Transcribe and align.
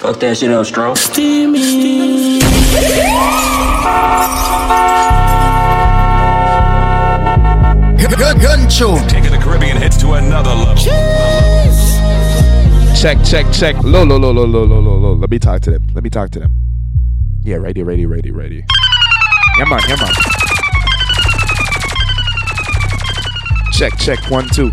Fuck 0.00 0.18
that 0.20 0.38
shit 0.38 0.50
up, 0.50 0.64
Stro. 0.64 0.96
Steamy. 0.96 2.40
Gun, 8.16 8.38
gun 8.38 8.68
tune. 8.68 9.06
Taking 9.08 9.30
the 9.30 9.38
Caribbean 9.38 9.76
hits 9.76 9.98
to 9.98 10.12
another 10.12 10.54
level. 10.54 10.76
Check, 12.94 13.18
check, 13.24 13.52
check. 13.52 13.76
Low, 13.82 14.04
low, 14.04 14.16
low, 14.16 14.30
low, 14.30 14.44
low, 14.44 14.64
low, 14.64 14.80
low, 14.80 14.96
low. 14.96 15.12
Let 15.14 15.30
me 15.30 15.38
talk 15.38 15.60
to 15.62 15.70
them. 15.70 15.86
Let 15.94 16.02
me 16.02 16.08
talk 16.08 16.30
to 16.30 16.38
them. 16.38 16.50
Yeah, 17.42 17.56
ready, 17.56 17.82
ready, 17.82 18.06
ready, 18.06 18.30
ready. 18.30 18.64
Yeah, 19.58 19.64
man, 19.64 19.80
yeah, 19.86 19.96
man. 19.96 20.12
Check, 23.72 23.98
check, 23.98 24.30
one, 24.30 24.48
two. 24.48 24.70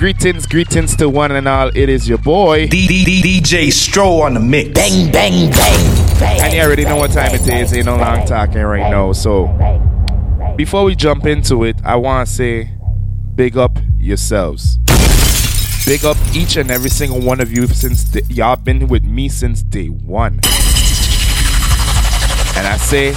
Greetings, 0.00 0.46
greetings 0.46 0.96
to 0.96 1.10
one 1.10 1.30
and 1.30 1.46
all. 1.46 1.68
It 1.76 1.90
is 1.90 2.08
your 2.08 2.16
boy. 2.16 2.68
DJ 2.68 3.66
Stro 3.66 4.22
on 4.22 4.32
the 4.32 4.40
mix. 4.40 4.70
Bang, 4.70 5.12
bang, 5.12 5.50
bang, 5.50 6.18
bang. 6.18 6.40
And 6.40 6.54
you 6.54 6.62
already 6.62 6.86
know 6.86 6.96
what 6.96 7.10
time 7.10 7.34
it 7.34 7.46
is. 7.46 7.74
Ain't 7.74 7.84
no 7.84 7.98
long 7.98 8.24
talking 8.24 8.62
right 8.62 8.90
now. 8.90 9.12
So, 9.12 9.48
before 10.56 10.84
we 10.84 10.94
jump 10.94 11.26
into 11.26 11.64
it, 11.64 11.76
I 11.84 11.96
want 11.96 12.26
to 12.26 12.34
say 12.34 12.70
big 13.34 13.58
up 13.58 13.78
yourselves. 13.98 14.78
Big 15.84 16.02
up 16.06 16.16
each 16.34 16.56
and 16.56 16.70
every 16.70 16.88
single 16.88 17.20
one 17.20 17.38
of 17.38 17.52
you 17.52 17.66
since 17.66 18.04
the, 18.04 18.22
y'all 18.30 18.56
been 18.56 18.88
with 18.88 19.04
me 19.04 19.28
since 19.28 19.62
day 19.62 19.88
one. 19.88 20.40
And 22.56 22.66
I 22.66 22.78
say, 22.80 23.12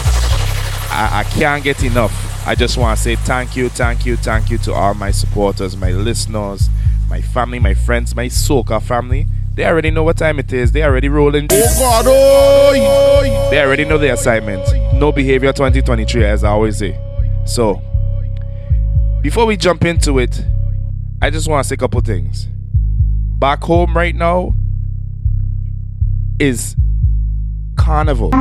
I, 0.91 1.21
I 1.21 1.23
can't 1.31 1.63
get 1.63 1.81
enough. 1.81 2.22
I 2.45 2.55
just 2.55 2.77
want 2.77 2.97
to 2.97 3.03
say 3.03 3.15
thank 3.15 3.55
you, 3.55 3.69
thank 3.69 4.05
you, 4.05 4.17
thank 4.17 4.49
you 4.49 4.57
to 4.59 4.73
all 4.73 4.93
my 4.93 5.11
supporters, 5.11 5.77
my 5.77 5.91
listeners, 5.91 6.69
my 7.09 7.21
family, 7.21 7.57
my 7.57 7.73
friends, 7.73 8.15
my 8.15 8.25
soca 8.25 8.81
family. 8.81 9.27
They 9.55 9.65
already 9.65 9.91
know 9.91 10.03
what 10.03 10.17
time 10.17 10.39
it 10.39 10.51
is. 10.51 10.71
They 10.71 10.83
already 10.83 11.07
rolling. 11.07 11.47
Oh 11.51 11.75
God, 11.79 12.05
oh. 12.07 13.49
They 13.49 13.61
already 13.61 13.85
know 13.85 13.97
the 13.97 14.11
assignment. 14.11 14.67
No 14.93 15.11
behavior 15.11 15.53
2023, 15.53 16.25
as 16.25 16.43
I 16.43 16.49
always 16.49 16.77
say. 16.79 16.99
So, 17.45 17.81
before 19.21 19.45
we 19.45 19.55
jump 19.55 19.85
into 19.85 20.19
it, 20.19 20.43
I 21.21 21.29
just 21.29 21.47
want 21.47 21.63
to 21.63 21.69
say 21.69 21.75
a 21.75 21.77
couple 21.77 22.01
things. 22.01 22.47
Back 23.39 23.63
home 23.63 23.95
right 23.95 24.15
now 24.15 24.53
is 26.39 26.75
carnival. 27.77 28.31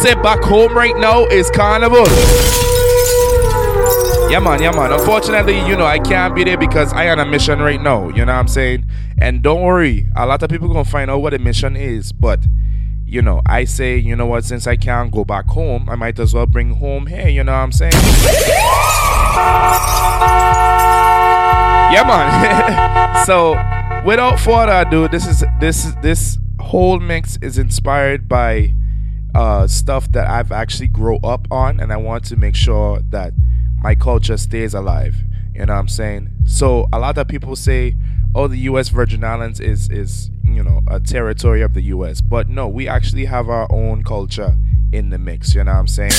Said 0.00 0.22
back 0.22 0.40
home 0.40 0.74
right 0.74 0.96
now 0.96 1.26
is 1.26 1.50
carnival. 1.50 2.06
Yeah, 4.30 4.40
man, 4.40 4.62
yeah, 4.62 4.72
man. 4.72 4.90
Unfortunately, 4.92 5.58
you 5.68 5.76
know, 5.76 5.84
I 5.84 5.98
can't 5.98 6.34
be 6.34 6.42
there 6.42 6.56
because 6.56 6.92
I 6.94 7.10
on 7.10 7.18
a 7.18 7.26
mission 7.26 7.58
right 7.60 7.80
now. 7.80 8.08
You 8.08 8.24
know 8.24 8.32
what 8.32 8.38
I'm 8.38 8.48
saying? 8.48 8.86
And 9.20 9.42
don't 9.42 9.60
worry, 9.62 10.08
a 10.16 10.24
lot 10.26 10.42
of 10.42 10.48
people 10.48 10.68
gonna 10.68 10.84
find 10.84 11.10
out 11.10 11.18
what 11.18 11.30
the 11.30 11.38
mission 11.38 11.76
is. 11.76 12.12
But, 12.12 12.46
you 13.04 13.20
know, 13.20 13.42
I 13.44 13.64
say, 13.64 13.98
you 13.98 14.16
know 14.16 14.26
what, 14.26 14.44
since 14.44 14.66
I 14.66 14.76
can't 14.76 15.12
go 15.12 15.24
back 15.24 15.46
home, 15.48 15.88
I 15.90 15.96
might 15.96 16.18
as 16.18 16.32
well 16.32 16.46
bring 16.46 16.74
home 16.76 17.06
here, 17.06 17.28
you 17.28 17.44
know 17.44 17.52
what 17.52 17.58
I'm 17.58 17.72
saying? 17.72 17.92
Yeah, 21.92 22.04
man. 22.06 23.24
so, 23.26 23.52
without 24.06 24.40
further 24.40 24.88
ado, 24.88 25.08
this 25.08 25.26
is 25.26 25.44
this 25.60 25.92
this 26.00 26.38
whole 26.58 26.98
mix 26.98 27.36
is 27.42 27.58
inspired 27.58 28.28
by 28.28 28.74
uh, 29.34 29.66
stuff 29.66 30.10
that 30.12 30.28
I've 30.28 30.52
actually 30.52 30.88
grow 30.88 31.18
up 31.24 31.46
on, 31.50 31.80
and 31.80 31.92
I 31.92 31.96
want 31.96 32.24
to 32.26 32.36
make 32.36 32.54
sure 32.54 33.00
that 33.10 33.32
my 33.80 33.94
culture 33.94 34.36
stays 34.36 34.74
alive. 34.74 35.16
You 35.54 35.66
know 35.66 35.74
what 35.74 35.80
I'm 35.80 35.88
saying? 35.88 36.30
So 36.46 36.88
a 36.92 36.98
lot 36.98 37.18
of 37.18 37.28
people 37.28 37.56
say, 37.56 37.94
"Oh, 38.34 38.46
the 38.46 38.58
U.S. 38.70 38.88
Virgin 38.88 39.24
Islands 39.24 39.60
is 39.60 39.90
is 39.90 40.30
you 40.44 40.62
know 40.62 40.80
a 40.88 41.00
territory 41.00 41.62
of 41.62 41.74
the 41.74 41.82
U.S.," 41.82 42.20
but 42.20 42.48
no, 42.48 42.68
we 42.68 42.88
actually 42.88 43.26
have 43.26 43.48
our 43.48 43.70
own 43.70 44.02
culture 44.02 44.56
in 44.92 45.10
the 45.10 45.18
mix. 45.18 45.54
You 45.54 45.64
know 45.64 45.72
what 45.72 45.78
I'm 45.78 45.88
saying? 45.88 46.12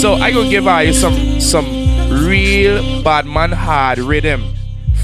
So 0.00 0.14
I 0.14 0.32
gonna 0.32 0.50
give 0.50 0.64
you 0.64 0.92
some 0.92 1.40
some 1.40 1.66
real 2.26 3.02
bad 3.02 3.26
man 3.26 3.52
hard 3.52 3.98
rhythm 3.98 4.54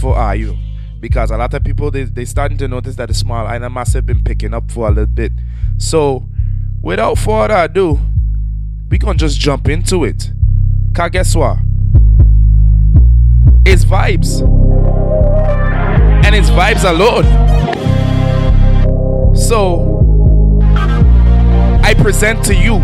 for 0.00 0.16
uh, 0.16 0.32
you 0.32 0.56
because 1.00 1.30
a 1.30 1.36
lot 1.36 1.52
of 1.52 1.64
people 1.64 1.90
they 1.90 2.04
they 2.04 2.24
starting 2.24 2.56
to 2.58 2.68
notice 2.68 2.96
that 2.96 3.08
the 3.08 3.14
small 3.14 3.46
island 3.46 3.74
massive 3.74 4.06
been 4.06 4.22
picking 4.22 4.54
up 4.54 4.70
for 4.70 4.86
a 4.86 4.90
little 4.90 5.06
bit. 5.06 5.32
So 5.78 6.28
without 6.82 7.16
further 7.16 7.56
ado, 7.56 8.00
we 8.90 8.98
gonna 8.98 9.16
just 9.16 9.38
jump 9.38 9.68
into 9.68 10.04
it. 10.04 10.30
Cause 10.94 11.10
guess 11.10 11.34
what? 11.34 11.58
It's 13.64 13.84
vibes. 13.84 14.42
And 16.24 16.34
it's 16.34 16.50
vibes 16.50 16.84
alone. 16.88 17.24
So 19.34 20.60
I 21.82 21.94
present 21.94 22.44
to 22.46 22.54
you 22.54 22.78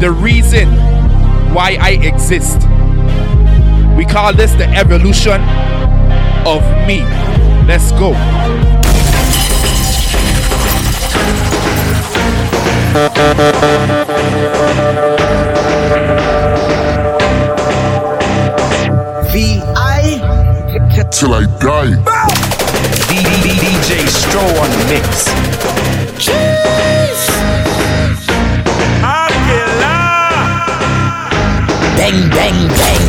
the 0.00 0.10
reason 0.10 0.68
why 1.52 1.76
I 1.80 1.98
exist. 2.02 2.62
We 3.96 4.04
call 4.04 4.32
this 4.32 4.52
the 4.52 4.66
evolution 4.68 5.40
of 6.46 6.62
me. 6.86 7.02
Let's 7.66 7.90
go. 7.92 8.77
V.I. 19.30 20.18
till 21.12 21.32
I 21.32 21.44
die. 21.60 21.94
DJ 23.44 24.02
Stro 24.08 24.42
on 24.42 24.70
the 24.70 24.78
mix. 24.90 25.06
Bang, 31.96 32.18
bang, 32.30 32.68
bang. 32.68 32.68
Bang, 32.68 33.07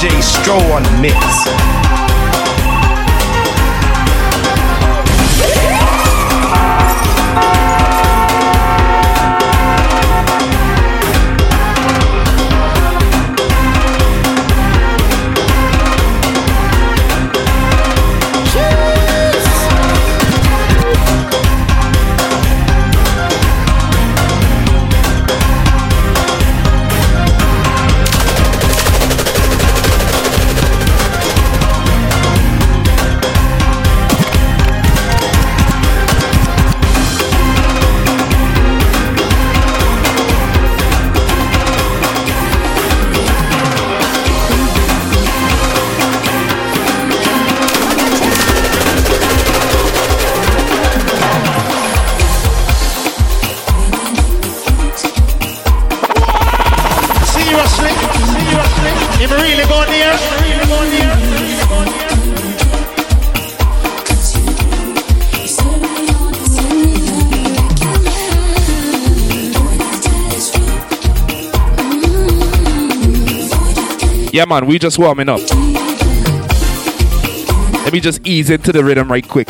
DJ 0.00 0.08
Stro 0.22 0.56
on 0.72 0.82
the 0.82 0.90
mix. 1.02 1.69
Yeah, 74.40 74.46
man, 74.46 74.64
we 74.64 74.78
just 74.78 74.98
warming 74.98 75.28
up. 75.28 75.38
Let 77.84 77.92
me 77.92 78.00
just 78.00 78.26
ease 78.26 78.48
into 78.48 78.72
the 78.72 78.82
rhythm 78.82 79.12
right 79.12 79.28
quick. 79.28 79.49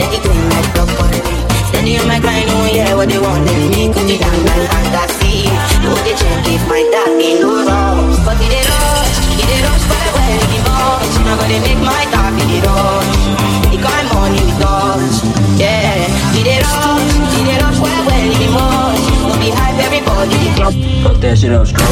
broccoli. 0.00 0.08
Steady 0.08 0.18
green 0.22 0.48
like 0.48 0.68
broccoli. 0.74 1.20
Steady 1.68 1.98
on 1.98 2.06
my 2.08 2.18
grind, 2.20 2.48
oh 2.50 2.66
yeah, 2.72 2.94
what 2.94 3.08
they 3.08 3.18
want, 3.18 3.44
they 3.46 3.68
make 3.68 3.96
me 4.04 4.18
down 4.18 4.44
like 4.44 4.68
fantasy. 4.70 5.48
No, 5.84 5.94
they 6.04 6.14
check 6.14 6.46
if 6.48 6.62
my 6.68 6.82
dad 6.92 7.18
be 7.18 7.34
no. 7.40 7.64
But 8.24 8.40
it 8.40 8.48
they 8.48 8.64
rush, 8.64 9.18
it 9.36 9.46
they 9.48 9.60
rush 9.62 9.84
for 9.84 10.00
the 10.00 10.10
way 10.16 10.38
he 10.50 10.58
much. 10.64 11.14
Now 11.24 11.36
gonna 11.36 11.58
make 11.60 11.82
my 11.84 12.04
dad 12.12 12.32
be 12.36 12.60
rush. 12.64 13.20
He 13.70 13.76
got 13.76 14.04
money 14.12 14.40
with 14.40 14.64
us, 14.64 15.22
yeah. 15.58 16.08
It 16.36 16.44
they 16.44 16.58
rush, 16.60 17.14
it 17.36 17.44
they 17.44 17.56
rush 17.60 17.78
for 17.78 17.90
the 17.90 18.02
way 18.08 18.32
he 18.34 18.46
much. 18.48 19.04
No 19.26 19.34
be 19.38 19.50
hype, 19.52 19.78
everybody. 19.84 20.40
Fuck 21.02 21.16
that 21.20 21.38
shit 21.38 21.52
up, 21.52 21.66
Stro. 21.66 21.86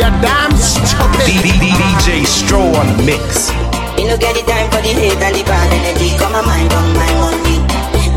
You 0.00 0.08
damn 0.24 0.56
stupid. 0.56 1.28
D- 1.28 1.44
D- 1.44 1.60
D- 1.60 1.76
DJ 1.76 2.24
Stro 2.24 2.72
on 2.72 2.88
the 2.88 3.04
mix. 3.04 3.52
You 4.00 4.08
no 4.08 4.16
get 4.16 4.32
the 4.32 4.40
time 4.48 4.72
for 4.72 4.80
the 4.80 4.96
hate 4.96 5.20
and 5.20 5.36
the 5.36 5.44
bad 5.44 5.68
energy. 5.76 6.16
Come 6.16 6.32
my 6.32 6.40
mind 6.40 6.72
on 6.72 6.88
my 6.96 7.04
money. 7.20 7.60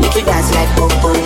Make 0.00 0.16
you 0.16 0.24
dance 0.24 0.48
like 0.56 0.72
broccoli. 0.80 1.20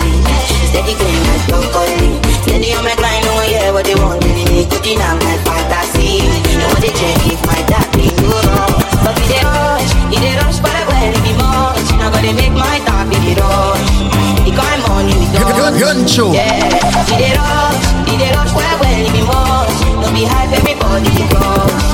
Steady 0.67 0.99
green 0.99 1.23
like 1.31 1.47
broccoli. 1.47 2.19
Steady 2.43 2.75
on 2.75 2.83
my 2.83 2.91
grind, 2.99 3.23
oh 3.31 3.47
yeah, 3.47 3.71
what 3.71 3.87
they 3.87 3.95
want. 3.95 4.19
They 4.19 4.35
make 4.51 4.67
good 4.67 4.83
in 4.83 4.99
my 4.99 5.39
fantasy. 5.47 6.27
You 6.27 6.59
want 6.59 6.83
to 6.83 6.91
check 6.91 7.23
if 7.31 7.39
my 7.47 7.63
dad 7.71 7.87
be 7.95 8.11
no 8.19 8.35
wrong. 8.51 8.83
But 9.07 9.15
if 9.15 9.31
they 9.31 9.39
rush, 9.47 9.95
if 10.11 10.19
they 10.19 10.35
rush, 10.43 10.59
but 10.59 10.75
I 10.75 10.83
will 10.91 11.23
be 11.23 11.39
much. 11.39 11.87
Now 12.03 12.11
gonna 12.11 12.35
make 12.35 12.51
my 12.51 12.83
dad 12.83 13.07
be 13.07 13.15
the 13.31 13.39
rush. 13.47 13.98
He 14.45 14.51
got 14.53 14.79
money 14.89 15.15
with 15.19 15.33
Gun, 15.35 15.53
gun, 15.59 15.75
us. 15.75 15.81
gun 15.81 16.07
show. 16.07 16.33
Yeah, 16.33 16.67
if 16.67 17.09
they 17.19 17.33
rush, 17.37 17.87
if 18.09 18.17
they 18.21 18.31
rush, 18.35 18.53
well, 18.55 18.77
well, 18.81 19.13
be 19.13 19.23
much. 19.23 19.77
No 20.03 20.09
be 20.15 20.25
hype, 20.25 20.53
everybody 20.53 21.11
the 21.15 21.27
rush. 21.35 21.89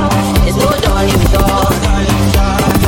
There's 0.44 0.56
no 0.56 0.70
darling 0.80 1.18
with 1.18 1.34
us. 1.34 2.84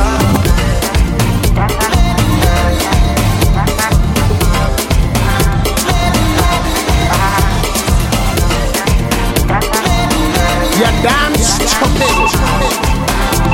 You 10.77 10.85
damn 11.03 11.35
stupid. 11.37 12.17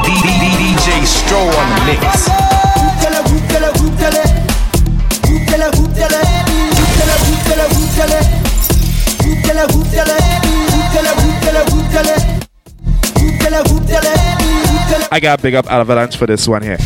D- 0.05 0.21
D- 0.23 0.39
D- 0.41 0.75
DJ 0.75 1.05
Stro 1.07 1.39
on 1.39 1.69
the 1.75 1.85
mix. 1.87 2.62
I 15.13 15.21
got 15.21 15.43
big 15.43 15.55
up 15.55 15.71
Avalanche 15.71 16.17
for 16.17 16.27
this 16.27 16.49
one 16.49 16.63
here. 16.63 16.79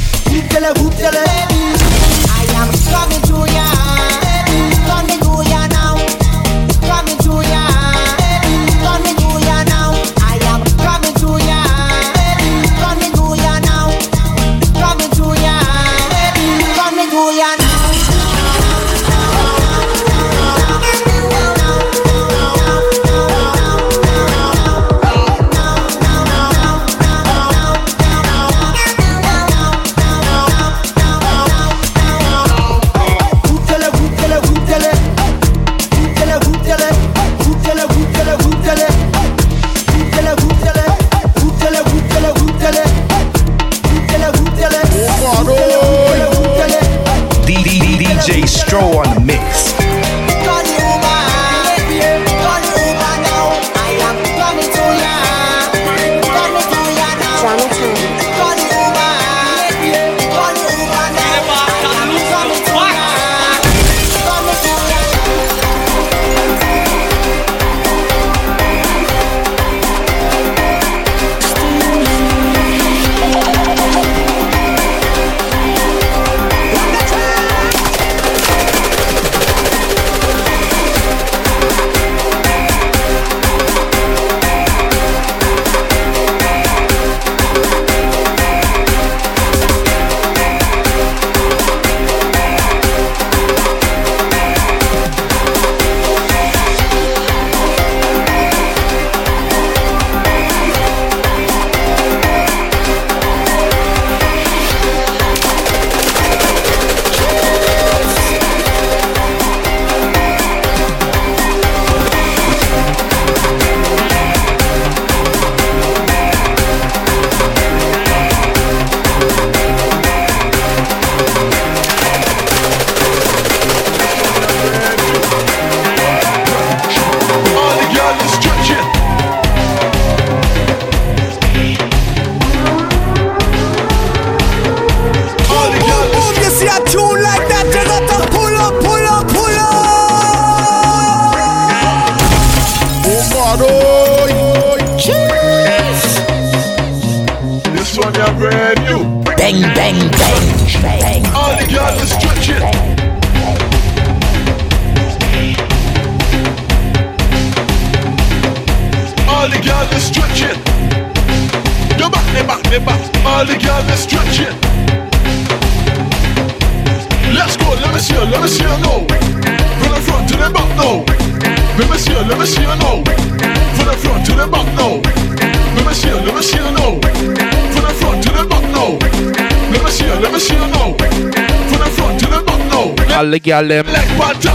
All 183.27 183.33
the 183.33 183.41
girl 183.41 183.67
them. 183.67 183.87
Leg 183.87 184.07
panta, 184.15 184.55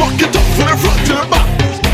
walk 0.00 0.16
it 0.16 0.32
up 0.32 0.46
from 0.56 0.72
the 0.72 0.76
front 0.80 1.00
to 1.04 1.12
the 1.20 1.26
back. 1.28 1.44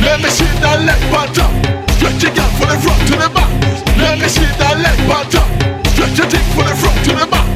Let 0.07 0.23
me 0.23 0.31
see 0.31 0.47
that 0.63 0.79
leg 0.87 1.03
panta. 1.11 1.51
Stretch 1.99 2.23
it 2.23 2.39
out 2.39 2.53
from 2.55 2.69
the 2.71 2.79
front 2.79 3.03
to 3.11 3.15
the 3.19 3.29
back. 3.35 3.51
Let 3.99 4.23
me 4.23 4.29
see 4.31 4.47
that 4.55 4.79
leg 4.79 4.99
panta. 5.11 5.43
Stretch 5.91 6.15
your 6.23 6.31
thing 6.31 6.47
from 6.55 6.71
the 6.71 6.75
front 6.79 6.99
to 7.03 7.13
the 7.19 7.27
back. 7.27 7.47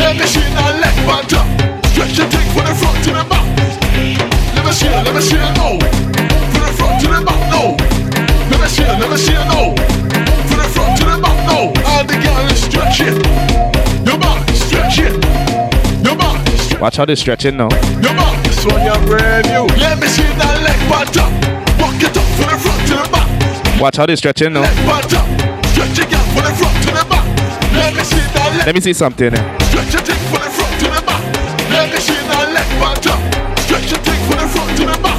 Let 0.00 0.16
me 0.16 0.24
see 0.24 0.40
that 0.56 0.72
leg 0.80 0.96
panta. 1.04 1.40
Stretch 1.92 2.16
your 2.16 2.28
thing 2.32 2.48
from 2.56 2.64
the 2.64 2.72
front 2.80 2.96
to 3.04 3.10
the 3.12 3.24
back. 3.28 3.44
Let 4.56 4.64
me 4.64 4.72
see 4.72 4.88
let 4.88 5.12
me 5.12 5.20
see 5.20 5.36
it 5.36 5.52
now. 5.60 5.76
From 6.48 6.62
the 6.64 6.72
front 6.80 6.96
to 7.04 7.06
the 7.12 7.20
back 7.28 7.42
now. 7.52 7.76
Let 8.48 8.56
me 8.56 8.68
see 8.72 8.88
let 8.88 9.04
me 9.04 9.18
see 9.20 9.36
it 9.36 9.48
now. 9.52 9.76
From 10.48 10.58
the 10.64 10.68
front 10.72 10.96
to 10.96 11.04
the 11.12 11.16
back 11.20 11.38
now. 11.44 11.76
All 11.92 12.04
the 12.08 12.16
girls 12.24 12.56
is 12.56 12.64
stretching. 12.64 13.20
Your 14.08 14.16
back, 14.16 14.48
stretch 14.56 15.12
it. 15.12 15.12
Your 16.00 16.16
stretch 16.16 16.43
Watch 16.84 16.98
how 16.98 17.06
they 17.06 17.14
stretching 17.14 17.56
now. 17.56 17.70
your 17.72 18.12
back, 18.12 18.44
this 18.44 18.62
one 18.66 18.84
you're 18.84 18.92
brand 19.08 19.46
new. 19.48 19.64
Let 19.80 19.98
me 19.98 20.06
see 20.06 20.20
that 20.36 20.60
leg 20.60 20.76
panta. 20.84 21.24
Walk 21.80 21.96
it 21.96 22.12
up 22.12 22.28
from 22.36 22.52
the 22.52 22.58
front 22.60 22.80
to 22.88 22.94
the 23.00 23.08
back. 23.08 23.80
Watch 23.80 23.96
how 23.96 24.04
they 24.04 24.16
stretching 24.16 24.52
now. 24.52 24.60
Leg 24.60 24.76
panta. 24.84 25.24
Stretch 25.72 25.98
it 26.04 26.12
out 26.12 26.26
from 26.36 26.44
the 26.44 26.52
front 26.52 26.76
to 26.84 26.90
the 26.92 27.04
back. 27.08 27.24
Let 27.72 27.94
me 27.96 28.04
see 28.04 28.20
that 28.36 28.56
leg. 28.58 28.66
Let 28.66 28.74
me 28.74 28.80
see 28.82 28.92
something. 28.92 29.32
eh. 29.32 29.58
Stretch 29.72 29.96
thing 30.04 30.22
from 30.28 30.44
the 30.44 30.50
front 30.52 30.74
to 30.80 30.86
the 30.92 31.00
back. 31.08 31.24
Let 31.72 31.88
me 31.88 31.96
see 32.04 32.20
that 32.28 32.52
leg 32.52 32.68
panta. 32.76 33.16
Stretch 33.64 33.88
your 33.88 34.00
thing 34.04 34.20
from 34.28 34.36
the 34.44 34.48
front 34.52 34.76
to 34.76 34.84
the 34.84 34.98
back. 35.00 35.13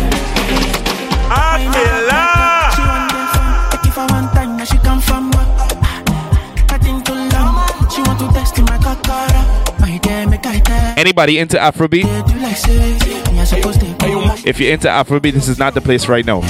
Anybody 11.06 11.38
into 11.38 11.58
Afrobeat? 11.58 12.02
Do 12.02 12.40
like 12.40 12.58
say, 12.58 12.98
me 13.32 13.40
I 13.40 13.44
supposed 13.44 13.80
to 13.80 13.86
go. 14.00 14.34
If 14.44 14.60
you're 14.60 14.74
into 14.74 14.88
Afrobeat, 14.88 15.34
this 15.34 15.48
is 15.48 15.60
not 15.60 15.76
the 15.76 15.82
place 15.82 16.08
right 16.08 16.26
now. 16.26 16.42
Pull 16.42 16.50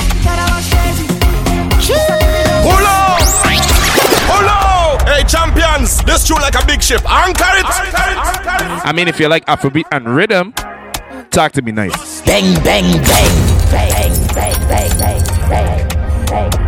up! 2.88 3.20
Pull 4.32 4.48
up! 4.48 5.02
Hey, 5.10 5.26
champions! 5.28 6.02
This 6.06 6.26
tune 6.26 6.40
like 6.40 6.56
a 6.56 6.66
big 6.66 6.82
ship. 6.82 7.02
Anchor 7.04 7.44
it! 7.44 7.66
I 7.68 8.94
mean, 8.96 9.10
if 9.10 9.20
you 9.20 9.28
like 9.28 9.46
Afrobeat 9.46 9.88
and 9.92 10.08
rhythm, 10.08 10.54
talk 11.32 11.52
to 11.52 11.62
me 11.62 11.74
nice. 11.74 12.22
Bang, 12.22 12.54
bang, 12.64 12.86
bang. 13.04 13.36
Bang, 13.72 14.16
bang, 14.34 14.68
bang, 14.70 14.98
bang, 14.98 15.22
bang, 15.50 15.88
bang. 16.30 16.66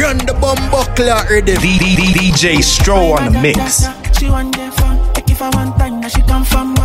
Run 0.00 0.18
the 0.18 0.38
bumbo 0.40 0.84
clock 0.94 1.30
rhythm. 1.30 1.56
DJ 1.56 2.58
Stro 2.58 3.18
on 3.18 3.32
the 3.32 3.40
mix. 3.40 3.88
She 4.16 4.30
want 4.30 4.54
them 4.54 4.70
fun. 4.70 4.98
Like 5.14 5.28
if 5.28 5.42
I 5.42 5.50
want 5.50 5.76
time, 5.78 6.00
now 6.00 6.08
she 6.08 6.22
come 6.22 6.44
from 6.44 6.75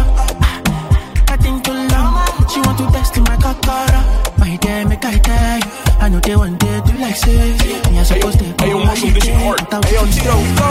kakara. 3.54 4.02
My 4.38 4.56
dear, 4.58 4.88
make 4.88 5.06
I 5.06 5.18
tell 5.20 5.58
you. 5.60 5.64
I 6.00 6.10
know 6.10 6.20
they 6.20 6.36
want 6.36 6.60
to 6.60 6.84
do 6.86 6.98
like 6.98 7.16
say. 7.16 7.58
Me 7.90 8.00
I 8.00 8.04
supposed 8.04 8.40
to 8.40 8.46
go. 8.46 8.64
Hey, 8.64 8.70
yo, 8.70 8.80
Marshall, 8.84 9.10
this 9.12 9.28
your 9.28 9.36
heart. 9.38 9.86
Hey, 9.86 9.94
yo, 9.94 10.06
Tito, 10.06 10.36
go! 10.60 10.70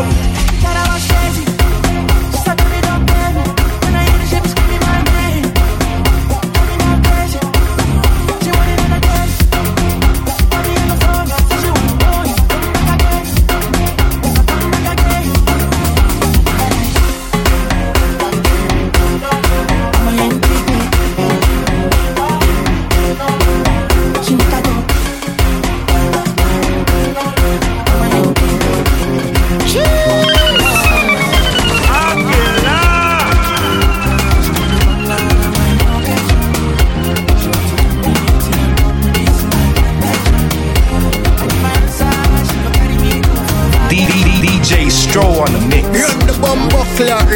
That 0.62 0.76
I 0.76 0.94
was 0.94 1.06
crazy. 1.06 1.59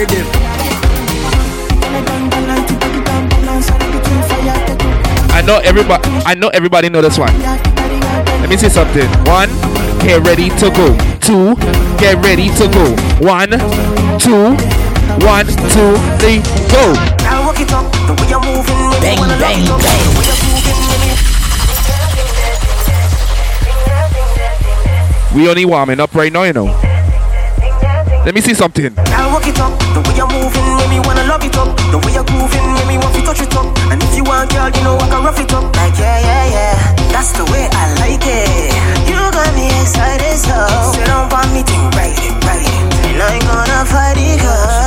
Clock 0.07 0.11
rhythm. 0.11 0.27
I 5.33 5.43
know 5.45 5.59
everybody. 5.59 6.09
I 6.25 6.35
know 6.35 6.49
everybody 6.49 6.89
know 6.89 7.03
this 7.03 7.19
one. 7.19 7.33
Let 7.41 8.49
me 8.49 8.57
say 8.57 8.69
something. 8.69 9.09
One, 9.27 9.49
get 10.01 10.25
ready 10.27 10.49
to 10.51 10.71
go. 10.71 10.97
Two, 11.21 11.57
get 11.99 12.23
ready 12.25 12.49
to 12.57 12.69
go. 12.69 12.95
One, 13.25 13.51
two, 14.19 14.55
one, 15.25 15.47
two, 15.73 15.97
three, 16.21 16.41
go. 16.71 16.93
Now 17.25 17.47
walk 17.47 17.61
it 17.61 17.73
up, 17.73 17.91
the 18.07 18.15
way 18.21 18.29
you're 18.29 18.41
moving, 18.41 18.75
Bang, 19.01 19.19
bang, 19.41 19.65
love 19.65 19.65
it 19.65 19.71
up. 19.71 19.81
bang. 19.81 20.01
The 20.05 20.11
way 20.19 20.27
you're 20.29 20.41
moving, 20.45 20.79
make 20.89 21.17
me- 25.35 25.43
We 25.43 25.49
only 25.49 25.65
warming 25.65 26.01
up 26.01 26.15
right 26.15 26.33
now, 26.33 26.43
you 26.45 26.53
know. 26.53 26.67
Let 28.25 28.35
me 28.35 28.41
see 28.41 28.55
something. 28.55 28.95
Walk 29.35 29.49
it 29.49 29.59
up, 29.59 29.75
the 29.91 29.99
way 30.07 30.15
you're 30.15 30.31
moving, 30.31 30.63
make 30.79 30.91
me 30.91 31.01
wanna 31.03 31.27
love 31.27 31.43
it 31.43 31.57
up. 31.59 31.75
The 31.91 31.99
way 31.99 32.15
you're 32.15 32.23
grooving, 32.23 32.71
make 32.79 32.87
me 32.87 32.99
want 32.99 33.17
to 33.17 33.23
touch 33.27 33.43
it 33.43 33.53
up. 33.57 33.67
And 33.91 34.01
if 34.01 34.15
you 34.15 34.23
want, 34.23 34.55
girl, 34.55 34.71
you 34.71 34.83
know 34.87 34.95
I 34.95 35.09
can 35.11 35.25
rough 35.27 35.41
it 35.41 35.53
up. 35.53 35.75
Like 35.75 35.99
yeah, 35.99 36.23
yeah, 36.23 36.55
yeah, 36.55 36.95
that's 37.11 37.33
the 37.33 37.43
way 37.51 37.67
I 37.67 37.99
like 37.99 38.23
it. 38.23 38.71
You 39.11 39.19
got 39.19 39.51
me 39.59 39.67
excited, 39.83 40.39
so 40.39 40.55
sit 40.95 41.07
down 41.11 41.29
by 41.29 41.43
me, 41.51 41.67
think 41.67 41.83
right, 41.99 42.15
right. 42.47 42.63
And 43.11 43.19
I 43.19 43.35
ain't 43.35 43.43
gonna 43.43 43.83
fight 43.91 44.15
it, 44.23 44.39
cause 44.39 44.84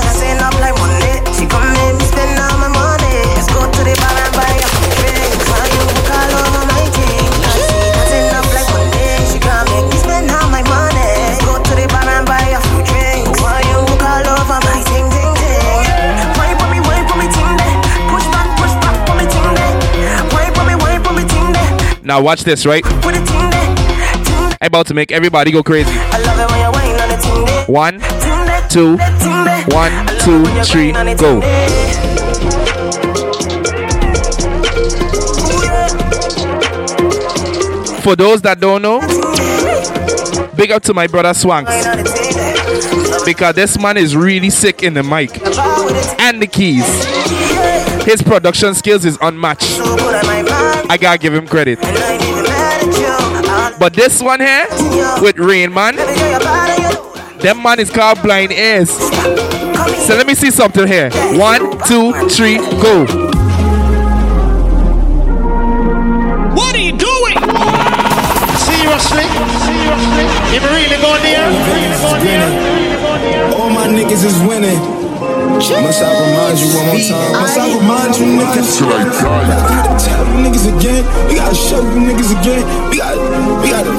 Now 22.18 22.24
watch 22.24 22.44
this, 22.44 22.66
right? 22.66 22.82
I'm 22.84 24.58
about 24.60 24.88
to 24.88 24.96
make 24.96 25.12
everybody 25.12 25.52
go 25.52 25.62
crazy. 25.62 25.92
I. 25.92 27.66
One, 27.68 28.00
two, 28.72 28.98
one, 28.98 29.92
I 29.94 30.18
two, 30.26 30.44
three, 30.64 30.94
go. 31.16 31.42
For 38.02 38.16
those 38.16 38.42
that 38.42 38.60
don't 38.60 38.82
know, 38.82 39.00
big 40.56 40.72
up 40.72 40.82
to 40.84 40.96
my 40.96 41.06
brother 41.06 41.36
Swanks. 41.36 41.70
Because 43.26 43.54
this 43.54 43.80
man 43.80 43.96
is 43.96 44.16
really 44.16 44.50
sick 44.50 44.82
in 44.82 44.96
the 44.96 45.04
mic 45.04 45.30
and 46.20 46.42
the 46.42 46.48
keys. 46.48 46.88
His 48.06 48.24
production 48.24 48.74
skills 48.74 49.06
is 49.06 49.20
unmatched. 49.22 49.78
So 50.90 50.94
good 50.94 50.94
at 50.94 50.94
my 50.94 50.94
mind. 50.94 50.94
I 50.94 50.98
gotta 50.98 51.18
give 51.18 51.34
him 51.34 51.48
credit. 51.48 51.80
And 51.84 51.98
I 51.98 52.14
ain't 52.14 52.24
even 52.24 52.44
mad 52.44 52.82
at 52.82 53.00
you. 53.00 53.52
I'll 53.52 53.80
But 53.80 53.94
this 53.94 54.22
one 54.22 54.40
here 54.40 54.68
with 55.22 55.38
Rain 55.38 55.74
Man, 55.74 55.96
Baby 55.96 56.20
girl, 56.20 56.30
your 56.32 56.40
body, 56.40 56.82
you 56.82 56.90
know. 56.90 57.40
them 57.42 57.64
man 57.64 57.80
is 57.80 57.90
called 57.90 58.22
Blind 58.22 58.52
Ears. 58.52 58.90
So 58.90 60.16
let 60.16 60.28
me 60.28 60.36
see 60.36 60.52
something 60.52 60.88
here. 60.88 61.10
One, 61.38 61.72
two, 61.86 62.14
three, 62.30 62.58
go. 62.58 63.06
What 66.56 66.76
are 66.76 66.80
you 66.80 66.98
doing? 66.98 67.38
Seriously? 68.58 69.28
Seriously? 69.28 70.26
If 70.56 70.64
you 70.64 70.70
really 70.70 70.98
go 71.02 71.18
there? 71.22 71.50
Really 71.50 71.98
go 72.02 72.20
there? 72.24 72.50
Really 72.50 72.98
go 72.98 73.18
there? 73.20 73.60
all 73.60 73.70
my 73.70 73.88
niggas 73.88 74.24
is 74.26 74.40
winning. 74.48 75.07
Must 75.58 75.74
I 75.74 76.14
remind 76.22 76.60
you 76.60 76.68
one 76.70 76.86
more 76.86 77.02
time? 77.02 77.32
Must 77.34 77.58
I 77.58 77.66
remind 77.76 78.14
you 78.20 78.26
niggas? 78.38 78.78
Till 78.78 78.94
I 78.94 79.04
die. 79.06 79.50
gotta 79.74 80.06
tell 80.06 80.24
you 80.28 80.38
niggas 80.46 80.68
again. 80.70 81.04
We 81.28 81.34
gotta 81.34 81.56
show 81.56 81.82
you 81.82 81.98
niggas 81.98 82.32
again. 82.40 82.62
We 82.92 82.98
gotta, 82.98 83.18
we 83.64 83.70
gotta. 83.74 83.90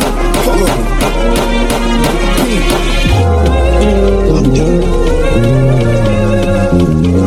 Hold 0.47 0.71
on. 0.71 0.79
I'm 4.39 4.47
done. 4.55 4.83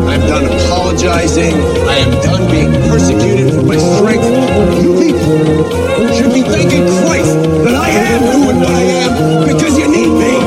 I'm 0.08 0.22
done 0.22 0.46
apologizing. 0.46 1.54
I 1.92 1.98
am 2.00 2.12
done 2.24 2.50
being 2.50 2.72
persecuted 2.88 3.54
for 3.54 3.64
my 3.64 3.76
strength. 3.76 4.24
You 4.82 4.96
people 4.96 6.08
should 6.16 6.32
be 6.32 6.42
thanking 6.44 6.88
Christ 7.04 7.36
that 7.68 7.76
I 7.76 7.90
am 7.90 8.22
who 8.32 8.50
and 8.50 8.60
what 8.62 8.72
I 8.72 8.82
am 8.82 9.54
because 9.54 9.78
you 9.78 9.92
need 9.92 10.08
me. 10.08 10.41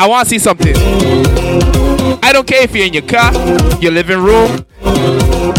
I 0.00 0.08
want 0.08 0.26
to 0.26 0.30
see 0.30 0.38
something. 0.38 0.74
I 2.22 2.32
don't 2.32 2.46
care 2.46 2.62
if 2.62 2.74
you're 2.74 2.86
in 2.86 2.94
your 2.94 3.02
car, 3.02 3.34
your 3.82 3.92
living 3.92 4.18
room, 4.18 4.64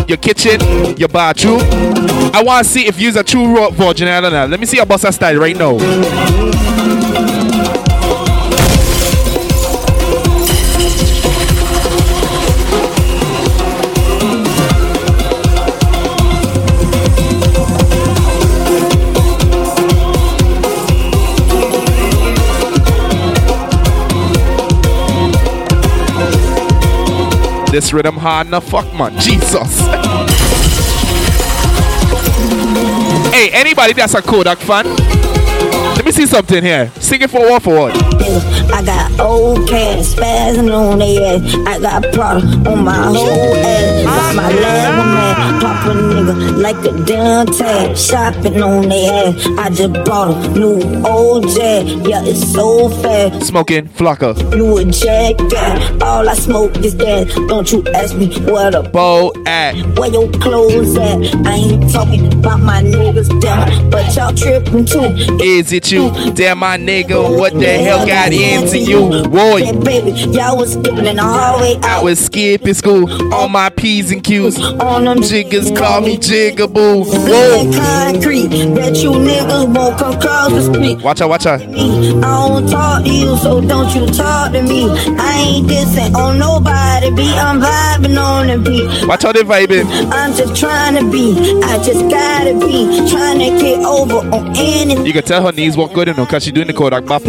your 0.07 0.17
kitchen, 0.17 0.59
your 0.97 1.09
bathroom. 1.09 1.61
I 2.33 2.41
want 2.43 2.65
to 2.65 2.71
see 2.71 2.87
if 2.87 2.99
you're 2.99 3.15
a 3.19 3.23
true 3.23 3.69
virgin. 3.69 4.07
I 4.07 4.19
don't 4.19 4.33
know. 4.33 4.47
Let 4.47 4.59
me 4.59 4.65
see 4.65 4.77
your 4.77 4.87
bossa 4.87 5.13
style 5.13 5.35
right 5.35 5.55
now. 5.55 5.77
This 27.71 27.93
rhythm 27.93 28.17
hard 28.17 28.47
enough, 28.47 28.67
fuck 28.67 28.93
man. 28.93 29.17
Jesus. 29.17 29.79
hey, 33.31 33.49
anybody 33.53 33.93
that's 33.93 34.13
a 34.13 34.21
Kodak 34.21 34.57
fan? 34.57 34.85
Let 35.95 36.03
me 36.03 36.11
see 36.11 36.25
something 36.25 36.61
here. 36.61 36.91
Sing 36.99 37.21
it 37.21 37.29
for 37.29 37.39
word 37.39 37.63
for 37.63 37.89
I 38.73 38.83
got 38.83 39.19
old 39.19 39.67
cats 39.67 40.15
spazzing 40.15 40.71
on 40.73 40.99
their 40.99 41.35
ass. 41.35 41.55
I 41.67 41.79
got 41.79 42.13
product 42.13 42.67
on 42.67 42.83
my 42.83 42.95
whole 42.97 43.55
ass. 43.55 44.03
Got 44.05 44.35
my 44.35 44.49
lab 44.49 44.99
on 44.99 45.13
man. 45.13 45.61
Pop 45.61 45.85
a 45.85 45.99
nigga 45.99 46.61
like 46.61 46.85
a 46.85 47.05
damn 47.05 47.45
tag. 47.47 47.97
Shopping 47.97 48.61
on 48.61 48.89
their 48.89 49.27
ass. 49.27 49.47
I 49.57 49.69
just 49.69 49.93
bought 50.05 50.45
a 50.45 50.49
new 50.59 51.05
old 51.05 51.49
jag. 51.49 52.07
Yeah, 52.07 52.23
it's 52.23 52.53
so 52.53 52.89
fast. 53.01 53.47
Smoking 53.47 53.87
Flocker. 53.89 54.35
You 54.55 54.77
a 54.77 54.85
jackass. 54.85 56.01
All 56.01 56.29
I 56.29 56.33
smoke 56.35 56.77
is 56.77 56.95
that. 56.97 57.27
Don't 57.47 57.71
you 57.71 57.83
ask 57.93 58.15
me 58.15 58.27
where 58.51 58.71
the 58.71 58.83
bow 58.83 59.33
at. 59.45 59.75
Where 59.97 60.09
your 60.11 60.29
clothes 60.33 60.95
at? 60.97 61.45
I 61.45 61.55
ain't 61.55 61.91
talking 61.91 62.31
about 62.33 62.59
my 62.59 62.81
niggas 62.81 63.29
down. 63.41 63.89
But 63.89 64.15
y'all 64.15 64.33
tripping 64.33 64.85
too. 64.85 65.01
Is 65.41 65.71
it 65.71 65.91
you? 65.91 66.11
Damn 66.33 66.59
my 66.59 66.77
nigga, 66.77 67.37
what 67.37 67.53
the 67.53 67.67
hell 67.67 68.05
got 68.05 68.20
into 68.29 68.77
you? 68.77 69.27
Boy. 69.29 69.57
Yeah, 69.57 69.71
baby, 69.73 70.11
y'all 70.11 70.57
was 70.57 70.73
skipping 70.73 71.05
in 71.05 71.15
the 71.15 71.23
hallway 71.23 71.79
I 71.83 72.01
was 72.03 72.19
skipping 72.19 72.73
school 72.73 73.33
on 73.33 73.51
my 73.51 73.69
P's 73.69 74.11
and 74.11 74.23
Q's. 74.23 74.59
On 74.59 75.05
them 75.05 75.21
Jiggers 75.21 75.71
call 75.71 76.01
me 76.01 76.17
Jigaboo. 76.17 77.05
Whoa. 77.05 77.71
concrete. 77.71 78.49
Bet 78.75 78.97
you 78.97 79.11
niggas 79.11 79.73
won't 79.75 79.97
come 79.97 80.15
across 80.15 80.51
the 80.51 80.61
street. 80.73 81.01
Watch 81.01 81.21
out, 81.21 81.29
watch 81.29 81.45
out. 81.45 81.61
I 81.61 81.67
don't 81.67 82.69
talk 82.69 83.03
to 83.03 83.11
you, 83.11 83.37
so 83.37 83.61
don't 83.61 83.93
you 83.95 84.05
talk 84.07 84.51
to 84.53 84.61
me. 84.61 84.89
I 84.89 85.45
ain't 85.47 85.67
dissing 85.67 86.13
on 86.15 86.37
nobody, 86.39 87.09
be 87.15 87.27
I'm 87.33 87.59
vibing 87.61 88.17
on 88.21 88.47
the 88.47 88.57
beat. 88.57 89.07
Watch 89.07 89.25
out, 89.25 89.35
they 89.35 89.41
vibing. 89.41 89.85
I'm 90.11 90.33
just 90.33 90.55
trying 90.55 90.95
to 90.95 91.11
be, 91.11 91.33
I 91.63 91.77
just 91.83 92.01
gotta 92.09 92.53
be, 92.59 93.09
trying 93.09 93.39
to 93.39 93.49
get 93.61 93.79
over 93.85 94.17
on 94.35 94.55
anything. 94.57 95.05
You 95.05 95.13
can 95.13 95.23
tell 95.23 95.43
her 95.45 95.51
knees 95.51 95.77
walk 95.77 95.93
good 95.93 96.07
enough 96.07 96.27
because 96.27 96.43
she 96.43 96.51
doing 96.51 96.67
the 96.67 96.73
Kodak 96.73 97.05
bop. 97.05 97.21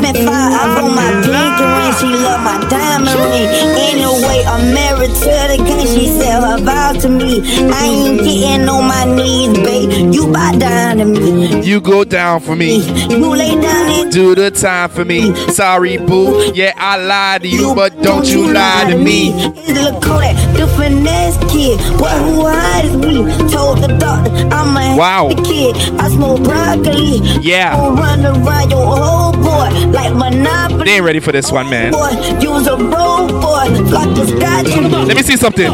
On 0.83 0.95
my 0.97 1.11
pinky 1.23 1.65
ring, 1.77 1.95
she 2.01 2.09
love 2.25 2.43
my 2.43 2.59
diamond 2.69 3.15
ring. 3.15 3.47
Anyway, 3.89 4.43
I'm 4.45 4.75
married 4.75 5.15
to 5.15 5.33
the 5.51 5.87
she 5.87 6.07
sell 6.09 6.43
her 6.43 6.59
vows 6.65 7.03
to 7.03 7.09
me. 7.09 7.41
I 7.71 7.85
ain't 7.85 8.19
getting 8.21 8.69
on 8.69 8.89
my 8.89 9.05
knees, 9.05 9.57
babe. 9.59 10.13
You 10.13 10.33
bow 10.33 10.53
down 10.59 10.97
to 10.99 11.05
me. 11.05 11.63
You 11.65 11.81
go 11.81 12.03
down 12.05 12.41
for 12.41 12.57
me. 12.57 12.79
You 13.09 13.31
lay 13.35 13.61
down 13.61 13.91
and 13.91 14.13
Do 14.13 14.35
the 14.35 14.51
time 14.51 14.91
for 14.91 15.05
me. 15.05 15.35
Sorry, 15.49 15.99
boo. 15.99 16.53
Yeah, 16.55 16.73
I 16.77 16.97
lied 16.97 17.43
to 17.43 17.49
you, 17.49 17.75
but 17.75 18.03
don't 18.03 18.27
you 18.27 18.53
lie 18.53 18.87
to 18.91 18.97
me. 18.97 19.31
It's 19.35 19.69
Lil 19.69 20.01
Kodak, 20.01 20.32
the 20.55 20.67
finesse 20.77 21.37
kid. 21.53 21.81
What 22.01 22.17
who 22.23 22.47
hide 22.47 22.85
is 22.85 22.97
we? 22.97 23.15
Told 23.51 23.79
the 23.83 23.89
doctor 23.99 24.31
I'm 24.53 24.77
a 24.77 24.97
Wow. 24.97 25.29
kid. 25.45 25.77
I 25.99 26.09
smoke 26.11 26.43
broccoli. 26.43 27.21
Yeah. 27.41 27.77
Run 27.77 28.25
around 28.27 28.71
your 28.71 28.87
whole 28.87 29.33
boy 29.33 29.69
like 29.91 30.15
Monopoly. 30.15 30.85
They 30.85 30.93
ain't 30.97 31.05
ready 31.05 31.21
for 31.21 31.33
this 31.33 31.51
one, 31.51 31.69
man. 31.71 31.93
Boy, 31.93 32.11
use 32.41 32.67
a 32.67 32.77
road 32.77 33.29
boy, 33.41 33.67
flock 33.89 34.15
the 34.15 35.05
Let 35.07 35.17
me 35.17 35.23
see 35.23 35.37
something. 35.37 35.73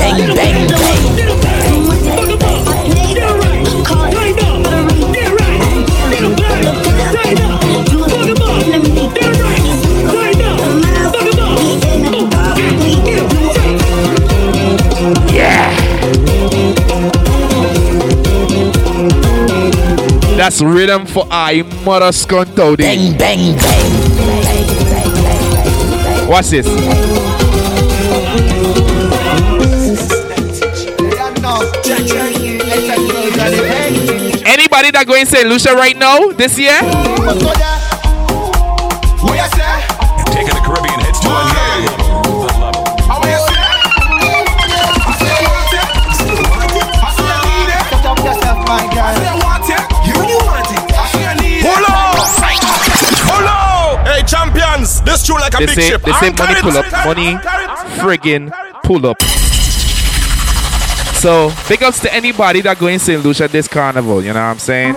Bang, 0.00 0.34
bang, 0.34 0.79
That's 20.40 20.62
rhythm 20.62 21.04
for 21.04 21.26
I 21.30 21.60
mother 21.84 22.10
scunt 22.12 22.58
out. 22.58 22.78
Bang, 22.78 23.14
bang, 23.18 23.58
bang. 23.58 23.88
Watch 26.30 26.48
this. 26.48 26.66
Anybody 34.46 34.90
that 34.92 35.04
going 35.06 35.26
to 35.26 35.30
St. 35.30 35.46
Lucia 35.46 35.74
right 35.74 35.98
now 35.98 36.32
this 36.32 36.58
year? 36.58 36.80
They 55.60 55.66
say 55.66 55.96
they 55.98 56.12
say 56.12 56.30
money 56.30 56.54
pull 56.62 56.76
up, 56.78 56.90
money 57.04 57.34
friggin' 58.00 58.50
pull 58.82 59.06
up. 59.06 59.20
So 61.20 61.52
big 61.68 61.82
ups 61.82 62.00
to 62.00 62.14
anybody 62.14 62.62
that 62.62 62.78
going 62.78 62.98
St. 62.98 63.22
Lucia 63.22 63.46
this 63.46 63.68
carnival. 63.68 64.22
You 64.22 64.32
know 64.32 64.40
what 64.40 64.56
I'm 64.56 64.58
saying? 64.58 64.94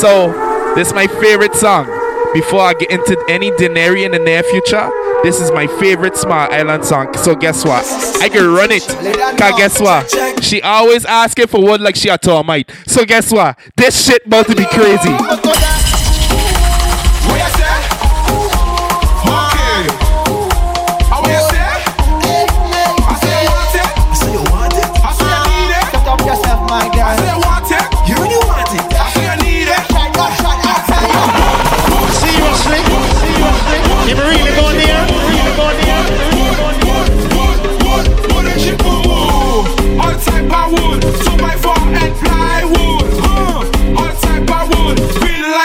So 0.00 0.32
this 0.74 0.88
is 0.88 0.94
my 0.94 1.06
favorite 1.06 1.54
song. 1.54 1.84
Before 2.32 2.60
I 2.60 2.72
get 2.72 2.90
into 2.90 3.22
any 3.28 3.50
Denary 3.50 4.06
in 4.06 4.12
the 4.12 4.18
near 4.18 4.42
future, 4.42 4.90
this 5.22 5.38
is 5.38 5.50
my 5.52 5.66
favorite 5.66 6.16
Small 6.16 6.50
Island 6.50 6.84
song. 6.84 7.12
So 7.14 7.34
guess 7.34 7.62
what? 7.62 7.84
I 8.22 8.30
can 8.30 8.46
run 8.54 8.70
it. 8.70 8.86
Cause 9.38 9.52
guess 9.58 9.80
what? 9.80 10.42
She 10.42 10.62
always 10.62 11.04
asking 11.04 11.48
for 11.48 11.62
one 11.62 11.82
like 11.82 11.96
she 11.96 12.08
a 12.08 12.16
termite. 12.16 12.70
So 12.86 13.04
guess 13.04 13.30
what? 13.30 13.58
This 13.76 14.06
shit 14.06 14.24
about 14.24 14.46
to 14.46 14.54
be 14.54 14.64
crazy. 14.64 15.87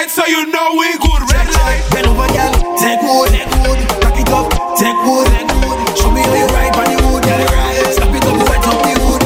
Light 0.04 0.12
so 0.12 0.26
you 0.26 0.46
know 0.48 0.76
we 0.76 0.92
good. 1.00 1.22
Red 1.32 1.48
light. 1.56 1.84
Bend 1.92 2.08
over, 2.08 2.28
girl. 2.36 2.52
Take 2.78 3.00
wood. 3.04 3.32
Cock 4.04 4.20
it 4.20 4.30
up. 4.30 4.52
Take 4.76 5.00
wood. 5.08 5.28
Show 5.98 6.12
me 6.12 6.22
how 6.22 6.36
you 6.36 6.48
ride 6.52 6.76
on 6.76 6.86
the 6.92 6.98
wood. 7.08 7.24
Stop 7.94 8.12
it 8.12 8.26
up, 8.28 8.36
wet 8.50 8.68
up 8.68 8.84
the 8.84 8.94
wood. 9.00 9.24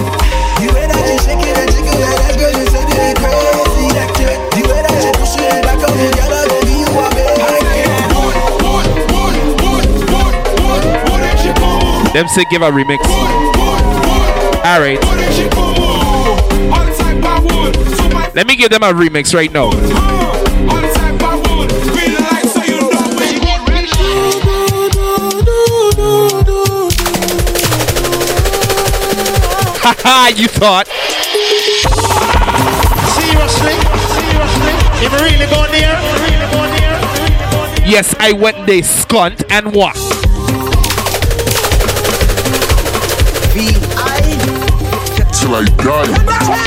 The 0.61 0.67
way 0.73 0.85
that 0.85 1.01
you 1.01 1.17
shake 1.25 1.41
it 1.41 1.57
and 1.57 1.69
shake 1.73 1.89
it 1.89 1.97
that, 1.97 2.37
girl, 2.37 2.53
you 2.53 2.65
say 2.69 2.85
me 2.85 2.93
crazy. 3.17 3.89
Like 3.97 4.13
that. 4.21 4.37
The 4.53 4.61
way 4.69 4.81
that 4.85 5.01
you 5.01 5.13
push 5.17 5.37
it 5.41 5.65
back 5.65 5.81
up, 5.81 5.93
girl, 5.97 6.13
I 6.13 6.45
go 6.45 6.61
give 6.61 6.77
you 6.77 6.89
a 6.93 7.09
baby. 7.09 7.33
Them 12.13 12.27
say 12.29 12.45
give 12.49 12.61
a 12.61 12.69
remix. 12.71 13.01
Alright. 14.65 15.01
Let 18.33 18.47
me 18.47 18.55
give 18.55 18.69
them 18.69 18.83
a 18.83 18.93
remix 18.93 19.33
right 19.33 19.51
now. 19.51 19.69
Haha, 30.09 30.29
you 30.29 30.47
thought. 30.47 30.87
Seriously? 33.11 33.75
Seriously? 34.15 34.75
If 35.03 35.11
we 35.11 35.19
really 35.19 35.47
go 35.51 35.67
there, 35.69 35.99
really 36.23 36.47
go 36.49 36.63
there. 36.79 37.85
Yes, 37.85 38.15
I 38.17 38.31
went 38.31 38.65
there 38.65 38.83
scunt 38.83 39.43
and 39.51 39.73
what? 39.75 39.97
V 43.51 43.75
I 43.97 44.21
Till 45.33 45.55
I 45.55 45.65
die. 45.75 46.66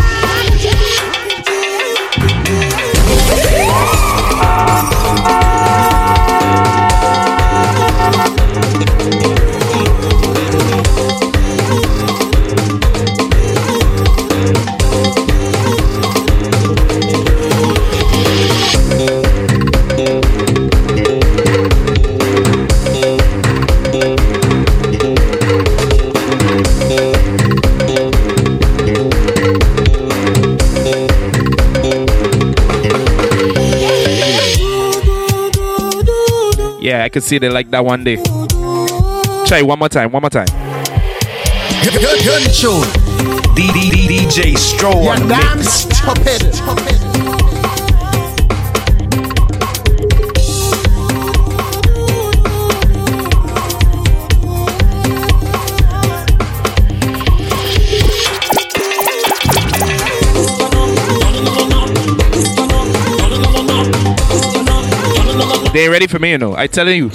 Could 37.11 37.23
see 37.23 37.39
they 37.39 37.49
like 37.49 37.71
that 37.71 37.85
one 37.85 38.05
day. 38.05 38.17
Try 39.47 39.63
one 39.63 39.79
more 39.79 39.89
time, 39.89 40.13
one 40.13 40.23
more 40.23 40.31
time. 40.31 40.47
Gun 41.83 42.43
tune. 42.53 42.87
DJ 43.55 44.55
Stro 44.55 45.03
You're 45.03 45.13
on 45.13 45.29
damn 45.29 45.59
mix. 45.59 45.87
stupid. 45.89 47.30
They 65.73 65.85
ain't 65.85 65.93
ready 65.93 66.09
for 66.09 66.19
me, 66.19 66.33
you 66.33 66.39
know. 66.39 66.57
I 66.57 66.67
telling 66.67 66.97
you. 66.97 67.11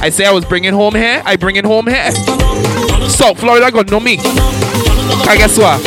I 0.00 0.08
say 0.10 0.24
I 0.24 0.30
was 0.30 0.44
bringing 0.44 0.72
home 0.72 0.94
hair. 0.94 1.20
I 1.24 1.34
bring 1.34 1.56
it 1.56 1.64
home 1.64 1.86
hair. 1.86 2.12
So 3.08 3.34
Florida 3.34 3.72
got 3.72 3.90
no 3.90 3.98
me. 3.98 4.18
I 4.20 5.36
guess 5.36 5.58
what? 5.58 5.82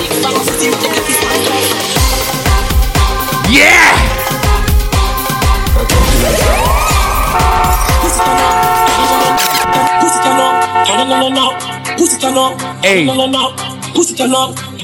Yeah. 3.49 4.13
Hey. 12.83 13.07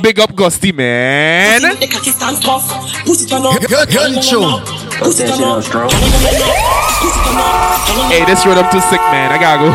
Big 0.01 0.19
up 0.19 0.33
Gusty, 0.33 0.71
man. 0.71 1.61
Gun 3.91 4.78
tune. 4.99 5.89
Hey, 8.09 8.25
this 8.25 8.45
up 8.57 8.71
to 8.71 8.81
sick, 8.81 9.01
man. 9.12 9.31
I 9.31 9.38
gotta 9.39 9.69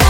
go. 0.00 0.05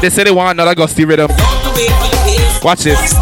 They 0.00 0.08
say 0.08 0.24
they 0.24 0.30
want 0.32 0.56
another 0.56 0.74
Gusty 0.74 1.04
rhythm. 1.04 1.30
Um. 1.30 1.36
Watch 2.64 2.84
this. 2.88 3.12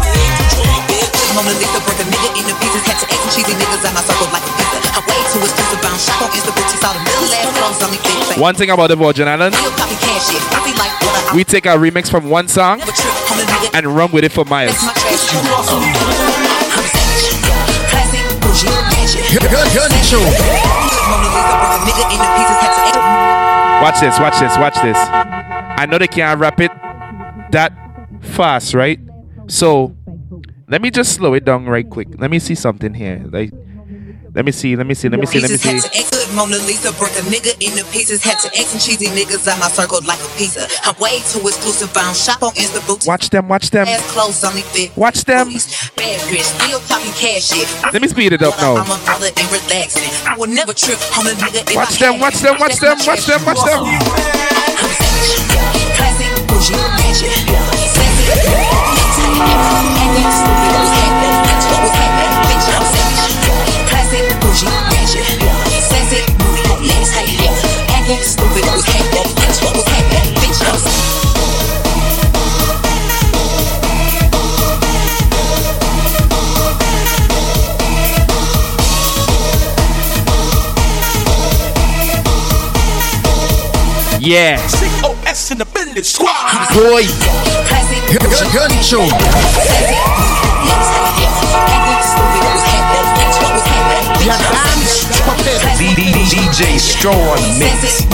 Mona 1.35 1.51
Lisa 1.59 1.79
broke 1.83 1.99
a 1.99 2.07
nigga 2.07 2.29
into 2.39 2.55
pieces. 2.59 2.83
Had 2.87 2.97
to 3.03 3.05
X 3.11 3.19
and 3.19 3.31
cheesy 3.35 3.53
niggas 3.59 3.83
in 3.83 3.93
my 3.93 3.99
circle 4.01 4.27
like 4.31 4.43
a 4.47 4.51
pizza. 4.55 4.79
I'm 4.95 5.03
way 5.03 5.19
too 5.27 5.43
exclusive. 5.43 5.79
Bound 5.83 5.99
shop 5.99 6.23
on 6.23 6.29
Insta, 6.31 6.51
bitch. 6.55 6.71
Saw 6.79 6.91
the 6.95 6.99
little 7.03 7.35
ass 7.35 7.51
clothes 7.59 7.83
on 7.83 7.91
me, 7.91 7.99
big. 7.99 8.39
One 8.39 8.55
thing 8.55 8.69
about 8.71 8.87
the 8.87 8.95
Virgin 8.95 9.27
Islands, 9.27 9.59
Real 9.59 9.71
copy 9.75 9.95
cash 9.99 10.31
shit. 10.31 10.39
I 10.55 10.63
feel 10.63 10.75
like 10.79 10.95
water. 11.03 11.35
we 11.35 11.43
take 11.43 11.65
a 11.67 11.75
remix 11.75 12.09
from 12.09 12.29
one 12.29 12.47
song 12.47 12.79
Never 12.79 12.91
trip 12.95 13.11
on 13.31 13.39
a 13.39 13.43
nigga. 13.43 13.77
and 13.77 13.83
run 13.95 14.11
with 14.11 14.23
it 14.23 14.31
for 14.31 14.45
miles. 14.45 14.71
That's 14.71 14.87
my 14.87 14.93
trash. 14.95 15.35
I'm 15.35 15.43
savage. 16.87 17.27
Classy, 17.91 18.19
bougie, 18.39 18.71
ratchet. 18.71 19.35
Gun 19.75 19.91
tune. 20.07 20.23
Mona 21.11 21.27
Lisa 21.27 21.53
broke 21.59 21.75
a 21.75 21.79
nigga 21.83 22.03
into 22.07 22.27
pieces. 22.39 22.57
Had 22.63 22.71
to 22.71 22.81
X. 22.87 22.95
Watch 23.83 23.99
this, 23.99 24.15
watch 24.19 24.39
this, 24.39 24.55
watch 24.57 24.77
this. 24.79 25.48
I 25.79 25.85
know 25.85 25.97
they 25.97 26.07
can't 26.07 26.37
rap 26.41 26.59
it 26.59 26.71
that 27.51 27.71
fast, 28.19 28.73
right? 28.73 28.99
So 29.47 29.95
let 30.67 30.81
me 30.81 30.91
just 30.91 31.13
slow 31.13 31.33
it 31.35 31.45
down 31.45 31.67
right 31.67 31.89
quick. 31.89 32.09
Let 32.19 32.29
me 32.29 32.39
see 32.39 32.53
something 32.53 32.93
here. 32.93 33.23
Like 33.31 33.53
let 34.35 34.43
me 34.43 34.51
see, 34.51 34.75
let 34.75 34.85
me 34.85 34.93
see, 34.93 35.07
let 35.07 35.21
me 35.21 35.25
see, 35.25 35.39
let 35.39 35.49
me 35.49 35.55
see. 35.55 35.69
had 35.71 35.81
to 35.81 35.97
X. 35.97 36.09
Good 36.11 36.35
Mona 36.35 36.57
Lisa 36.67 36.91
broke 36.99 37.15
a 37.15 37.23
nigga 37.31 37.55
into 37.63 37.87
pieces. 37.95 38.21
Had 38.21 38.39
to 38.39 38.49
X 38.51 38.73
and 38.73 38.81
cheesy 38.81 39.07
niggas 39.07 39.47
on 39.47 39.57
my 39.57 39.69
circle 39.69 40.03
like 40.03 40.19
a 40.19 40.27
pizza. 40.35 40.67
I'm 40.83 40.99
way 40.99 41.23
too 41.31 41.47
exclusive. 41.47 41.93
Bound 41.93 42.11
shop 42.11 42.43
on 42.43 42.51
Insta, 42.59 42.85
boots. 42.85 43.07
Watch 43.07 43.29
them, 43.29 43.47
watch 43.47 43.69
them. 43.69 43.87
Ass 43.87 44.03
clothes 44.11 44.43
on 44.43 44.53
me 44.55 44.61
fit. 44.61 44.91
Watch 44.97 45.23
them. 45.23 45.47
Bad 45.47 46.19
bitch, 46.27 46.43
still 46.43 46.79
talking 46.91 47.13
cash 47.15 47.55
shit. 47.55 47.71
Let 47.93 48.01
me 48.01 48.09
speed 48.09 48.33
it 48.33 48.43
up 48.43 48.59
now. 48.59 48.83
I'm 48.83 48.91
a 48.91 48.99
brother 49.05 49.31
and 49.31 49.47
relaxing. 49.47 50.11
I 50.27 50.35
would 50.37 50.49
never 50.49 50.73
trip 50.73 50.99
on 51.17 51.25
a 51.25 51.31
nigga 51.39 51.73
Watch 51.73 51.99
them, 51.99 52.19
watch 52.19 52.35
them, 52.43 52.59
watch 52.59 52.75
them, 52.83 52.97
watch 53.07 53.25
them, 53.25 53.45
watch 53.45 53.63
them. 53.63 54.49
Yeah. 84.29 84.57
COS 85.01 85.49
in 85.49 85.57
the 85.57 85.65
building 85.65 86.03
squad. 86.03 86.69
Boy. 86.77 87.01
Gun 88.53 88.69
tune. 88.85 89.09
You 95.81 95.95
DJ 96.29 96.77
Stro 96.77 97.09
on 97.09 97.41
the 97.41 97.57
mix. 97.57 98.05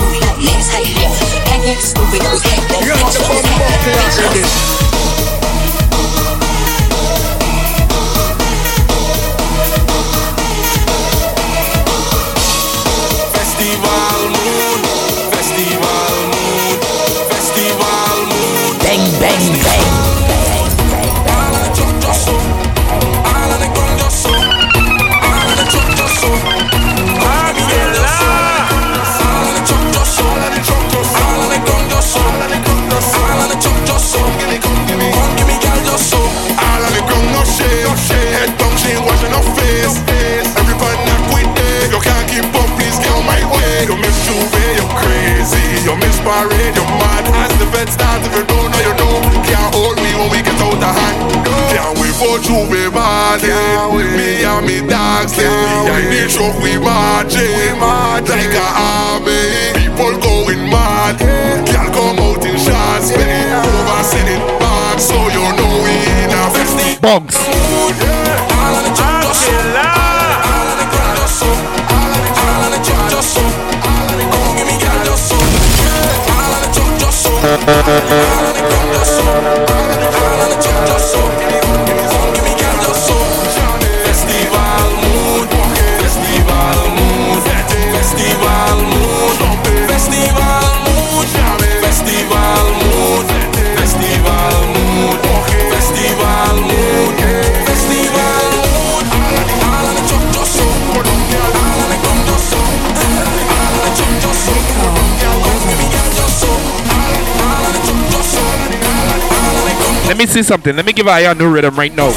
Bang, 19.20 19.48
bang, 19.64 19.75
crazy. 45.46 45.86
You 45.86 45.94
miss 45.98 46.18
parade, 46.22 46.74
you're 46.76 46.86
mad. 46.98 47.26
As 47.46 47.54
the 47.60 47.66
vet 47.70 47.90
starts, 47.90 48.26
if 48.28 48.34
you 48.36 48.44
don't 48.46 48.72
know, 48.72 48.82
you 48.82 48.94
know. 48.98 49.22
Can't 49.46 49.74
hold 49.74 49.98
me 49.98 50.16
when 50.18 50.30
we 50.32 50.42
get 50.42 50.60
out 50.62 50.74
of 50.74 50.82
hand. 50.82 51.18
Can't 51.70 51.94
wait 52.00 52.16
for 52.18 52.40
J'ouvert 52.42 52.92
party. 52.92 53.54
Me 54.18 54.44
and 54.44 54.66
me 54.66 54.82
dogs, 54.88 55.38
let 55.38 55.46
me 55.46 55.52
and 55.94 56.12
the 56.12 56.28
truck 56.32 56.56
we 56.62 56.78
marching. 56.78 57.80
Like 57.80 58.54
a 58.54 58.68
army. 58.74 59.74
People 59.78 60.18
going 60.20 60.70
mad. 60.70 61.20
Can't 61.66 61.94
come 61.94 62.20
out 62.20 62.46
in 62.46 62.58
shots. 62.58 63.08
Spinning 63.10 63.54
over, 63.54 64.04
sending 64.04 64.44
back. 64.60 65.00
So 65.00 65.16
you 65.30 65.46
know 65.58 65.82
we 65.84 65.94
in 66.24 66.32
a 66.34 66.36
festival. 66.54 67.00
Bugs. 67.02 67.36
Festival 67.38 67.96
Me 110.26 110.32
see 110.32 110.44
something. 110.44 110.76
Let 110.76 110.86
me 110.86 110.94
give 110.94 111.08
Aya 111.08 111.32
a 111.32 111.36
new 111.36 111.52
rhythm 111.52 111.76
right 111.76 111.94
now. 111.94 112.10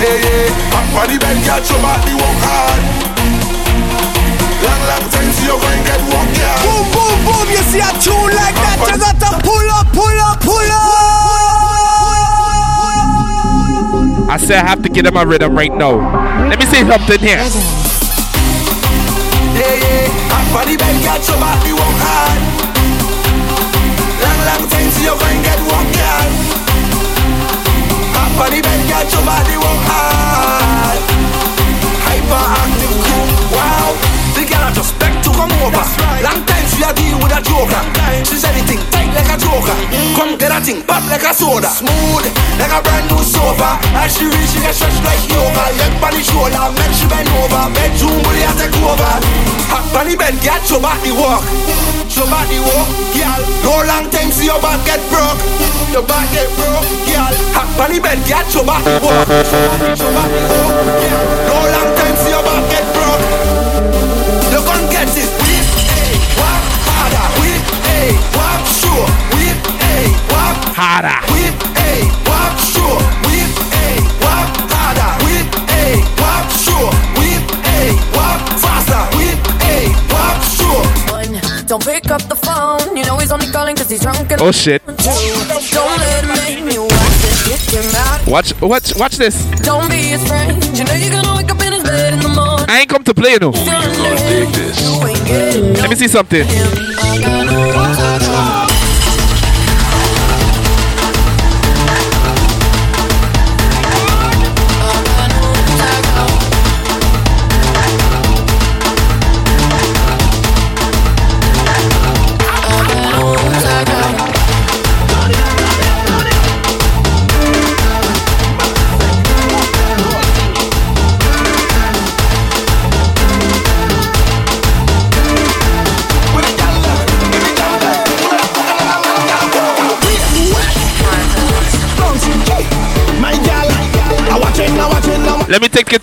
Hey, 0.00 0.16
hey, 0.24 0.48
back 0.72 0.88
for 0.96 1.04
the 1.04 1.20
bed, 1.20 1.36
catch 1.44 1.68
your 1.68 1.76
body, 1.84 2.16
walk 2.16 2.40
hard. 2.40 2.80
Long, 4.64 4.80
long 4.88 5.04
time, 5.12 5.28
see 5.36 5.44
you 5.44 5.60
going 5.60 5.84
get 5.84 6.00
walk, 6.08 6.32
yeah. 6.32 6.64
Boom, 6.64 6.88
boom, 6.96 7.18
boom. 7.28 7.46
You 7.52 7.60
see 7.68 7.84
a 7.84 7.92
tune 8.00 8.32
like 8.32 8.56
that, 8.56 8.80
you 8.80 8.96
got 8.96 9.20
to 9.20 9.36
pull 9.44 9.68
up, 9.76 9.92
pull 9.92 10.16
up, 10.24 10.40
pull 10.40 10.72
up. 10.72 10.88
I 14.32 14.36
said 14.38 14.64
I 14.64 14.68
have 14.68 14.82
to 14.82 14.88
get 14.88 15.04
him 15.04 15.16
a 15.16 15.26
rhythm 15.26 15.54
right 15.54 15.74
now. 15.74 16.00
Let 16.48 16.58
me 16.58 16.64
say 16.64 16.88
something 16.88 17.20
here. 17.20 17.36
Yeah, 19.60 19.76
yeah, 19.76 20.20
long 25.10 25.18
time, 25.18 25.26
see 25.26 25.34
you 25.34 25.42
get 25.42 25.60
walk, 25.66 25.88
yeah. 25.96 26.22
Back 28.14 28.30
for 28.38 28.48
the 28.50 28.60
bed, 28.62 28.80
catch 28.86 29.12
your 29.12 29.24
body, 29.26 29.56
walk 29.58 29.80
hard. 29.90 31.00
Hyperactive 32.06 32.94
crew, 33.02 33.26
wow. 33.54 33.90
The 34.34 34.42
girl 34.46 34.62
I 34.62 34.70
just 34.72 34.94
beg 34.98 35.14
to 35.24 35.30
come 35.34 35.52
over. 35.62 35.84
Long 36.22 36.40
time 36.46 36.66
she 36.70 36.82
a 36.82 36.90
deal 36.94 37.18
with 37.18 37.34
a 37.34 37.40
joker. 37.42 37.82
She's 38.24 38.44
anything 38.44 38.78
tight 38.90 39.10
like 39.14 39.30
a 39.30 39.36
joker. 39.38 39.76
Come 40.14 40.38
get 40.38 40.52
a 40.54 40.60
thing 40.62 40.82
pop 40.86 41.02
like 41.10 41.26
a 41.26 41.34
soda. 41.34 41.68
Smooth 41.68 42.26
like 42.58 42.72
a 42.72 42.80
brand 42.82 43.10
new 43.10 43.22
sofa. 43.22 43.82
As 43.98 44.14
she 44.14 44.26
reach, 44.26 44.50
she 44.54 44.60
get 44.62 44.74
stretched 44.74 45.02
like 45.02 45.22
yoga. 45.26 45.64
Leg 45.76 45.92
on 45.98 46.12
the 46.14 46.22
shoulder, 46.22 46.66
make 46.78 46.94
she 46.94 47.06
bend 47.10 47.28
over. 47.42 47.62
Bedroom 47.74 48.16
bully 48.22 48.42
a 48.46 48.52
take 48.54 48.78
over. 48.78 49.14
Hot 49.74 49.96
on 49.98 50.06
the 50.06 50.14
bed, 50.16 50.34
get 50.40 50.62
your 50.70 50.80
body 50.80 51.12
walk. 51.12 51.44
Your 52.20 52.28
body 52.28 52.60
walk, 52.60 52.84
girl. 53.16 53.40
No 53.64 53.80
long 53.88 54.04
time, 54.12 54.28
see 54.28 54.44
your 54.44 54.60
back 54.60 54.84
get 54.84 55.00
broke. 55.08 55.40
Your 55.88 56.04
back 56.04 56.28
get 56.36 56.52
broke, 56.52 56.84
girl. 57.08 57.32
Hot 57.56 57.88
the 57.88 57.96
bed, 57.96 58.20
get 58.28 58.44
your 58.52 58.60
body 58.60 58.92
walk. 59.00 59.24
Your 59.24 60.12
body 60.12 60.40
walk, 60.52 60.84
girl. 61.00 61.24
No 61.48 61.56
long 61.64 61.90
time, 61.96 62.16
see 62.20 62.28
your 62.28 62.44
back 62.44 62.60
get 62.68 62.84
broke. 62.92 63.24
You 64.52 64.60
gon' 64.60 64.84
get 64.92 65.08
it. 65.16 65.32
Whip, 65.32 65.64
hey, 65.96 66.12
walk 66.36 66.60
harder. 66.92 67.24
Whip, 67.40 67.64
hey, 67.88 68.12
walk 68.36 68.68
sure. 68.68 69.08
Whip, 69.40 69.56
hey, 69.80 70.12
walk 70.28 70.60
harder. 70.76 71.16
Whip, 71.32 71.56
hey, 71.72 72.04
Oh 83.92 84.52
shit. 84.52 84.86
Two, 84.86 84.92
don't 84.94 85.98
let 85.98 86.22
him 86.22 86.28
make 86.28 86.72
you 86.72 86.82
watch 86.82 86.92
this. 86.92 87.70
Get 87.72 87.84
him 87.84 87.94
out. 87.96 88.24
Watch, 88.24 88.60
watch, 88.60 88.94
watch 88.94 89.16
this. 89.16 89.44
Don't 89.62 89.90
be 89.90 89.96
his 89.96 90.24
friend. 90.28 90.64
You 90.78 90.84
know 90.84 90.94
you're 90.94 91.10
gonna 91.10 91.36
wake 91.36 91.50
up 91.50 91.60
in 91.60 91.72
his 91.72 91.82
bed 91.82 92.12
in 92.12 92.20
the 92.20 92.28
morning. 92.28 92.66
I 92.68 92.80
ain't 92.82 92.88
come 92.88 93.02
to 93.02 93.12
play, 93.12 93.36
no. 93.40 93.50
Let 95.80 95.90
me 95.90 95.96
see 95.96 96.06
something. 96.06 96.46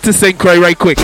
To 0.08 0.18
St. 0.18 0.38
Croix 0.38 0.58
right 0.58 0.78
quick. 0.78 0.96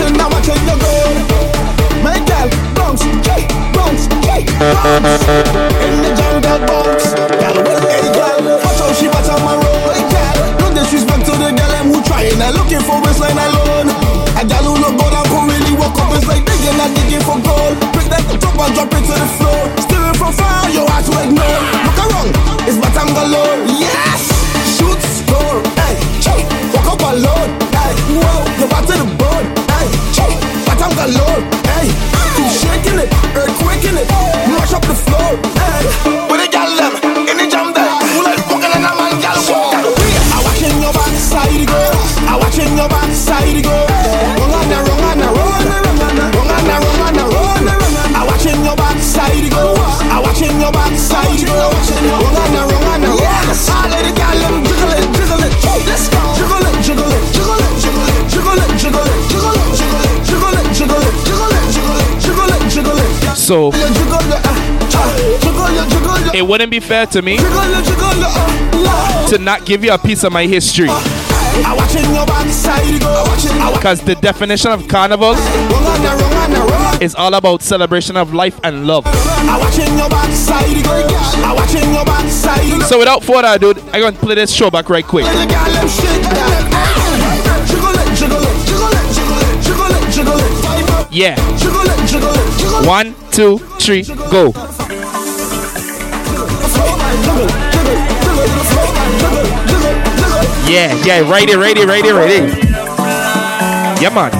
So 63.45 63.69
it 66.33 66.47
wouldn't 66.47 66.71
be 66.71 66.79
fair 66.79 67.05
to 67.05 67.21
me 67.21 67.37
to 67.37 67.43
not 69.39 69.67
give 69.67 69.83
you 69.83 69.93
a 69.93 69.99
piece 69.99 70.23
of 70.23 70.33
my 70.33 70.47
history. 70.47 70.87
Because 73.75 74.01
the 74.01 74.15
definition 74.19 74.71
of 74.71 74.87
carnival 74.87 75.35
is 76.99 77.13
all 77.13 77.35
about 77.35 77.61
celebration 77.61 78.17
of 78.17 78.33
life 78.33 78.59
and 78.63 78.87
love. 78.87 79.05
So 82.89 82.97
without 82.97 83.23
further 83.23 83.49
ado, 83.49 83.75
I'm 83.93 84.01
going 84.01 84.15
to 84.15 84.19
play 84.19 84.33
this 84.33 84.51
show 84.51 84.71
back 84.71 84.89
right 84.89 85.05
quick. 85.05 85.25
Yeah. 91.11 91.35
One, 92.85 93.15
two, 93.35 93.57
three, 93.83 94.03
go. 94.31 94.53
Yeah, 100.65 100.95
yeah, 101.03 101.19
right 101.29 101.49
it, 101.49 101.57
right 101.57 101.77
it, 101.77 101.85
right 101.85 102.05
it, 102.05 102.13
right. 102.13 104.01
Yeah, 104.01 104.09
man. 104.15 104.31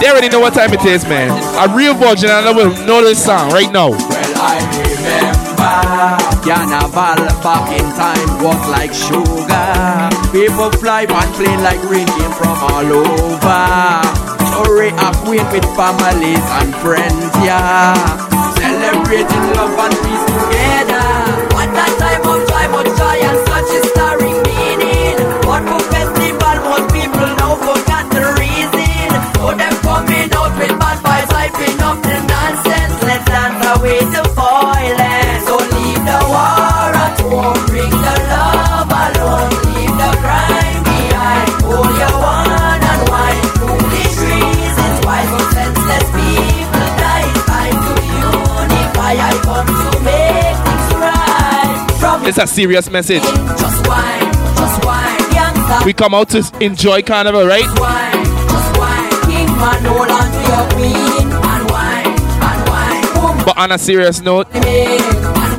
They 0.00 0.08
already 0.08 0.28
know 0.28 0.38
what 0.38 0.54
time 0.54 0.72
it 0.72 0.84
is, 0.84 1.04
man. 1.06 1.30
A 1.58 1.74
real 1.74 1.94
virgin, 1.94 2.30
I 2.30 2.52
know, 2.52 2.86
know 2.86 3.02
this 3.02 3.24
song 3.24 3.50
right 3.50 3.72
now. 3.72 3.90
Well, 3.90 4.00
I 4.08 4.62
remember. 4.78 5.34
Carnival 6.44 7.26
back 7.42 7.72
in 7.72 7.90
time 7.96 8.44
was 8.44 8.68
like 8.70 8.94
sugar. 8.94 10.10
People 10.30 10.70
fly 10.78 11.06
one 11.06 11.32
plane 11.32 11.60
like 11.64 11.82
rain 11.90 12.06
from 12.34 12.56
all 12.70 12.86
over. 12.86 14.33
Hurry 14.54 14.94
wait 15.26 15.42
with 15.50 15.66
families 15.74 16.46
and 16.62 16.70
friends, 16.78 17.26
yeah. 17.42 17.90
Celebrating 18.54 19.46
love 19.58 19.74
and 19.82 19.96
peace 19.98 20.26
together. 20.30 21.06
What 21.54 21.74
a 21.74 21.86
time 21.98 22.22
of 22.22 22.38
joy, 22.46 22.66
much 22.70 22.90
joy 22.94 23.18
and 23.18 23.38
such 23.50 23.68
historic 23.74 24.36
meaning. 24.46 25.18
What 25.42 25.66
for 25.66 25.82
festival, 25.90 26.56
most 26.70 26.86
people 26.94 27.30
now 27.42 27.58
forgot 27.66 28.06
the 28.14 28.24
reason. 28.38 29.10
For 29.42 29.54
them 29.58 29.74
coming 29.82 30.30
out 30.38 30.54
with 30.56 30.78
bad 30.78 30.98
vibes, 31.02 31.30
hyping 31.34 31.80
up 31.82 31.98
the 32.06 32.14
nonsense. 32.30 33.02
Let's 33.02 33.24
dance 33.26 33.66
away 33.74 34.23
It's 52.36 52.42
a 52.42 52.52
serious 52.52 52.90
message. 52.90 53.22
just 53.22 53.86
wine, 53.86 54.32
just 54.56 54.84
wine. 54.84 55.86
We 55.86 55.92
come 55.92 56.14
out 56.14 56.30
to 56.30 56.42
enjoy 56.60 57.02
carnival, 57.02 57.46
right? 57.46 57.62
wine, 57.78 58.24
just 58.48 58.76
wine. 58.76 59.10
King 59.30 59.46
man, 59.56 59.84
hold 59.84 60.10
on 60.10 60.32
to 60.32 60.40
your 60.50 60.68
queen 60.74 61.30
and 61.30 61.70
wine, 61.70 62.18
and 62.42 62.68
wine. 62.68 63.36
Boom, 63.36 63.44
But 63.46 63.56
on 63.56 63.70
a 63.70 63.78
serious 63.78 64.20
note, 64.20 64.48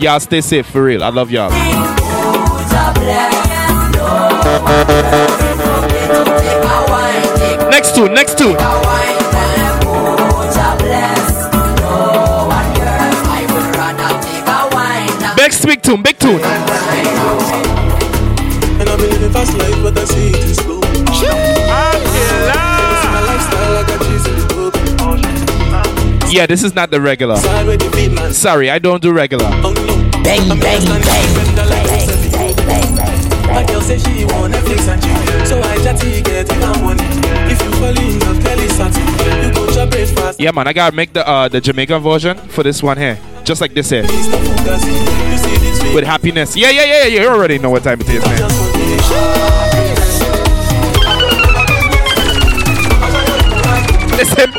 y'all 0.01 0.19
stay 0.19 0.41
safe 0.41 0.65
for 0.67 0.83
real. 0.83 1.01
I 1.01 1.09
love 1.11 1.31
y'all. 1.31 1.49
Next 7.71 7.95
tune, 7.95 8.13
next 8.13 8.37
tune. 8.37 8.57
Tune, 15.85 16.01
big 16.01 16.17
tune. 16.17 16.41
And 18.81 18.89
I've 18.89 18.97
been 18.97 19.09
living 19.11 19.31
fast 19.31 19.55
life, 19.55 19.83
but 19.83 19.95
I 19.99 20.05
see 20.05 20.29
it 20.29 20.43
in 20.43 20.55
slow. 20.55 20.79
My 20.81 20.89
lifestyle, 23.21 23.77
I 23.77 23.83
got 23.85 24.01
cheese 24.01 24.25
in 24.25 24.35
the 24.39 24.45
book. 24.49 24.73
Yeah, 26.33 26.47
this 26.47 26.63
is 26.63 26.73
not 26.73 26.89
the 26.89 26.99
regular. 26.99 27.37
Sorry, 28.33 28.71
I 28.71 28.79
don't 28.79 28.99
do 29.01 29.13
regular. 29.13 29.47
Bang, 30.23 30.49
bang, 30.49 30.59
bang, 30.59 30.81
My 33.53 33.63
girl 33.67 33.81
say 33.81 33.99
she 33.99 34.25
want 34.25 34.53
Netflix 34.55 34.87
and 34.89 35.01
chill. 35.03 35.45
So 35.45 35.61
I 35.61 35.77
chatty 35.83 36.23
get 36.23 36.51
even 36.51 36.81
money. 36.83 37.03
If 37.51 37.61
you 37.61 37.71
fall 37.73 37.95
in 37.95 38.19
love, 38.21 38.41
Kelly 38.43 38.67
Sati. 38.69 39.01
You 39.45 39.53
go 39.53 39.65
to 39.71 39.85
breakfast. 39.85 40.39
Yeah, 40.39 40.51
man, 40.51 40.67
I 40.67 40.73
gotta 40.73 40.95
make 40.95 41.13
the 41.13 41.25
uh, 41.27 41.47
the 41.47 41.61
Jamaican 41.61 42.01
version 42.01 42.37
for 42.49 42.63
this 42.63 42.81
one 42.81 42.97
here, 42.97 43.19
just 43.45 43.61
like 43.61 43.73
this 43.73 43.91
here, 43.91 44.01
with 45.93 46.03
happiness. 46.03 46.55
Yeah, 46.57 46.71
yeah, 46.71 46.83
yeah, 46.83 47.05
yeah. 47.05 47.21
You 47.21 47.27
already 47.27 47.59
know 47.59 47.69
what 47.69 47.83
time 47.83 48.01
it 48.01 48.09
is, 48.09 48.25
man. 48.25 48.41
The 54.17 54.25
same, 54.25 54.51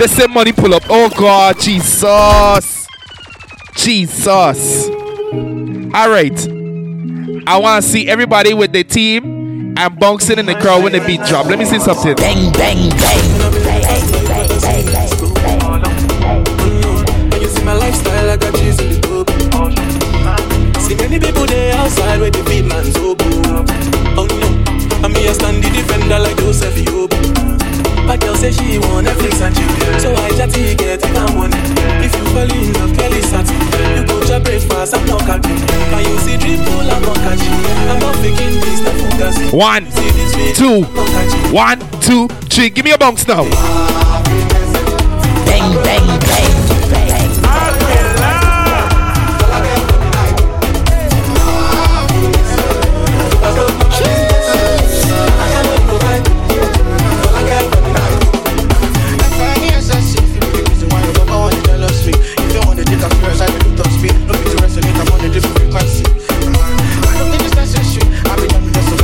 the 0.00 0.08
same 0.08 0.32
money 0.32 0.52
pull 0.52 0.74
up. 0.74 0.84
Oh 0.88 1.10
God, 1.10 1.60
Jesus, 1.60 2.86
Jesus. 3.76 4.88
All 5.94 6.10
right, 6.10 6.48
I 7.46 7.58
want 7.60 7.84
to 7.84 7.90
see 7.90 8.08
everybody 8.08 8.54
with 8.54 8.72
the 8.72 8.84
team 8.84 9.76
and 9.76 10.00
bouncing 10.00 10.38
in 10.38 10.46
the 10.46 10.54
crowd 10.54 10.82
when 10.82 10.92
the 10.92 11.00
beat 11.00 11.20
drop. 11.26 11.46
Let 11.46 11.58
me 11.58 11.66
see 11.66 11.78
something. 11.78 12.14
Bang, 12.16 12.52
bang, 12.52 12.90
When 12.90 13.65
lifestyle, 18.56 18.64
I 18.64 18.64
got 18.64 18.64
cheese 18.64 18.80
in 18.80 18.88
the 18.92 18.98
book. 19.06 19.28
See 20.80 20.94
many 20.96 21.18
people 21.18 21.46
there 21.46 21.74
outside 21.76 22.20
where 22.20 22.30
the 22.30 22.42
beat 22.44 22.64
man's 22.64 22.96
open. 22.96 23.32
Oh 24.18 24.26
no, 24.26 24.48
I'm 25.04 25.14
here 25.14 25.34
stand 25.34 25.62
the 25.62 25.70
defender 25.70 26.18
like 26.18 26.36
Joseph 26.38 26.74
Yobo. 26.76 27.16
My 28.06 28.16
girl 28.16 28.36
say 28.36 28.52
she 28.52 28.78
want 28.78 29.06
Netflix 29.08 29.40
and 29.42 29.54
chill. 29.56 30.00
So 30.00 30.14
I 30.14 30.30
chatty 30.30 30.76
get 30.76 31.04
even 31.04 31.34
money. 31.34 31.58
If 32.04 32.14
you 32.14 32.24
fall 32.30 32.46
in 32.50 32.72
love, 32.74 32.96
Kelly 32.96 33.20
Sati. 33.22 33.52
You 33.98 34.06
go 34.06 34.20
to 34.22 34.40
breakfast, 34.40 34.94
I'm 34.94 35.06
not 35.06 35.20
catching. 35.22 35.58
Can 35.66 36.02
you 36.06 36.18
see 36.20 36.36
drip 36.36 36.60
pull, 36.66 36.88
I'm 36.88 37.02
not 37.02 37.16
catching. 37.16 37.52
I'm 37.90 37.98
not 37.98 38.14
faking 38.16 38.60
this, 38.62 38.80
no 38.80 38.90
fugazi. 38.94 39.52
One, 39.52 39.90
two, 40.54 40.84
one, 41.52 41.80
two, 42.00 42.28
three. 42.48 42.70
Give 42.70 42.84
me 42.84 42.92
a 42.92 42.98
bounce 42.98 43.26
now. 43.26 43.42
Bang, 45.44 45.74
bang, 45.82 46.20
bang. 46.20 46.55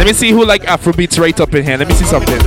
Let 0.02 0.08
me 0.08 0.14
see 0.14 0.30
who 0.32 0.44
like 0.44 0.62
Afrobeats 0.62 1.16
right 1.20 1.38
up 1.38 1.54
in 1.54 1.62
here. 1.62 1.76
Let 1.76 1.86
me 1.86 1.94
see 1.94 2.04
something. 2.04 2.34
She 2.34 2.44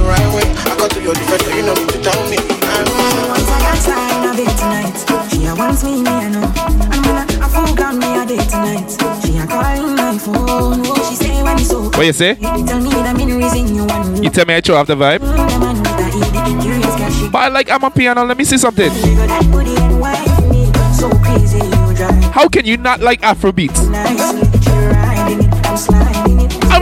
a 5.46 5.56
wants 5.56 5.82
me, 5.86 6.02
me 6.02 6.10
I 6.10 6.28
know. 6.28 6.44
And 6.44 7.06
when 7.06 7.16
I, 7.16 7.24
I 7.40 7.48
full 7.48 7.74
gun 7.74 7.98
me 7.98 8.08
a 8.18 8.26
day 8.26 8.44
tonight. 8.44 8.92
She 9.24 9.38
a 9.38 9.48
calling 9.48 9.96
my 9.96 10.18
phone. 10.18 10.84
She 11.08 11.16
say 11.16 11.42
when 11.42 11.58
it's 11.58 11.70
so. 11.70 11.84
What 11.84 12.06
you 12.06 12.12
say? 12.12 12.32
You 12.32 12.66
tell 12.66 12.82
me 12.82 12.90
the 12.90 13.74
you 13.74 13.86
want 13.86 14.12
me. 14.12 14.24
You 14.26 14.30
tell 14.32 14.46
me 14.46 14.54
I 14.56 14.60
show 14.60 14.76
off 14.76 14.88
the 14.88 14.96
vibe. 14.96 15.22
The 15.22 15.28
man 15.58 15.78
with 15.78 15.96
the 15.96 16.08
idiot 16.10 16.62
curious 16.62 16.96
girl, 16.98 17.10
she 17.10 17.30
But 17.30 17.38
I 17.38 17.48
like 17.48 17.72
I'm 17.72 17.86
a 17.86 17.90
piano. 17.90 18.26
Let 18.26 18.38
me 18.38 18.44
see 18.44 18.58
something. 18.58 18.90
got 18.90 19.30
that 19.30 19.50
booty 19.50 19.78
and 19.78 20.02
wife 20.02 20.50
me. 20.52 20.66
So 20.92 21.10
crazy 21.24 21.60
you 21.60 21.96
drive 21.96 22.20
me 22.20 22.26
How 22.34 22.50
can 22.50 22.66
you 22.66 22.76
not 22.76 23.00
like 23.00 23.22
Afrobeats? 23.22 24.35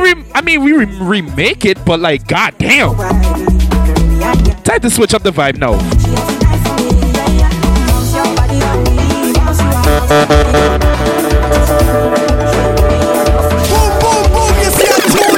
Re- 0.03 0.25
I 0.35 0.41
mean, 0.41 0.61
we 0.63 0.73
re- 0.73 0.85
remake 0.99 1.63
it, 1.63 1.83
but 1.85 2.01
like, 2.01 2.27
goddamn. 2.27 2.97
Time 4.63 4.81
to 4.81 4.89
switch 4.89 5.13
up 5.13 5.23
the 5.23 5.31
vibe 5.31 5.57
now. 5.57 5.71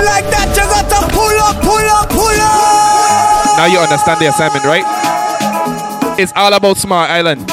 like 0.01 0.25
that, 0.33 0.49
you 0.57 0.65
got 0.65 0.89
to 0.89 0.99
pull 1.13 1.37
up, 1.45 1.61
pull 1.61 1.85
up, 1.93 2.09
pull 2.09 2.41
up. 2.41 3.57
Now 3.57 3.65
you 3.67 3.77
understand 3.77 4.19
the 4.19 4.29
assignment, 4.29 4.65
right? 4.65 4.85
It's 6.17 6.33
all 6.35 6.53
about 6.53 6.77
Small 6.77 7.03
Island. 7.03 7.45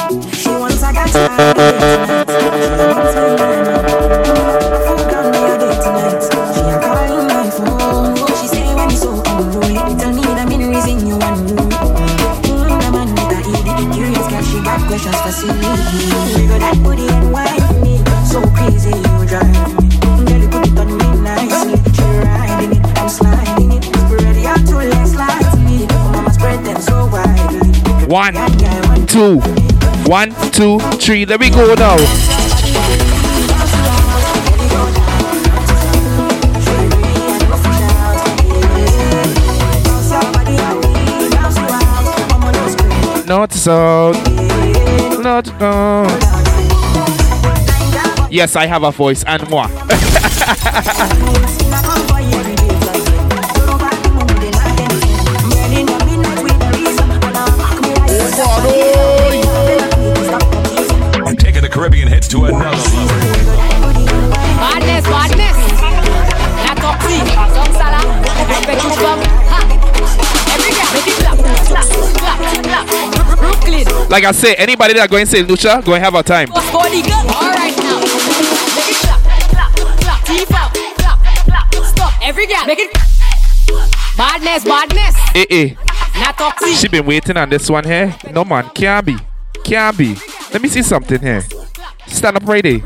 Two, 29.13 29.39
one, 30.09 30.31
two, 30.51 30.79
three. 30.97 31.23
Let 31.23 31.39
me 31.39 31.51
go 31.51 31.75
now. 31.75 31.97
Not 43.27 43.53
so, 43.53 44.13
not 45.21 45.45
so. 45.45 46.07
Yes, 48.31 48.55
I 48.55 48.65
have 48.65 48.81
a 48.81 48.91
voice 48.91 49.23
and 49.27 49.47
more. 49.47 49.67
like 74.13 74.25
I 74.25 74.31
say, 74.31 74.53
anybody 74.53 74.93
that 74.93 75.09
going 75.09 75.25
to 75.25 75.31
say 75.31 75.41
Lucha, 75.41 75.83
go 75.83 75.95
and 75.95 76.03
have 76.03 76.13
a 76.13 76.21
time. 76.21 76.47
What's 76.49 76.69
body 76.69 77.01
girl? 77.01 77.25
All 77.33 77.49
right 77.49 77.73
now. 77.81 77.97
Make 77.97 78.93
it 78.93 79.01
clap, 79.01 79.25
clap, 79.49 79.73
clap. 79.73 80.25
T-pop, 80.29 80.69
clap, 81.01 81.17
clap. 81.49 81.73
Stop. 81.83 82.13
Every 82.21 82.45
girl, 82.45 82.63
make 82.67 82.77
it. 82.77 82.93
Badness, 84.15 84.65
badness. 84.65 85.15
Eh 85.33 85.45
eh. 85.49 85.73
La 86.21 86.31
toxi. 86.31 86.79
She 86.79 86.87
been 86.89 87.07
waiting 87.07 87.37
on 87.37 87.49
this 87.49 87.67
one 87.67 87.85
here. 87.85 88.15
No 88.31 88.45
man, 88.45 88.69
can't 88.75 89.03
be. 89.03 89.17
Can't 89.63 89.97
be. 89.97 90.15
Let 90.53 90.61
me 90.61 90.69
see 90.69 90.83
something 90.83 91.19
here. 91.19 91.43
Stand 92.05 92.37
up 92.37 92.45
right 92.45 92.61
there. 92.61 92.81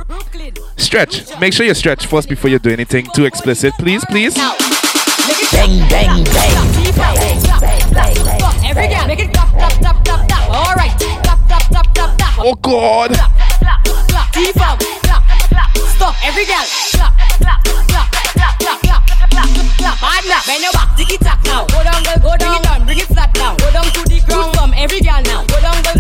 Stretch. 0.77 1.37
Make 1.41 1.51
sure 1.51 1.65
you 1.65 1.73
stretch 1.73 2.05
first 2.05 2.29
before 2.29 2.49
you 2.49 2.57
do 2.57 2.69
anything 2.69 3.05
too 3.13 3.25
explicit. 3.25 3.73
Please, 3.79 4.05
please. 4.05 4.33
Bang, 5.51 5.89
bang, 5.89 6.23
bang. 6.23 6.67
Every 8.63 8.87
girl, 8.87 9.07
make 9.07 9.19
it 9.19 9.46
Oh 12.49 12.55
God. 12.55 13.11
Clap, 13.11 13.27
clap. 13.59 13.83
Stop 15.75 16.15
every 16.23 16.45
girl. 16.45 16.63
Clap, 16.95 17.11
clap, 17.43 17.59
clap, 17.59 18.07
clap, 19.75 19.99
Bend 20.47 20.63
your 20.63 20.71
back, 20.71 20.95
tick 20.95 21.11
it 21.11 21.19
tack 21.19 21.43
now. 21.43 21.65
Go 21.65 21.83
down, 21.83 22.01
girl, 22.03 22.15
go 22.23 22.37
down. 22.37 22.39
Bring 22.39 22.55
it 22.55 22.63
down, 22.63 22.85
bring 22.85 22.99
it 22.99 23.07
flat 23.07 23.35
now. 23.35 23.57
Go 23.57 23.69
down 23.73 23.83
to 23.83 24.01
the 24.07 24.21
ground. 24.25 24.55
From 24.55 24.73
every 24.77 25.01
girl 25.01 25.21
now. 25.23 25.43
Go 25.43 25.59
down, 25.59 25.83
girl. 25.83 25.96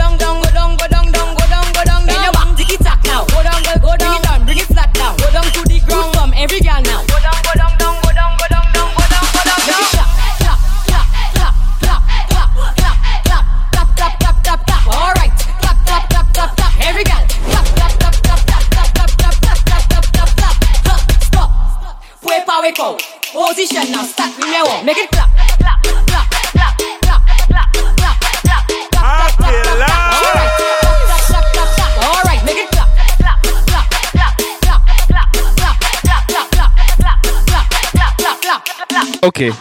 Okay. 39.27 39.51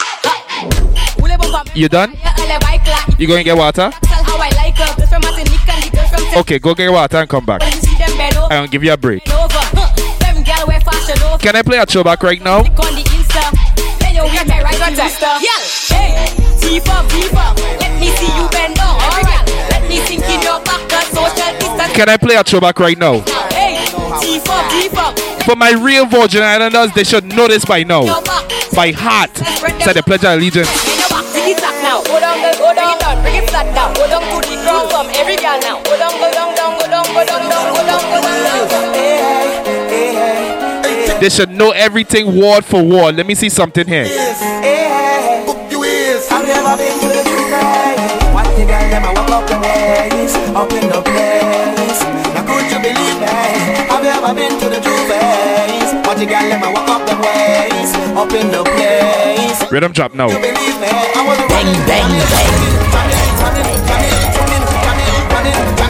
You 1.74 1.88
done? 1.88 2.12
You 3.18 3.26
going 3.26 3.40
to 3.40 3.44
get 3.44 3.56
water? 3.56 3.90
Okay, 6.36 6.60
go 6.60 6.72
get 6.72 6.92
water 6.92 7.16
and 7.16 7.28
come 7.28 7.44
back. 7.44 7.62
I'll 8.48 8.68
give 8.68 8.84
you 8.84 8.92
a 8.92 8.96
break. 8.96 9.24
Can 9.24 9.34
I 11.56 11.62
play 11.62 11.78
a 11.78 11.86
throwback 11.86 12.22
right 12.22 12.40
now? 12.40 12.62
Can 21.92 22.08
I 22.08 22.16
play 22.16 22.36
a 22.36 22.44
throwback 22.44 22.78
right 22.78 22.96
now? 22.96 23.20
For 25.44 25.56
my 25.56 25.72
real 25.72 26.06
Virgin 26.06 26.42
Islanders, 26.42 26.92
they 26.94 27.02
should 27.02 27.24
know 27.24 27.48
this 27.48 27.64
by 27.64 27.82
now. 27.82 28.04
By 28.76 28.92
heart. 28.92 29.34
Say 29.38 29.94
the 29.94 30.02
Pledge 30.04 30.24
of 30.24 30.36
Allegiance. 30.36 30.68
Bend 30.68 31.00
your 31.00 31.08
back. 31.08 31.24
Tick 31.32 31.48
it 31.48 31.56
tack 31.56 31.72
now. 31.80 32.04
Go 32.04 32.20
down, 32.20 32.36
girl, 32.44 32.52
go 32.60 32.76
down. 32.76 32.92
Bring 32.92 32.92
it 32.92 33.00
down. 33.00 33.16
Bring 33.24 33.36
it 33.40 33.48
flat 33.48 33.64
down. 33.72 33.94
Go 33.96 34.04
down 34.04 34.20
to 34.20 34.36
the 34.36 34.56
ground. 34.60 34.92
From 34.92 35.08
every 35.16 35.40
girl 35.40 35.56
now. 35.64 35.80
Go 35.80 35.96
down, 35.96 36.12
go 36.20 36.28
down, 36.28 36.52
down, 36.52 36.76
go 36.76 36.84
down, 36.84 37.08
go 37.08 37.24
down, 37.24 37.48
down, 37.48 37.72
go 37.72 37.80
down, 37.88 38.04
go 38.04 38.20
down, 38.20 38.44
down. 38.44 38.76
They 41.20 41.30
should 41.30 41.50
know 41.56 41.70
everything 41.70 42.36
word 42.36 42.66
for 42.66 42.82
word. 42.84 43.16
Let 43.16 43.26
me 43.26 43.34
see 43.34 43.48
something 43.48 43.88
here. 43.88 44.04
Have 54.26 55.85
Watch 56.16 56.24
a 56.24 56.30
girl, 56.30 56.72
walk 56.72 56.88
up 56.88 57.06
the 57.06 57.14
ways, 57.14 57.92
up 58.16 58.32
in 58.32 58.50
the 58.50 58.64
place. 58.64 59.70
Rhythm 59.70 59.92
drop 59.92 60.14
now. 60.14 60.28
Bang, 60.28 60.40
bang, 60.40 60.56
bang. 61.86 62.56
bang, 64.46 65.44
bang, 65.44 65.76
bang. 65.76 65.85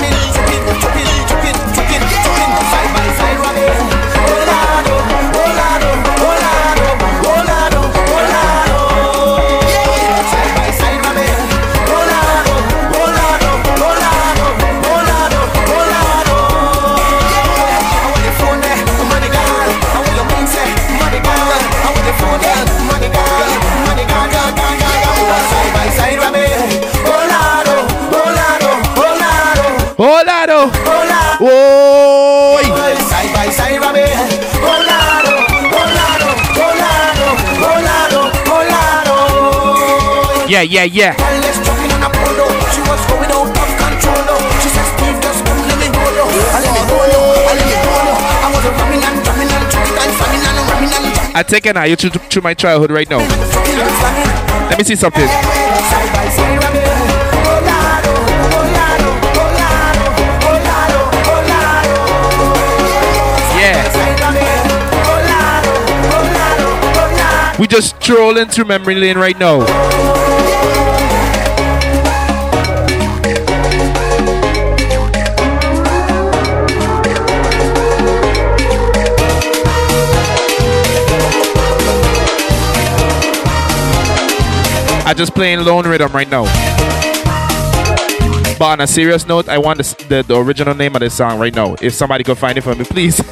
yeah, 40.63 40.85
yeah, 40.85 40.85
yeah. 40.85 41.15
I 51.35 51.45
take 51.47 51.67
an 51.67 51.77
eye 51.77 51.95
to, 51.95 52.09
to 52.09 52.41
my 52.41 52.55
childhood 52.55 52.91
right 52.91 53.11
now. 53.11 53.19
Let 54.71 54.79
me 54.79 54.85
see 54.85 54.97
something. 54.97 55.29
Yeah. 63.59 64.07
We 67.59 67.67
just 67.67 68.03
strolling 68.03 68.49
through 68.49 68.67
memory 68.67 68.95
lane 68.95 69.19
right 69.19 69.39
now. 69.39 70.16
Just 85.17 85.35
playing 85.35 85.61
lone 85.61 85.87
rhythm 85.87 86.12
right 86.12 86.31
now. 86.31 86.45
But 88.59 88.67
on 88.67 88.81
a 88.81 88.87
serious 88.87 89.27
note, 89.27 89.49
I 89.49 89.59
want 89.59 89.79
the, 89.79 90.05
the, 90.09 90.23
the 90.23 90.37
original 90.37 90.75
name 90.75 90.95
of 90.95 91.01
this 91.01 91.14
song 91.14 91.39
right 91.39 91.55
now. 91.55 91.77
If 91.81 91.95
somebody 91.95 92.25
could 92.25 92.39
find 92.39 92.57
it 92.57 92.62
for 92.62 92.75
me, 92.75 92.85
please. 92.85 93.21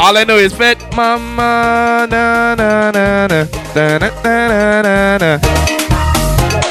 All 0.00 0.16
I 0.16 0.24
know 0.26 0.36
is 0.36 0.54
Fet 0.54 0.80
Mama 0.96 2.06
na 2.10 2.54
na 2.54 2.90
na 2.90 3.26
na 3.26 3.46
na 3.74 3.98
na 3.98 4.82
na 4.82 5.18
na. 5.18 5.38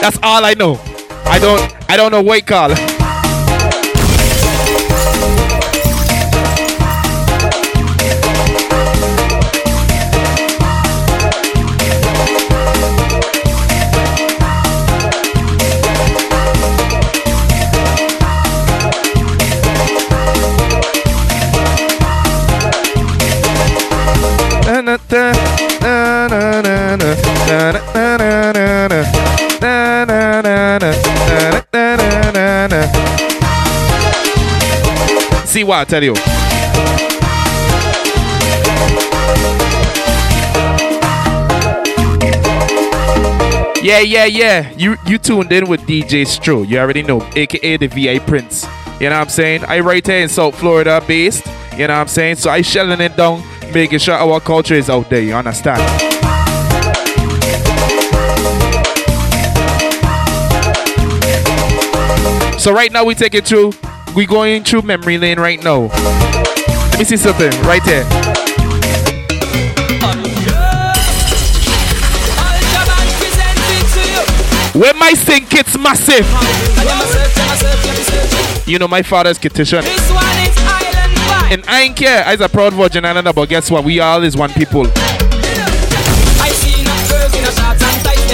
That's 0.01 0.17
all 0.23 0.43
I 0.43 0.55
know. 0.55 0.79
I 1.25 1.37
don't 1.37 1.61
I 1.89 1.95
don't 1.95 2.11
know 2.11 2.21
what 2.21 2.39
it 2.39 2.98
See 35.45 35.63
what 35.63 35.79
I 35.79 35.85
tell 35.85 36.03
you. 36.03 36.13
Yeah, 43.81 43.99
yeah, 44.01 44.25
yeah. 44.25 44.69
You 44.77 44.97
you 45.07 45.17
tuned 45.17 45.53
in 45.53 45.69
with 45.69 45.81
DJ 45.81 46.23
Stro. 46.25 46.67
You 46.67 46.79
already 46.79 47.01
know, 47.01 47.21
aka 47.35 47.77
the 47.77 47.87
VA 47.87 48.19
Prince. 48.27 48.65
You 48.99 49.09
know 49.09 49.15
what 49.15 49.21
I'm 49.21 49.29
saying? 49.29 49.63
I 49.63 49.79
right 49.79 50.05
here 50.05 50.19
in 50.19 50.27
South 50.27 50.55
Florida 50.59 51.01
based. 51.07 51.45
You 51.77 51.87
know 51.87 51.93
what 51.93 52.01
I'm 52.01 52.07
saying? 52.09 52.35
So 52.35 52.49
I 52.49 52.61
shelling 52.61 52.99
it 52.99 53.15
down, 53.15 53.41
making 53.73 53.99
sure 53.99 54.15
our 54.15 54.41
culture 54.41 54.75
is 54.75 54.89
out 54.89 55.09
there. 55.09 55.21
You 55.21 55.33
understand? 55.33 56.08
So 62.59 62.73
right 62.73 62.91
now 62.91 63.05
we 63.05 63.15
take 63.15 63.33
it 63.35 63.47
through. 63.47 63.71
We 64.17 64.25
going 64.25 64.65
through 64.65 64.81
memory 64.81 65.17
lane 65.17 65.39
right 65.39 65.63
now. 65.63 65.83
Let 65.83 66.99
me 66.99 67.05
see 67.05 67.15
something 67.15 67.51
right 67.61 67.81
there. 67.85 68.03
Where 74.73 74.93
my 74.95 75.13
sink 75.13 75.53
it's 75.53 75.77
massive. 75.77 76.27
You 78.67 78.77
know 78.77 78.89
my 78.89 79.03
father's 79.03 79.37
kitchen. 79.37 79.85
And 81.51 81.63
I 81.65 81.83
ain't 81.83 81.95
care. 81.95 82.25
I's 82.25 82.41
a 82.41 82.49
proud 82.49 82.73
virgin 82.73 83.05
island, 83.05 83.29
but 83.33 83.47
guess 83.47 83.71
what? 83.71 83.85
We 83.85 84.01
all 84.01 84.21
is 84.23 84.35
one 84.35 84.51
people. 84.51 84.85
A 84.85 84.91
shorts 87.07 87.33
and 87.61 88.03
tights, 88.03 88.25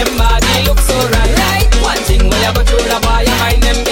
them 3.61 3.84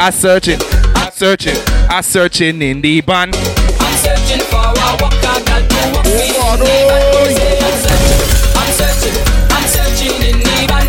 why 0.00 0.06
I 0.06 0.10
searching, 0.10 0.58
I 0.96 1.10
searching, 1.10 1.56
I 1.90 2.00
searching 2.00 2.62
in 2.62 2.80
the 2.80 3.00
band. 3.02 3.36
I'm 3.36 3.96
searching 3.98 4.40
for 4.48 4.56
a 4.56 4.96
walker 4.96 5.20
girl 5.44 5.60
to 5.60 5.80
walk 5.92 6.04
me 6.06 6.28
in 6.28 6.56
the 6.56 6.72
band. 6.88 7.20
I'm 7.60 7.76
searching, 7.84 8.16
I'm 8.56 8.72
searching, 8.72 9.16
I'm 9.50 9.66
searching 9.68 10.16
in 10.24 10.38
the 10.40 10.66
band. 10.68 10.88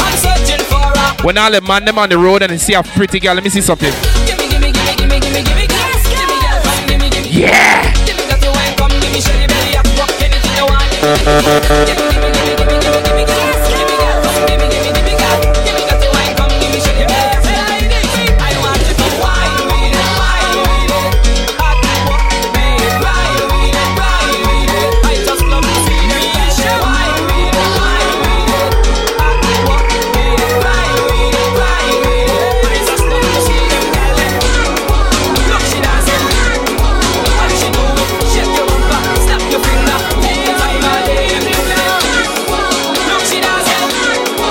I'm 0.00 0.16
searching 0.16 0.64
for 0.66 0.76
a 0.76 1.24
When 1.24 1.38
all 1.38 1.50
the 1.50 1.60
man 1.62 1.84
them 1.86 1.98
on 1.98 2.08
the 2.10 2.18
road 2.18 2.42
and 2.42 2.52
they 2.52 2.58
see 2.58 2.74
a 2.74 2.82
pretty 2.82 3.18
girl, 3.18 3.34
let 3.34 3.44
me 3.44 3.50
see 3.50 3.62
something. 3.62 3.92
gimme, 4.26 4.46
gimme, 4.48 4.72
gimme, 4.72 4.94
gimme, 4.96 5.20
gimme, 5.20 5.42
gimme, 5.42 5.66
girl, 5.66 5.92
gimme, 6.04 6.36
girl, 6.40 6.60
come, 6.60 6.86
gimme, 6.86 7.08
gimme. 7.10 7.28
Yeah. 7.28 7.92
Gimme 8.04 8.24
that 8.28 8.42
you 8.44 8.52
wine, 8.52 8.76
come, 8.76 8.92
gimme, 9.00 9.20
show 9.20 9.36
your 9.38 9.48
belly 9.48 9.76
up, 9.76 9.86
walk 9.96 10.12
anything 10.20 10.56
you 10.56 10.66
want. 10.68 12.09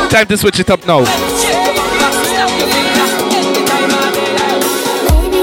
Time 0.10 0.26
to 0.28 0.38
switch 0.38 0.60
it 0.60 0.70
up 0.70 0.86
now. 0.88 1.04
Shake 1.06 1.54
your 1.54 1.76
bumper, 1.76 2.26
snap 2.26 2.50
your 2.58 2.68
finger. 2.68 3.06
Take 3.30 3.54
the 3.54 3.62
time 3.70 3.94
of 3.94 4.14
day. 4.14 5.40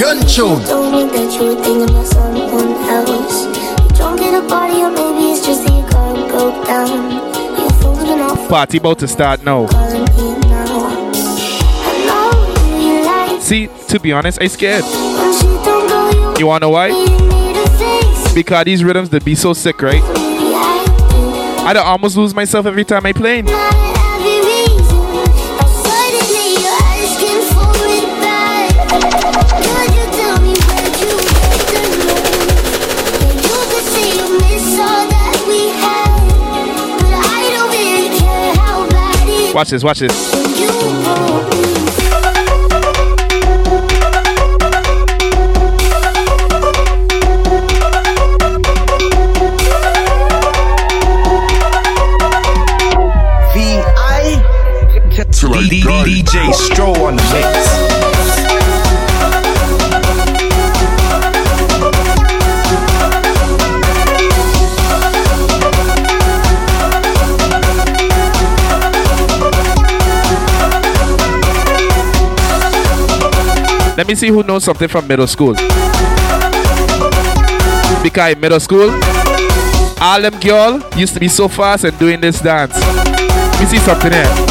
Gun 0.00 0.18
tune. 0.26 0.62
Told 0.64 0.92
me 0.92 1.02
that 1.10 1.28
you 1.34 1.42
were 1.48 1.62
thinking 1.62 1.82
about 1.90 2.06
someone 2.06 2.72
else. 2.88 3.46
You 3.46 3.96
drunk 3.96 4.20
at 4.22 4.34
a 4.44 4.48
party, 4.48 4.82
or 4.82 4.90
maybe 4.90 5.30
it's 5.32 5.44
just 5.44 5.64
that 5.66 5.72
your 5.74 5.88
car 5.90 6.14
broke 6.28 6.66
down. 6.66 7.10
You're 7.58 7.70
folding 7.82 8.20
off, 8.20 8.48
Party 8.48 8.78
about 8.78 8.98
to 9.00 9.08
start 9.08 9.42
now. 9.44 9.66
calling 9.66 10.04
me 10.04 10.38
now. 10.48 10.86
I 11.84 11.92
know 12.06 12.78
you 12.78 13.04
like 13.04 13.42
See, 13.42 13.68
to 13.88 13.98
be 14.00 14.12
honest, 14.12 14.40
I 14.40 14.46
scared. 14.46 14.84
when 14.84 15.32
she 15.34 15.46
don't 15.64 15.88
go, 15.88 16.34
you 16.38 16.46
wanna 16.46 16.60
know 16.66 16.70
why? 16.70 16.88
need 16.88 17.56
a 17.56 17.68
face. 17.78 18.32
Because 18.34 18.64
these 18.64 18.82
rhythms 18.84 19.10
they 19.10 19.18
be 19.18 19.34
so 19.34 19.52
sick, 19.52 19.82
right? 19.82 20.02
I 21.64 21.72
don't 21.72 21.86
almost 21.86 22.16
lose 22.16 22.34
myself 22.34 22.66
every 22.66 22.84
time 22.84 23.06
I 23.06 23.12
play. 23.12 23.38
Every 23.38 23.46
reason, 23.46 25.00
suddenly 25.84 26.62
you're 26.62 26.92
DJ 55.68 56.52
Stro 56.52 56.94
on 57.06 57.16
the 57.16 57.22
mix. 57.32 58.02
Let 73.96 74.08
me 74.08 74.14
see 74.16 74.28
who 74.28 74.42
knows 74.42 74.64
something 74.64 74.88
from 74.88 75.06
middle 75.06 75.26
school. 75.26 75.54
Because 78.02 78.32
in 78.32 78.40
middle 78.40 78.58
school, 78.58 78.90
all 80.00 80.20
them 80.20 80.40
girl 80.40 80.82
used 80.96 81.14
to 81.14 81.20
be 81.20 81.28
so 81.28 81.46
fast 81.46 81.84
and 81.84 81.96
doing 81.98 82.20
this 82.20 82.40
dance. 82.40 82.74
Let 82.74 83.60
me 83.60 83.66
see 83.66 83.78
something 83.78 84.12
here. 84.12 84.41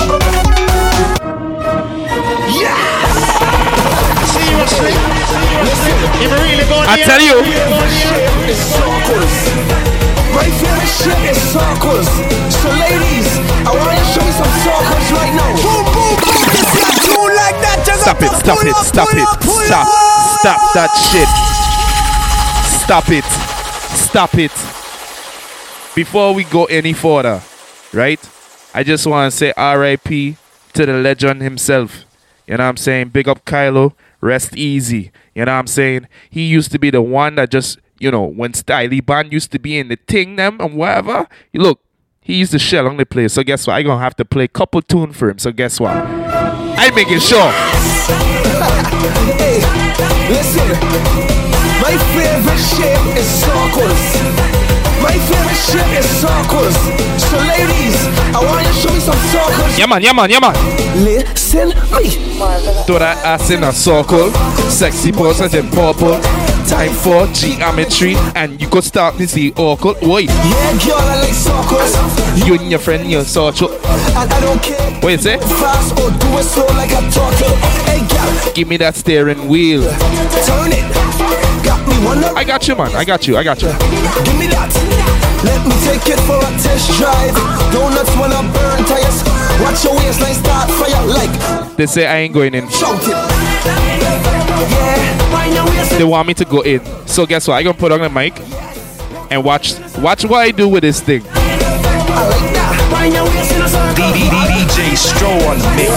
I 6.92 7.00
tell 7.08 7.24
you. 7.24 7.40
Shit 10.92 11.18
is 11.32 11.40
circles. 11.40 12.10
So 12.52 12.70
ladies, 12.76 13.32
I 13.64 13.72
to 13.72 14.06
show 14.12 14.20
me 14.28 14.34
some 14.36 14.54
circles 14.60 15.08
right 15.16 15.34
now. 15.34 15.56
Boom, 15.56 15.88
boom, 15.96 16.16
boom. 16.20 16.52
Like 17.32 17.58
that. 17.64 17.84
Just 17.86 18.02
Stop 18.02 18.22
it, 18.22 18.32
stop 18.32 18.60
it, 18.66 18.76
stop 18.76 19.08
it, 19.14 19.28
stop, 19.40 19.88
stop 20.40 20.60
that 20.76 20.92
shit. 21.10 21.30
Stop 22.84 23.10
it, 23.10 23.24
stop 23.96 24.36
it. 24.36 24.52
Before 25.96 26.34
we 26.34 26.44
go 26.44 26.66
any 26.66 26.92
further, 26.92 27.42
right? 27.94 28.20
I 28.74 28.84
just 28.84 29.08
want 29.08 29.32
to 29.32 29.38
say 29.38 29.54
RIP 29.58 30.36
to 30.74 30.86
the 30.86 30.94
legend 30.94 31.42
himself. 31.42 32.04
You 32.48 32.58
know 32.58 32.64
what 32.64 32.70
I'm 32.70 32.78
saying? 32.78 33.10
Big 33.10 33.30
up 33.30 33.46
Kylo, 33.46 33.94
rest 34.22 34.56
easy. 34.56 35.12
You 35.36 35.46
know 35.46 35.52
what 35.54 35.60
I'm 35.60 35.68
saying? 35.68 36.08
He 36.30 36.48
used 36.48 36.72
to 36.72 36.80
be 36.80 36.90
the 36.90 37.02
one 37.02 37.36
that 37.36 37.52
just, 37.52 37.80
you 38.00 38.12
know, 38.12 38.24
when 38.24 38.54
Stylee 38.54 39.06
Band 39.06 39.34
used 39.34 39.52
to 39.52 39.60
be 39.60 39.78
in 39.78 39.90
the 39.90 39.98
thing 40.08 40.36
them 40.38 40.62
and 40.62 40.76
whatever. 40.76 41.28
Look, 41.54 41.82
he 42.22 42.36
used 42.36 42.52
to 42.52 42.60
shell 42.60 42.88
on 42.88 42.98
the 42.98 43.06
place. 43.06 43.34
So 43.34 43.44
guess 43.44 43.68
what? 43.68 43.74
I 43.74 43.84
gonna 43.84 44.02
have 44.02 44.16
to 44.18 44.26
play 44.26 44.48
couple 44.48 44.82
tune 44.82 45.12
for 45.12 45.30
him. 45.30 45.40
So 45.40 45.52
guess 45.52 45.80
what? 45.80 45.92
I 45.94 46.92
making 46.96 47.20
sure. 47.20 47.52
Hey, 49.42 49.60
listen. 50.30 50.68
My 51.82 51.98
favorite 52.14 52.58
shape 52.58 53.18
is 53.18 53.28
circles. 53.28 54.61
My 55.02 55.18
favorite 55.28 55.58
shape 55.58 56.00
is 56.00 56.08
circles. 56.22 56.76
So 57.30 57.38
ladies, 57.38 57.98
I 58.36 58.40
want 58.44 58.62
you 58.62 58.68
to 58.68 58.74
show 58.80 58.94
me 58.94 59.00
some 59.00 59.18
circles. 59.32 59.78
Yeah 59.78 59.86
man, 59.88 60.02
yeah 60.02 60.14
man, 60.14 60.30
yeah 60.30 60.40
man. 60.40 60.54
Listen 61.04 61.70
me. 61.70 62.10
Throw 62.86 63.00
that 63.00 63.18
ass 63.26 63.50
in 63.52 63.64
a 63.64 63.72
circle. 63.72 64.32
Sexy 64.70 65.12
poses 65.12 65.54
in 65.54 65.70
purple. 65.70 66.20
Time 66.68 66.94
for 66.94 67.28
geometry. 67.34 68.16
And 68.36 68.62
you 68.62 68.68
could 68.68 68.84
start 68.84 69.16
to 69.18 69.28
see 69.28 69.52
oracle. 69.58 69.96
Oi. 70.04 70.22
Yeah, 70.22 70.78
girl, 70.86 70.98
I 70.98 71.22
like 71.22 71.34
circles. 71.34 72.48
You 72.48 72.56
and 72.56 72.70
your 72.70 72.80
friend, 72.80 73.10
your 73.10 73.24
circle. 73.24 73.72
And 73.72 74.32
I 74.32 74.40
don't 74.40 74.62
care. 74.62 74.80
What 75.02 75.12
you 75.12 75.18
say? 75.18 75.38
Fast 75.38 75.92
or 76.00 76.10
do 76.12 76.38
it 76.38 76.44
slow 76.44 76.68
like 76.78 76.92
a 76.92 77.02
turtle. 77.12 77.56
Hey, 77.86 78.00
girl, 78.08 78.54
Give 78.54 78.68
me 78.68 78.78
that 78.78 78.96
steering 78.96 79.48
wheel. 79.48 79.82
turn 80.46 80.72
it. 80.72 81.31
Got 82.04 82.18
me. 82.18 82.24
I 82.36 82.44
got 82.44 82.68
you, 82.68 82.76
man. 82.76 82.96
I 82.96 83.06
got 83.06 83.28
you. 83.28 83.38
I 83.38 83.44
got 83.44 83.62
you. 83.62 83.68
Give 83.70 84.38
me 84.40 84.48
that. 84.48 84.72
Let 85.46 85.62
me 85.66 85.74
take 85.86 86.08
it 86.14 86.20
for 86.26 86.38
a 86.38 86.52
test 86.62 86.92
drive. 86.98 87.34
Donuts 87.74 88.14
wanna 88.18 88.42
burn 88.54 88.84
tires. 88.86 89.24
Watch 89.62 89.84
your 89.86 89.96
waistline 89.98 90.34
start 90.36 90.70
fire 90.70 91.06
like 91.06 91.32
They 91.78 91.86
say 91.86 92.06
I 92.08 92.18
ain't 92.18 92.34
going 92.34 92.54
in. 92.54 92.68
shout 92.70 92.98
it. 93.02 93.08
Yeah, 93.10 93.28
wind 95.34 95.54
your 95.54 95.66
waist. 95.66 95.92
They 95.98 96.04
want 96.04 96.28
me 96.28 96.34
to 96.36 96.46
go 96.46 96.62
in. 96.62 96.82
So 97.08 97.26
guess 97.26 97.48
what? 97.48 97.56
I 97.56 97.64
gonna 97.64 97.78
put 97.78 97.92
on 97.92 98.02
the 98.02 98.10
mic 98.10 98.34
and 99.32 99.44
watch 99.44 99.74
watch 100.00 100.24
what 100.26 100.40
I 100.46 100.52
do 100.52 100.68
with 100.68 100.82
this 100.84 101.00
thing. 101.02 101.24
Wind 101.24 103.14
your 103.14 103.24
waist 103.26 103.52
in 103.54 103.62
a 103.62 103.68
circle. 103.70 104.12
DJ 104.14 104.94
Stro 104.98 105.32
on 105.50 105.58
the 105.60 105.70
mix. 105.76 105.92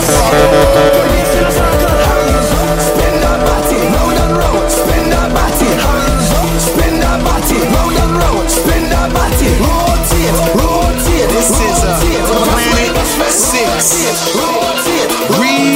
Body, 9.44 9.52
rotate, 9.60 10.34
rotate. 10.56 11.28
This 11.32 11.50
is 11.50 11.84
a 11.84 11.92
Planet 12.24 12.96
Six 13.24 14.32
remix. 15.38 15.74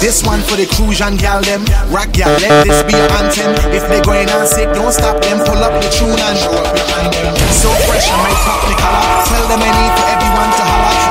This 0.00 0.24
one 0.24 0.40
for 0.40 0.56
the 0.56 0.66
Crucian 0.66 1.16
gal 1.16 1.42
them, 1.42 1.64
rock 1.90 2.12
gal. 2.12 2.30
Let 2.40 2.64
this 2.66 2.82
be 2.84 2.92
your 2.92 3.10
anthem. 3.20 3.52
If 3.72 3.88
they 3.88 4.00
going 4.00 4.30
on 4.30 4.46
sick, 4.46 4.72
don't 4.72 4.92
stop 4.92 5.20
them. 5.22 5.38
Pull 5.38 5.62
up 5.62 5.72
the 5.82 5.88
tune 5.90 6.08
and 6.10 6.38
show 6.38 6.52
up 6.52 6.74
the 6.74 6.80
anthem. 6.98 7.36
So 7.52 7.68
fresh, 7.86 8.08
I 8.10 8.16
might 8.22 8.38
pop 8.44 8.60
the 8.68 8.74
collar. 8.80 9.24
Tell 9.28 9.46
them 9.48 9.60
I 9.60 9.70
need 9.70 9.92
for 9.98 10.06
everyone 10.08 10.50
to 10.56 10.64
holler. 10.64 11.09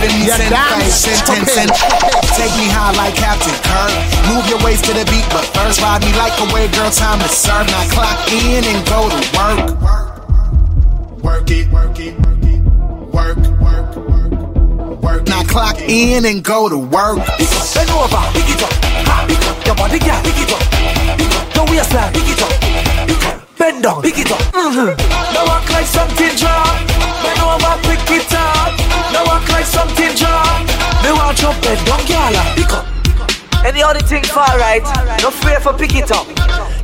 Giving 0.00 0.20
me 0.20 0.26
cent, 0.26 0.54
five 0.54 1.48
cent. 1.48 1.70
Take 2.38 2.54
me 2.54 2.66
high 2.70 2.94
like 2.94 3.14
Captain 3.14 3.54
Kirk. 3.66 3.92
Move 4.30 4.46
your 4.48 4.60
waist 4.62 4.84
to 4.86 4.92
the 4.94 5.04
beat, 5.10 5.26
but 5.30 5.44
first 5.54 5.80
ride 5.80 6.02
me 6.02 6.12
like 6.14 6.34
a 6.38 6.46
way, 6.54 6.68
girl. 6.70 6.90
Time 6.90 7.18
to 7.18 7.28
serve. 7.28 7.66
Now 7.66 7.84
clock 7.90 8.18
in 8.30 8.64
and 8.64 8.80
go 8.86 9.08
to 9.10 9.20
work. 9.34 9.58
Work 11.22 11.50
it, 11.50 11.70
work 11.70 11.98
it, 11.98 12.14
work 12.22 12.44
it, 12.46 12.60
work, 13.12 13.38
work, 13.60 13.96
work, 13.96 15.02
work. 15.02 15.26
Now 15.26 15.42
clock 15.44 15.80
in 15.80 16.24
and 16.24 16.44
go 16.44 16.68
to 16.68 16.78
work. 16.78 17.18
Bend 17.74 17.90
over, 17.90 18.22
pick 18.34 18.48
it 18.48 18.62
up. 18.62 18.72
Ha, 19.08 19.26
pick 19.26 19.42
up 19.50 19.66
your 19.66 19.74
body, 19.74 19.98
girl. 19.98 20.22
Pick 20.22 20.38
it 20.38 20.52
up. 20.52 20.62
Pick 21.18 21.32
up 21.34 21.54
your 21.54 21.66
waistline. 21.66 22.12
Pick 22.12 22.28
it 22.28 22.42
up. 22.42 22.77
Pick. 23.68 23.74
Bend 23.74 23.84
down, 23.84 24.02
pick 24.02 24.18
it 24.18 24.32
up. 24.32 24.40
Mm-hmm. 24.56 24.96
Now 25.34 25.44
walk 25.44 25.68
like 25.68 25.84
something 25.84 26.34
drop. 26.36 26.88
Bend 27.20 27.40
over, 27.44 27.76
pick 27.84 28.00
it 28.16 28.32
up. 28.32 28.72
Now 29.12 29.26
walk 29.26 29.46
like 29.50 29.66
something 29.66 30.14
drop. 30.16 30.64
Me 31.04 31.12
want 31.12 31.36
you 31.36 31.52
bend 31.60 31.84
down, 31.84 32.00
girl. 32.08 32.32
Pick 32.56 32.72
up. 32.72 32.86
Any 33.66 33.82
other 33.82 34.00
thing 34.00 34.24
far 34.24 34.58
right? 34.58 34.82
No 35.20 35.30
fear 35.30 35.60
for 35.60 35.74
pick 35.74 35.94
it 35.94 36.10
up. 36.10 36.26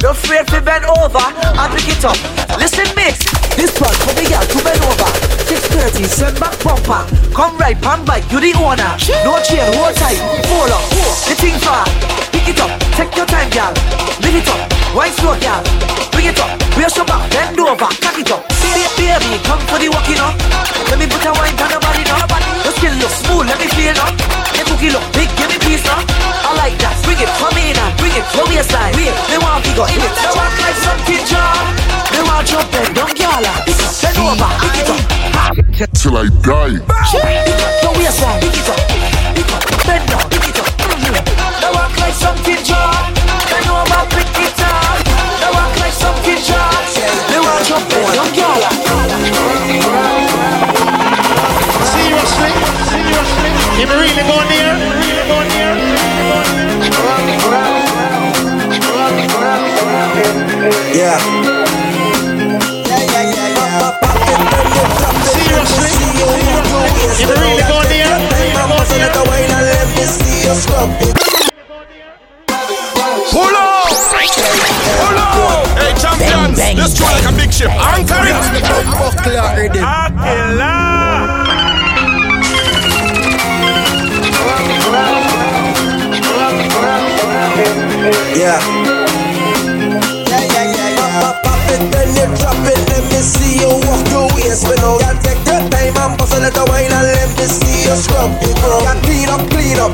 No 0.02 0.12
fear 0.12 0.44
for 0.44 0.60
bend 0.60 0.84
over 0.84 1.24
and 1.24 1.72
pick 1.72 1.88
it 1.88 2.04
up. 2.04 2.20
Listen, 2.58 2.84
mix. 2.94 3.24
This 3.56 3.72
one 3.80 3.94
for 4.04 4.12
the 4.12 4.28
girl 4.28 4.44
to 4.44 4.64
bend 4.64 4.84
over. 4.84 5.33
630, 5.54 6.02
send 6.10 6.34
back 6.42 6.58
bumper. 6.66 7.06
Come 7.30 7.54
right, 7.62 7.78
pan 7.78 8.02
bike, 8.02 8.26
you 8.26 8.42
the 8.42 8.50
owner. 8.58 8.90
No 9.22 9.38
chair, 9.46 9.70
hold 9.78 9.94
tight, 9.94 10.18
pull 10.50 10.66
up. 10.66 10.82
The 11.30 11.34
thing 11.38 11.54
far. 11.62 11.86
Pick 12.34 12.50
it 12.50 12.58
up, 12.58 12.74
take 12.98 13.14
your 13.14 13.22
time, 13.30 13.46
girl. 13.54 13.70
Lift 14.18 14.34
it 14.34 14.50
up, 14.50 14.66
wine 14.90 15.14
slow, 15.14 15.38
girl. 15.38 15.62
Bring 16.10 16.34
it 16.34 16.38
up, 16.42 16.58
raise 16.74 16.90
your 16.98 17.06
back, 17.06 17.30
bend 17.30 17.54
over, 17.62 17.86
cock 17.86 18.18
it 18.18 18.30
up. 18.34 18.42
Baby, 18.66 18.82
baby, 18.98 19.38
come 19.46 19.62
for 19.70 19.78
the 19.78 19.94
walking 19.94 20.18
up. 20.18 20.34
Let 20.90 20.98
me 20.98 21.06
put 21.06 21.22
a 21.22 21.30
wine 21.38 21.54
on 21.54 21.70
your 21.70 21.78
body 21.78 22.02
now. 22.02 22.26
Your 22.66 22.74
skin 22.74 22.98
look 22.98 23.14
smooth, 23.14 23.46
let 23.46 23.58
me 23.62 23.70
feel 23.78 23.94
now. 23.94 24.10
Your 24.58 24.66
cookie 24.66 24.90
look 24.90 25.06
big, 25.14 25.30
give 25.38 25.46
me 25.46 25.58
peace 25.62 25.86
now. 25.86 26.02
I 26.42 26.50
like 26.58 26.74
that. 26.82 26.98
Bring 27.06 27.22
it, 27.22 27.30
come 27.38 27.54
in 27.62 27.78
and 27.78 27.94
bring 27.94 28.10
it, 28.10 28.26
throw 28.34 28.50
your 28.50 28.66
side. 28.66 28.90
Wait, 28.98 29.14
they 29.30 29.38
want 29.38 29.62
to 29.62 29.70
go 29.78 29.86
in 29.86 30.02
it. 30.02 30.14
They 30.18 30.34
want 30.34 30.54
like 30.58 30.78
something 30.82 31.22
job. 31.30 31.62
They 32.10 32.22
want 32.26 32.50
your 32.50 32.64
bend 32.74 32.90
down, 32.98 33.14
girl. 33.14 33.46
Bend 34.02 34.18
over, 34.18 34.50
pick 34.58 34.82
it 34.82 34.90
up. 34.90 35.33
Till 35.74 36.16
I 36.16 36.28
die. 36.38 36.78
Throw 36.78 37.98
your 37.98 38.12
side, 38.12 38.40
pick 38.40 38.54
it 38.54 38.68
up. 38.70 38.78
Pick 39.34 39.50
up, 39.50 39.62
bend 39.84 40.06
down, 40.08 40.22
pick 40.30 40.46
it 40.46 40.58
up. 40.60 40.66
Mhm. 40.78 41.18
They 41.60 41.70
want 41.74 41.98
like 41.98 42.14
something 42.14 42.62
job. 42.62 43.10
Bend 43.50 43.66
over, 43.66 44.06
pick 44.14 44.38
it 44.38 44.60
up. 44.62 45.02
They 45.40 45.50
want 45.50 45.74
like 45.82 45.92
something 45.92 46.40
job. 46.46 46.74
They 47.28 47.40
want 47.42 47.68
your 47.68 47.80
bend 47.90 48.06
down, 48.14 48.30
girl. 48.38 48.60
Seriously? 51.90 52.52
Seriously? 52.94 53.50
If 53.82 53.88
we 53.90 53.96
really 53.98 54.24
go 54.30 54.38
near, 54.46 54.70
really 55.02 55.24
go 55.26 55.38
near, 55.50 55.72
Yeah. 60.94 61.53
If 67.04 67.20
we 67.20 67.24
really 67.36 67.62
go 67.68 67.82
near, 67.92 68.08
Pull 73.30 73.54
up! 73.54 73.88
Pull 73.90 75.18
up! 75.18 75.66
Hey, 75.76 75.92
champions! 76.00 76.56
This 76.56 76.96
try 76.96 77.12
like 77.12 77.28
a 77.28 77.36
big 77.36 77.52
ship. 77.52 77.70
Anchor 77.70 78.24
it! 78.24 78.34
Yeah. 88.34 88.60
Yeah, 90.26 90.42
yeah, 90.42 90.64
yeah, 90.64 90.90
yeah. 90.96 91.20
Pop, 91.20 91.36
pop 91.44 91.70
it, 91.70 91.82
then 91.92 92.08
you 92.16 92.26
drop 92.36 92.60
it. 92.66 92.78
Let 92.88 93.04
me 93.10 93.20
see 93.22 93.60
you 93.60 93.70
walk 93.86 94.04
your 94.10 94.26
waist. 94.34 94.64
But 94.66 94.78
no, 94.80 94.98
you 95.00 95.53
take 96.04 96.10
your 96.10 96.10
time 96.10 96.10
and 96.10 96.18
bust 96.18 96.34
a 96.34 96.40
little 96.40 96.66
wine 96.68 96.92
and 96.92 97.06
let 97.06 97.28
me 97.36 97.46
see 97.46 97.88
you 97.88 97.96
scrub 97.96 98.30
it, 98.42 98.56
bro. 98.60 98.80
Yeah, 98.82 99.00
clean 99.00 99.28
up, 99.28 99.40
clean 99.50 99.78
up. 99.80 99.92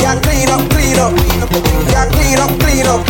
Yeah, 0.00 0.20
clean 0.20 0.48
up, 0.48 0.62
clean 0.70 0.98
up. 0.98 1.12
Yeah, 1.90 2.06
clean 2.10 2.38
up, 2.38 2.50
clean 2.60 2.86
up. 2.86 3.00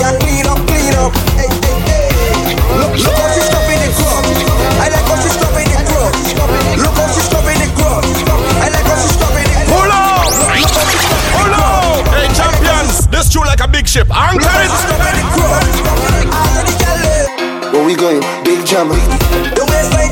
Yeah, 0.00 0.16
clean 0.18 0.46
up, 0.46 0.60
clean 0.66 0.94
up. 0.96 1.12
Hey, 1.36 1.48
hey, 1.48 1.78
hey. 1.88 2.56
Look, 2.78 2.96
look 2.96 3.16
how 3.16 3.28
she's 3.34 3.46
scrubbing 3.48 3.80
the 3.80 3.90
crop. 3.92 4.24
I 4.80 4.88
like 4.88 5.04
how 5.04 5.16
she's 5.20 5.34
scrubbing 5.36 5.68
the 5.68 5.80
crop. 5.84 6.12
Look 6.78 6.96
how 6.96 7.08
she's 7.12 7.26
scrubbing 7.28 7.60
the 7.60 7.68
crop. 7.76 8.04
I 8.62 8.68
like 8.72 8.86
how 8.86 8.96
she's 8.96 9.12
scrubbing 9.12 9.48
the 9.48 9.60
crop. 9.66 9.76
Pull 9.76 9.92
up! 9.92 10.24
Look, 10.32 10.56
look 10.56 10.72
how 10.72 10.88
scrubbing 10.88 11.28
Pull 11.36 11.52
up! 11.52 12.06
Hey, 12.16 12.28
champions! 12.32 13.06
This 13.08 13.28
tune 13.28 13.46
like 13.46 13.60
a 13.60 13.68
big 13.68 13.86
ship. 13.86 14.08
Anchor 14.10 14.48
it! 14.48 14.72
Where 17.72 17.84
we 17.86 17.96
going? 17.96 18.20
Big 18.44 18.64
Jammer. 18.66 18.94
The 19.56 19.64
waist 19.64 19.92
like 19.92 20.11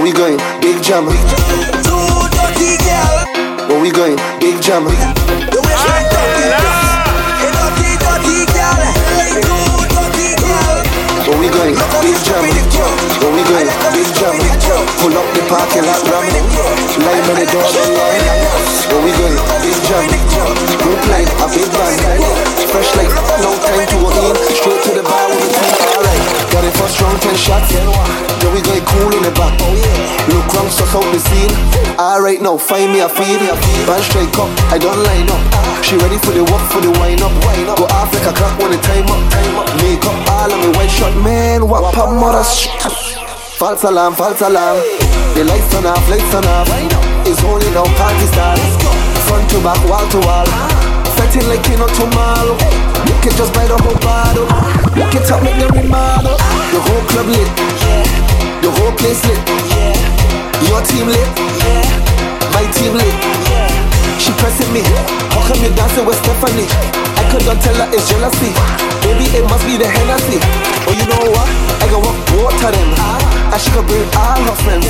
Where 0.00 0.08
we 0.08 0.16
going? 0.16 0.40
Big 0.64 0.80
Jammer. 0.80 1.12
Too 1.12 1.92
dirty, 2.32 2.80
girl. 2.80 3.68
Where 3.68 3.80
we 3.84 3.92
going? 3.92 4.16
Big 4.40 4.56
Jammer. 4.64 4.88
The 4.88 5.60
waist 5.60 5.84
like 5.92 6.08
dirty, 6.08 6.56
dirty, 6.56 6.88
dirty, 7.44 8.00
dirty, 8.00 8.48
girl. 8.48 8.80
Too 9.44 9.92
dirty, 9.92 10.40
girl. 10.40 10.80
Where 11.28 11.36
we 11.36 11.52
going? 11.52 11.76
Big 12.00 12.16
Jammer. 12.24 12.48
Where 12.48 13.28
we 13.28 13.44
going? 13.44 13.68
Big 13.92 14.08
Jammer. 14.16 14.40
Pull 15.04 15.12
up 15.20 15.28
the 15.36 15.44
parking 15.52 15.84
lot, 15.84 16.00
ram. 16.08 16.24
Lime 17.04 17.20
in 17.20 17.36
the 17.36 17.52
door, 17.52 17.60
line. 17.92 18.24
Where 18.88 19.04
we 19.04 19.12
going? 19.20 19.36
Big 19.60 19.76
Jammer. 19.84 20.16
Group 20.80 21.04
line, 21.12 21.28
a 21.28 21.46
big 21.52 21.68
band. 21.76 22.19
Bust 30.90 31.06
out 31.06 31.12
the 31.12 31.20
scene. 31.20 31.50
Ah, 31.98 32.16
Alright 32.16 32.40
now, 32.42 32.56
find 32.56 32.92
me 32.92 33.00
a 33.00 33.08
feed. 33.08 33.40
Band 33.86 34.02
straight 34.02 34.34
up, 34.38 34.50
I 34.70 34.78
don't 34.78 34.98
line 35.04 35.28
up. 35.30 35.42
She 35.84 35.96
ready 35.96 36.18
for 36.18 36.32
the 36.32 36.44
walk, 36.44 36.62
for 36.70 36.80
the 36.80 36.90
wind 36.98 37.22
up. 37.22 37.32
Go 37.78 37.86
off 37.94 38.12
like 38.14 38.26
a 38.26 38.32
clock 38.34 38.58
when 38.58 38.70
the 38.70 38.78
time 38.82 39.06
up. 39.06 39.22
Make 39.82 40.04
up 40.04 40.18
all 40.30 40.50
of 40.50 40.58
me 40.58 40.70
white 40.76 40.90
shot, 40.90 41.14
man. 41.22 41.68
What 41.68 41.94
pop 41.94 42.10
mother. 42.10 42.42
False 43.58 43.84
alarm, 43.84 44.14
false 44.14 44.40
alarm. 44.40 44.78
The 45.34 45.44
lights 45.44 45.70
turn 45.70 45.86
off, 45.86 46.02
lights 46.08 46.30
turn 46.30 46.44
off. 46.44 46.68
It's 47.26 47.42
only 47.44 47.68
now 47.70 47.86
party 47.98 48.26
start. 48.26 48.58
Front 49.28 49.50
to 49.50 49.58
back, 49.62 49.80
wall 49.86 50.06
to 50.10 50.18
wall. 50.26 50.46
Setting 51.16 51.46
like 51.46 51.62
you 51.68 51.76
know 51.76 51.90
tomorrow. 51.94 52.56
You 53.06 53.14
can 53.22 53.32
just 53.36 53.52
buy 53.54 53.66
the 53.68 53.78
whole 53.78 53.98
bottle. 54.02 54.48
You 54.96 55.06
can 55.12 55.22
top 55.28 55.42
make 55.44 55.58
them 55.60 55.70
remodel. 55.70 56.36
The 56.72 56.80
whole 56.82 57.04
club 57.12 57.28
lit. 57.28 57.48
The 58.64 58.70
whole 58.70 58.92
place 58.96 59.22
lit. 59.26 60.19
Your 60.68 60.80
team 60.84 61.06
lit. 61.08 61.28
My 62.52 62.64
team 62.76 62.92
lit. 62.94 63.14
She 64.20 64.32
pressing 64.36 64.68
me. 64.72 64.84
How 65.32 65.40
come 65.48 65.60
you 65.64 65.72
dancing 65.72 66.04
with 66.04 66.18
Stephanie? 66.20 66.68
I 67.16 67.24
couldn't 67.32 67.60
tell 67.64 67.76
her 67.80 67.88
it's 67.92 68.08
jealousy. 68.08 68.52
Maybe 69.06 69.24
it 69.32 69.44
must 69.48 69.64
be 69.64 69.80
the 69.80 69.88
Hennessy. 69.88 70.36
Oh, 70.84 70.92
you 70.92 71.06
know 71.08 71.24
what? 71.32 71.48
I 71.80 71.86
go 71.88 71.98
walk 72.04 72.18
water 72.36 72.72
them. 72.72 72.90
And 73.50 73.58
she 73.58 73.72
could 73.72 73.86
bring 73.88 74.04
all 74.14 74.38
her 74.44 74.58
friends. 74.62 74.86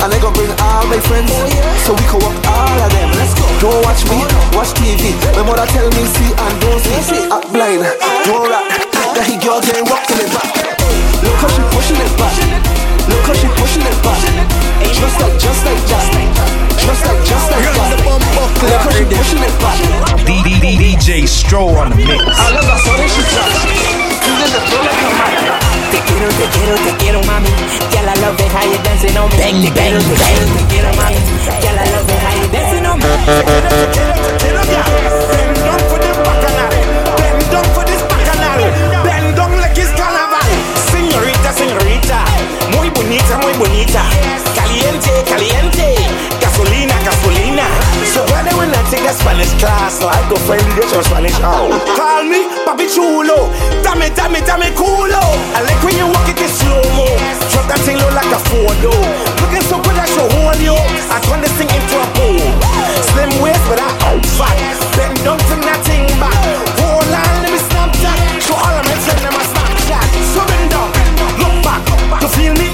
And 0.00 0.08
I 0.08 0.18
go 0.18 0.32
bring 0.32 0.50
all 0.64 0.84
my 0.88 0.98
friends. 1.04 1.30
So 1.84 1.92
we 1.92 2.04
could 2.08 2.24
walk 2.24 2.36
all 2.48 2.80
of 2.80 2.90
them. 2.90 3.12
Let's 3.20 3.36
go. 3.36 3.44
Don't 3.60 3.80
watch 3.84 4.02
me, 4.08 4.24
watch 4.56 4.72
TV. 4.80 5.12
My 5.36 5.44
mother 5.44 5.68
tell 5.68 5.88
me 5.92 6.02
see 6.16 6.32
and 6.32 6.54
don't 6.64 6.80
see. 6.80 7.28
Act 7.28 7.52
blind, 7.52 7.84
don't 8.24 8.48
rap. 8.48 8.64
That 9.12 9.28
he 9.28 9.36
girl 9.36 9.60
getting 9.60 9.84
rocking 9.84 10.24
it 10.24 10.32
back. 10.32 10.48
Look 11.20 11.36
how 11.36 11.52
she 11.52 11.62
pushing 11.76 12.00
it 12.00 12.12
back. 12.16 12.32
Look 13.04 13.24
how 13.28 13.36
she 13.36 13.48
pushing 13.60 13.84
it 13.84 13.98
back. 14.00 14.89
Just 15.00 15.16
like, 15.20 15.36
just 15.40 15.64
like 15.64 15.82
that. 15.88 16.04
Just 16.76 17.02
like, 17.08 17.20
just 17.24 17.50
like 17.50 17.64
that. 17.64 18.20
Look 18.60 18.84
how 18.84 18.92
she 18.92 19.04
pushing 19.08 19.40
it 19.40 19.54
back. 19.60 19.80
DJ 20.28 21.24
Stro 21.24 21.72
on 21.80 21.90
the 21.90 21.96
mix. 21.96 22.20
I 22.20 22.52
love 22.52 22.68
that 22.68 22.80
song, 22.84 23.00
she 23.08 23.24
tracks. 23.32 23.64
You 24.20 24.32
did 24.36 24.52
the 24.52 24.60
flow 24.68 24.84
like 24.84 25.00
a 25.00 25.10
man. 25.16 25.40
Te 25.88 25.98
quiero, 26.04 26.28
te 26.36 26.46
quiero, 26.52 26.76
te 26.84 26.92
quiero, 27.00 27.20
mami. 27.24 27.48
Girl, 27.90 28.04
I 28.04 28.14
love 28.20 28.36
it 28.36 28.52
how 28.52 28.68
you 28.68 28.76
dancing 28.84 29.16
on 29.16 29.32
me. 29.32 29.40
Bang, 29.40 29.58
te 29.64 29.70
bang, 29.72 29.96
quiero, 29.96 30.12
bang. 30.20 30.44
te 30.52 30.62
quiero, 30.68 30.90
mami. 30.92 31.20
Girl, 31.64 31.78
I 31.80 31.88
love 31.88 32.04
it 32.04 32.20
how 32.20 32.36
you 32.36 32.46
dancing 32.52 32.84
on 32.84 33.00
me. 33.00 33.08
Te 33.08 33.88
quiero, 33.96 34.12
te 34.20 34.28
quiero, 34.44 34.60
te 34.60 34.68
quiero, 34.68 35.00
Bend 35.32 35.56
down 35.64 35.80
for 35.88 35.98
the 36.04 36.12
bacchanal. 36.20 36.68
Bend 37.16 37.40
down 37.48 37.66
for 37.72 37.84
this 37.88 38.02
bacchanal. 38.04 38.60
Bend 39.02 39.28
down 39.36 39.56
like 39.56 39.80
it's 39.80 39.90
carnival. 39.96 40.52
Señorita, 40.92 41.48
señorita. 41.56 42.18
Bonita, 43.00 43.38
muy 43.38 43.54
bonita. 43.54 44.02
Caliente, 44.54 45.24
caliente. 45.24 45.96
Gasolina, 46.38 46.94
gasolina. 47.02 47.64
So 48.04 48.20
whether 48.28 48.54
when 48.58 48.68
I 48.68 48.82
take 48.90 49.08
a 49.08 49.14
Spanish 49.14 49.48
class, 49.56 50.00
so 50.00 50.06
I 50.06 50.20
go 50.28 50.36
find 50.36 50.60
get 50.76 50.92
your 50.92 51.02
Spanish 51.02 51.40
out. 51.40 51.72
Call 51.96 52.24
me 52.24 52.44
Papi 52.66 52.92
Chulo. 52.92 53.48
Dame, 53.80 54.12
dame, 54.12 54.44
dame 54.44 54.68
culo. 54.76 55.24
I 55.56 55.64
like 55.64 55.80
when 55.82 55.96
you 55.96 56.12
walk 56.12 56.28
it 56.28 56.44
in 56.44 56.48
slow 56.52 56.84
mo. 56.92 57.08
Drop 57.48 57.64
that 57.72 57.80
thing 57.88 57.96
low 57.96 58.12
like 58.12 58.28
a 58.36 58.40
photo. 58.52 58.92
Looking 59.40 59.64
so 59.64 59.80
good 59.80 59.96
I 59.96 60.04
should 60.04 60.28
hold 60.36 60.60
you. 60.60 60.76
I 61.08 61.24
turn 61.24 61.40
this 61.40 61.56
thing 61.56 61.72
into 61.72 61.96
a 61.96 62.06
pool. 62.20 62.52
Slim 63.16 63.32
waist, 63.40 63.64
but 63.64 63.80
I 63.80 63.88
out 64.12 64.24
fat. 64.36 64.60
Bend 65.00 65.16
down 65.24 65.40
to 65.40 65.56
nothing 65.64 66.04
back. 66.20 66.36
Hold 66.84 67.08
on, 67.08 67.32
let 67.40 67.48
me 67.48 67.60
snap 67.64 67.96
that. 68.04 68.44
Show 68.44 68.60
all 68.60 68.76
of 68.76 68.84
my 68.84 68.96
friends 69.00 69.24
them 69.24 69.32
a 69.32 69.42
Snapchat. 69.48 70.04
So 70.36 70.44
bend 70.44 70.68
down, 70.68 70.92
look 71.40 71.56
back. 71.64 71.80
You 72.20 72.28
feel 72.28 72.54
me? 72.60 72.69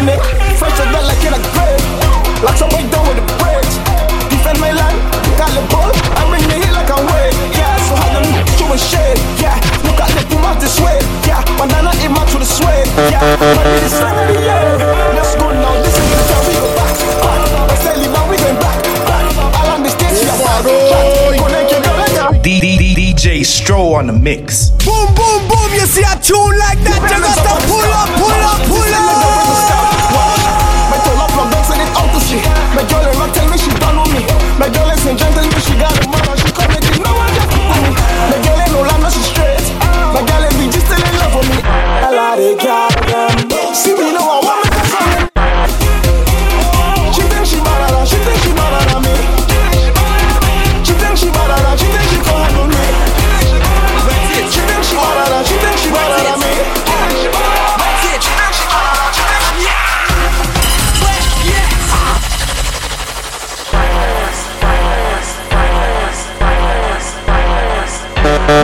Like 0.00 0.24
she 0.24 0.36
it. 0.36 0.56
Fresh 0.56 0.80
as 0.80 0.88
bell 0.88 1.04
like 1.04 1.24
in 1.24 1.34
a 1.36 1.40
grave. 1.52 1.82
Like 2.40 2.56
some 2.56 2.70
white 2.72 2.88
down 2.88 3.04
with 3.08 3.20
the 3.20 3.26
bridge. 3.36 3.74
Defend 4.32 4.58
my 4.60 4.72
land, 4.72 4.96
call 5.36 5.52
it 5.52 5.66
bull. 5.68 5.92
I 6.16 6.22
bring 6.32 6.44
the 6.48 6.56
hit 6.56 6.72
like 6.72 6.88
a 6.88 6.98
wave. 7.12 7.36
Yeah, 7.52 7.76
so 7.86 7.94
how 8.00 8.08
them 8.16 8.24
showing 8.56 8.80
shade. 8.80 9.20
Yeah, 9.38 9.56
look 9.84 10.00
at 10.00 10.08
the 10.16 10.24
boom 10.32 10.44
out 10.48 10.58
this 10.60 10.80
way. 10.80 10.96
Yeah, 11.28 11.44
bandana 11.60 11.92
in 12.00 12.12
match 12.12 12.32
with 12.32 12.42
the 12.42 12.48
suede. 12.48 12.88
Yeah, 13.12 13.36
but 13.36 13.66
it 13.76 13.84
is 13.84 13.92
time 13.92 14.16
of. 14.16 14.32
Let's 15.12 15.36
go 15.36 15.52
now, 15.52 15.76
this 15.84 15.92
is 15.92 16.06
the 16.08 16.24
time 16.24 16.44
we 16.48 16.54
go 16.56 16.68
back. 16.72 16.94
back. 17.20 17.40
Let's 17.68 17.82
tell 17.84 17.98
you 18.00 18.10
now 18.10 18.24
we 18.30 18.36
going 18.40 18.58
back. 18.58 18.78
back. 19.06 19.24
All 19.60 19.76
on 19.76 19.82
the 19.84 19.90
stage, 19.92 20.24
yeah, 20.24 20.34
back. 20.40 20.64
back. 20.64 21.36
Connect 21.36 21.68
your 21.70 21.82
girl 21.84 21.96
like 22.00 22.14
that. 22.16 22.40
DJ 22.42 23.44
Stro 23.44 24.00
on 24.00 24.06
the 24.08 24.16
mix. 24.16 24.70
Boom, 24.82 25.06
boom, 25.14 25.40
boom. 25.46 25.68
You 25.76 25.86
see 25.86 26.02
a 26.02 26.16
tune 26.18 26.58
like 26.58 26.80
that, 26.82 27.00
you 27.06 27.20
got 27.20 27.38
to 27.38 27.71
street. 32.88 33.02
My 33.02 33.11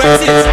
She 0.01 0.48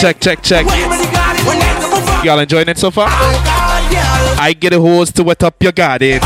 Check, 0.00 0.20
check, 0.20 0.42
check. 0.42 0.64
Y'all 2.24 2.38
enjoying 2.38 2.68
it 2.68 2.78
so 2.78 2.88
far? 2.88 3.08
I 3.10 4.54
get 4.58 4.72
a 4.72 4.80
hose 4.80 5.10
to 5.12 5.24
wet 5.24 5.42
up 5.42 5.60
your 5.60 5.72
garden. 5.72 6.20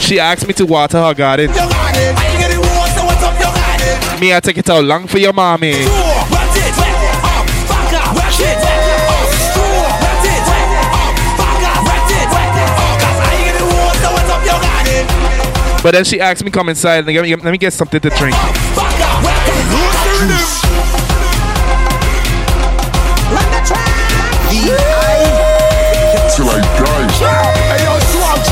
She 0.00 0.20
asked 0.20 0.46
me 0.46 0.54
to 0.54 0.66
water 0.66 0.98
her 0.98 1.14
garden? 1.14 1.50
Me, 4.20 4.32
I 4.32 4.40
take 4.40 4.58
it 4.58 4.70
out 4.70 4.84
long 4.84 5.08
for 5.08 5.18
your 5.18 5.32
mommy. 5.32 5.74
But 15.82 15.92
then 15.92 16.04
she 16.04 16.20
asked 16.20 16.44
me 16.44 16.50
come 16.50 16.68
inside 16.68 17.08
and 17.08 17.16
let 17.16 17.22
me, 17.22 17.34
let 17.36 17.50
me 17.52 17.58
get 17.58 17.72
something 17.72 18.00
to 18.00 18.10
drink. 18.10 18.36
Fuck 18.76 18.92
up, 19.00 19.24
wet 19.24 19.48
it, 19.48 19.64
who's 19.72 19.96
the 20.04 20.12
rhythm? 20.20 20.44
Run 23.32 23.48
the 23.48 23.60
track. 23.64 23.88
Till 26.36 26.52
I 26.52 26.60
die. 26.76 27.08
Hey 27.72 27.80
yo, 27.80 27.96
Swag, 28.12 28.44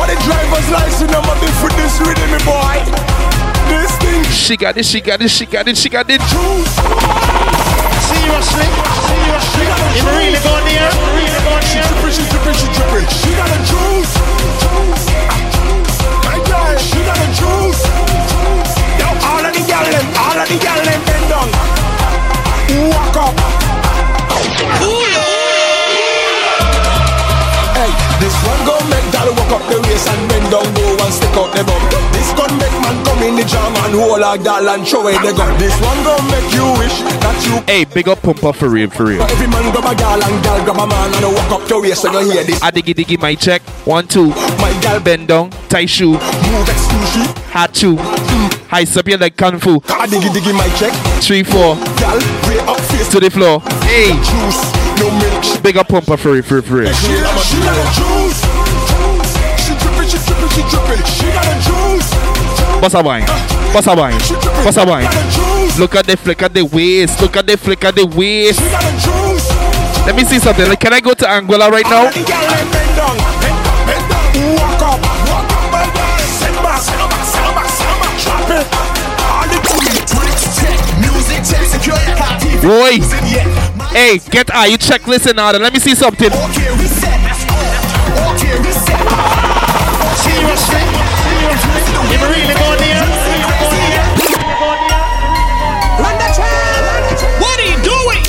what 0.00 0.08
the 0.08 0.16
rhythm, 2.08 2.32
me 2.32 2.40
boy. 2.40 2.80
This 3.68 3.92
thing. 4.00 4.24
She 4.32 4.56
got 4.56 4.76
it, 4.76 4.86
she 4.86 5.00
got 5.00 5.20
it, 5.20 5.30
she 5.30 5.44
got 5.44 5.68
it, 5.68 5.76
she 5.76 5.88
got 5.90 6.08
it. 6.08 6.20
Seriously? 8.08 8.64
Seriously? 9.12 9.68
You 9.92 10.08
really 10.08 10.40
going 10.40 10.64
there? 10.64 10.88
Really 11.20 11.36
going 11.44 11.60
there? 11.60 11.68
She 11.68 11.84
dripping, 11.84 12.16
she 12.16 12.24
dripping, 12.32 12.56
she 12.56 12.66
dripping. 12.72 13.06
She 13.12 13.30
got 13.36 13.52
a 13.52 13.60
juice. 13.68 14.01
Them, 20.58 20.60
all 20.60 20.60
of 20.60 20.60
the 20.60 20.60
gal 20.60 20.84
them 20.84 21.00
bend 21.04 21.28
down. 21.28 21.48
Walk 22.90 23.16
up. 23.16 23.34
Hey, 27.72 27.90
this 28.20 28.36
one 28.44 28.60
gon' 28.66 28.84
make 28.90 29.12
gal 29.12 29.28
walk 29.34 29.52
up 29.52 29.64
the 29.68 29.80
waist 29.88 30.08
and 30.08 30.28
bend 30.28 30.50
down 30.50 30.66
low 30.74 31.04
and 31.04 31.12
stick 31.12 31.36
out 31.36 31.52
the 31.54 31.64
bum. 31.64 31.82
This 32.12 32.32
gun 32.32 32.52
make 32.58 32.72
man 32.80 33.04
come 33.04 33.22
in 33.22 33.36
the 33.36 33.44
jam 33.44 33.74
and 33.84 33.94
hold 33.94 34.20
a 34.20 34.42
gal 34.42 34.68
and 34.68 34.86
throw 34.86 35.02
away 35.02 35.16
the 35.18 35.32
gun. 35.36 35.58
This 35.58 35.74
one 35.80 36.02
gon' 36.04 36.24
make 36.30 36.52
you 36.52 36.66
wish 36.78 37.00
that 37.20 37.36
you 37.46 37.60
Hey, 37.66 37.84
big 37.84 38.08
up 38.08 38.22
Pumper 38.22 38.52
for 38.52 38.68
real, 38.68 38.90
for 38.90 39.06
real. 39.06 39.22
Every 39.22 39.46
man 39.48 39.72
grab 39.72 39.92
a 39.92 39.94
gal 39.98 40.22
and 40.22 40.44
gal 40.44 40.64
grab 40.64 40.78
a 40.78 40.86
man 40.86 41.14
and 41.24 41.34
walk 41.34 41.50
up 41.60 41.68
the 41.68 41.80
waist 41.80 42.04
and 42.04 42.14
you 42.14 42.32
hear 42.32 42.44
this. 42.44 42.62
I 42.62 42.70
diggy 42.70 42.94
diggy 42.94 43.18
my 43.20 43.34
check. 43.34 43.62
One, 43.84 44.06
two. 44.06 44.28
My 44.60 44.72
gal 44.80 45.00
bend 45.00 45.28
down, 45.28 45.50
tight 45.68 45.90
shoe, 45.90 46.12
move 46.12 46.68
exclusive. 46.68 47.36
hat 47.50 47.74
shoe, 47.74 47.96
high 48.72 48.88
up 48.98 49.06
your 49.06 49.18
leg 49.18 49.36
kung 49.36 49.58
fu. 49.60 49.76
I 49.92 50.08
diggy 50.08 50.32
diggy 50.32 50.56
my 50.56 50.64
check. 50.80 50.92
Three, 51.20 51.42
four, 51.44 51.76
Gal, 52.00 52.16
way 52.48 52.58
up 52.64 52.80
face 52.88 53.08
to 53.12 53.20
the 53.20 53.28
floor. 53.28 53.60
Hey, 53.84 54.16
juice, 54.24 54.60
no 54.96 55.12
milk. 55.20 55.62
big 55.62 55.76
up 55.76 55.88
Pumper 55.88 56.16
for 56.16 56.32
real, 56.32 56.42
for 56.42 56.62
real. 56.62 56.92
She, 56.94 57.12
she 57.12 57.60
got 57.60 57.76
a 57.76 57.84
juice. 57.92 58.40
She 59.60 59.76
dripping, 59.76 60.08
she 60.08 60.16
dripping, 60.24 60.48
she 60.48 60.62
dripping. 60.72 61.04
She 61.04 61.28
got 61.36 61.44
a 61.44 61.56
juice. 61.60 62.08
A 62.82 63.02
wine, 63.02 63.22
a 63.22 63.94
wine, 63.94 64.18
a 64.18 64.84
wine. 64.88 65.08
Look 65.78 65.94
at 65.94 66.06
the 66.06 66.16
flick 66.16 66.42
at 66.42 66.52
the 66.52 66.64
waist, 66.64 67.20
look 67.20 67.36
at 67.36 67.46
the 67.46 67.56
flick 67.56 67.84
at 67.84 67.94
the 67.94 68.06
waist. 68.06 68.58
She 68.58 68.68
got 68.70 68.82
a 68.82 68.92
juice. 68.96 69.48
Let 70.06 70.16
me 70.16 70.24
see 70.24 70.40
something. 70.40 70.66
Like, 70.66 70.80
can 70.80 70.92
I 70.92 71.00
go 71.00 71.14
to 71.14 71.28
Angola 71.28 71.70
right 71.70 71.84
now? 71.84 73.31
Boy, 82.62 83.00
hey, 83.90 84.18
get 84.30 84.54
are 84.54 84.68
you 84.68 84.78
checklist 84.78 85.28
in 85.28 85.36
order? 85.36 85.58
Let 85.58 85.72
me 85.72 85.80
see 85.80 85.96
something. 85.96 86.30
Okay, 86.30 86.70
we 86.78 86.86
set. 86.86 87.18
Okay, 88.38 88.54
we 88.62 88.70
set. 88.70 89.02
Seriously? 90.22 90.86
Seriously? 91.26 91.82
You 92.06 92.22
really 92.22 92.54
going 92.54 92.78
there? 92.78 93.02
Run 95.98 96.14
the 96.22 96.28
track! 96.38 97.18
What 97.42 97.58
are 97.58 97.66
you 97.66 97.82
doing? 97.82 98.22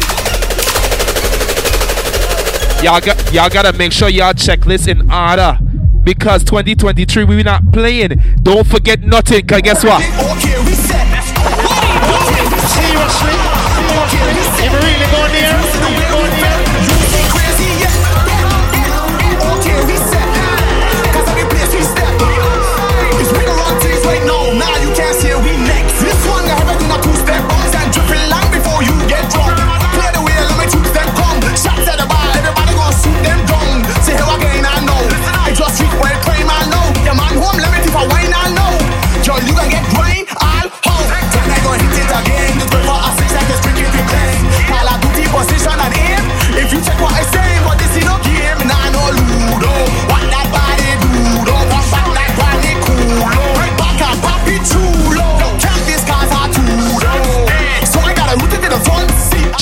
Y'all 2.83 3.01
got 3.01 3.31
y'all 3.31 3.49
gotta 3.49 3.77
make 3.77 3.91
sure 3.91 4.09
y'all 4.09 4.33
checklist 4.33 4.87
in 4.87 5.11
order. 5.11 5.59
Because 6.03 6.43
2023 6.43 7.23
we 7.25 7.43
not 7.43 7.71
playing. 7.71 8.19
Don't 8.41 8.65
forget 8.65 8.99
nothing, 9.01 9.45
cause 9.45 9.61
guess 9.61 9.83
what? 9.83 10.01
Okay, 10.01 10.57
we 10.65 10.73
set. 10.73 11.05
What 11.37 11.69
are 11.69 11.85
you 11.93 12.49
doing? 12.49 12.67
Seriously? 12.67 13.62
Set. 13.93 14.63
You 14.63 14.71
really 14.71 15.11
going 15.11 15.31
there? 15.33 16.22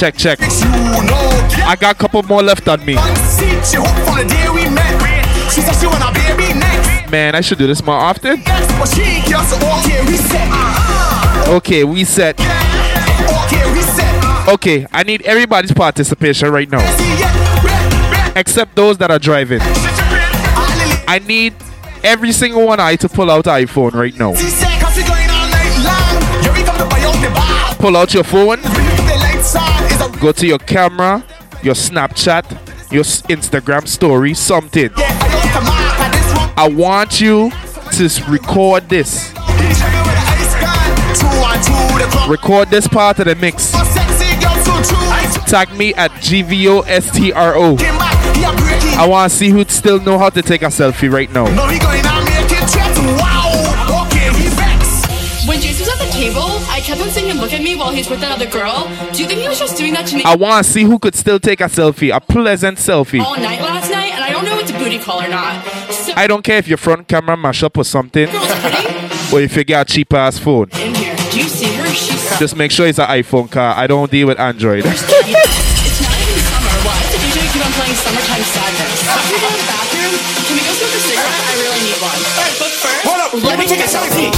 Check, 0.01 0.17
check. 0.17 0.39
I 0.41 1.77
got 1.79 1.93
a 1.93 1.95
couple 1.95 2.23
more 2.23 2.41
left 2.41 2.67
on 2.67 2.83
me. 2.83 2.95
Man, 7.11 7.35
I 7.35 7.41
should 7.41 7.59
do 7.59 7.67
this 7.67 7.83
more 7.85 7.97
often. 7.97 8.41
Okay, 11.53 11.83
we 11.83 12.03
set. 12.03 12.39
Okay, 14.49 14.87
I 14.91 15.03
need 15.03 15.21
everybody's 15.21 15.71
participation 15.71 16.49
right 16.49 16.67
now. 16.67 16.81
Except 18.35 18.75
those 18.75 18.97
that 18.97 19.11
are 19.11 19.19
driving. 19.19 19.59
I 19.61 21.21
need 21.27 21.53
every 22.03 22.31
single 22.31 22.65
one 22.65 22.79
I 22.79 22.95
to 22.95 23.07
pull 23.07 23.29
out 23.29 23.45
iPhone 23.45 23.91
right 23.91 24.17
now. 24.17 24.33
Pull 27.77 27.97
out 27.97 28.15
your 28.15 28.23
phone, 28.23 28.57
Go 30.21 30.31
to 30.31 30.45
your 30.45 30.59
camera, 30.59 31.23
your 31.63 31.73
Snapchat, 31.73 32.45
your 32.91 33.03
Instagram 33.03 33.87
story, 33.87 34.35
something. 34.35 34.91
I 34.95 36.69
want 36.71 37.19
you 37.19 37.49
to 37.93 38.23
record 38.29 38.87
this. 38.87 39.33
Record 42.29 42.69
this 42.69 42.87
part 42.87 43.17
of 43.17 43.25
the 43.25 43.35
mix. 43.35 43.71
Tag 45.49 45.73
me 45.75 45.95
at 45.95 46.11
GVOSTRO. 46.11 47.81
I 47.81 49.07
want 49.07 49.31
to 49.31 49.37
see 49.37 49.49
who 49.49 49.65
still 49.65 49.99
know 50.01 50.19
how 50.19 50.29
to 50.29 50.43
take 50.43 50.61
a 50.61 50.67
selfie 50.67 51.11
right 51.11 51.31
now. 51.31 51.45
I 56.81 56.83
kept 56.83 57.01
on 57.01 57.09
seeing 57.11 57.27
him 57.29 57.37
look 57.37 57.53
at 57.53 57.61
me 57.61 57.75
while 57.75 57.93
he's 57.93 58.09
with 58.09 58.21
that 58.21 58.31
other 58.33 58.49
girl. 58.49 58.89
Do 59.13 59.21
you 59.21 59.29
think 59.29 59.41
he 59.41 59.47
was 59.47 59.59
just 59.59 59.77
doing 59.77 59.93
that 59.93 60.07
to 60.07 60.17
me 60.17 60.23
I 60.25 60.35
want 60.35 60.65
to 60.65 60.71
see 60.71 60.81
who 60.81 60.97
could 60.97 61.13
still 61.13 61.37
take 61.39 61.61
a 61.61 61.69
selfie, 61.69 62.09
a 62.09 62.19
pleasant 62.19 62.79
selfie. 62.79 63.21
all 63.21 63.37
night 63.37 63.61
last 63.61 63.91
night? 63.91 64.17
And 64.17 64.23
I 64.23 64.31
don't 64.33 64.45
know 64.45 64.57
if 64.57 64.63
it's 64.65 64.71
a 64.73 64.77
booty 64.81 64.97
call 64.97 65.21
or 65.21 65.29
not. 65.29 65.61
So 65.93 66.11
I 66.17 66.25
don't 66.25 66.41
care 66.41 66.57
if 66.57 66.67
your 66.67 66.81
front 66.81 67.07
camera 67.07 67.37
mash 67.37 67.61
up 67.61 67.77
or 67.77 67.85
something, 67.85 68.27
or 69.29 69.45
if 69.45 69.55
you 69.55 69.63
get 69.63 69.85
a 69.85 69.93
cheap 69.93 70.11
ass 70.11 70.39
phone. 70.39 70.73
in 70.81 70.95
here, 70.97 71.13
do 71.29 71.37
you 71.37 71.45
see 71.45 71.69
her? 71.77 71.85
She's 71.93 72.39
Just 72.39 72.55
make 72.57 72.71
sure 72.71 72.87
it's 72.87 72.97
an 72.97 73.13
iPhone 73.13 73.51
car. 73.51 73.77
I 73.77 73.85
don't 73.85 74.09
deal 74.09 74.25
with 74.25 74.39
Android. 74.39 74.81
it's 74.81 75.05
not 75.05 75.21
even 75.21 75.45
summer. 76.49 76.75
Why 76.81 76.97
does 76.97 77.13
the 77.13 77.21
DJ 77.21 77.45
keep 77.45 77.61
on 77.61 77.71
playing 77.77 77.93
summertime 77.93 78.41
sadness? 78.41 79.05
After 79.05 79.29
we 79.29 79.37
go 79.37 79.53
to 79.53 79.59
the 79.61 79.69
bathroom, 79.69 80.13
can 80.49 80.53
we 80.57 80.65
go 80.65 80.73
smoke 80.73 80.97
a 80.97 81.01
cigarette? 81.05 81.45
I 81.45 81.53
really 81.61 81.81
need 81.93 82.01
one. 82.01 82.17
Alright, 82.25 82.57
but 82.57 82.73
first, 82.73 83.05
Hold 83.05 83.21
up. 83.21 83.37
Let 83.45 83.61
me 83.61 83.69
take 83.69 83.85
a 83.85 83.89
selfie. 83.91 84.33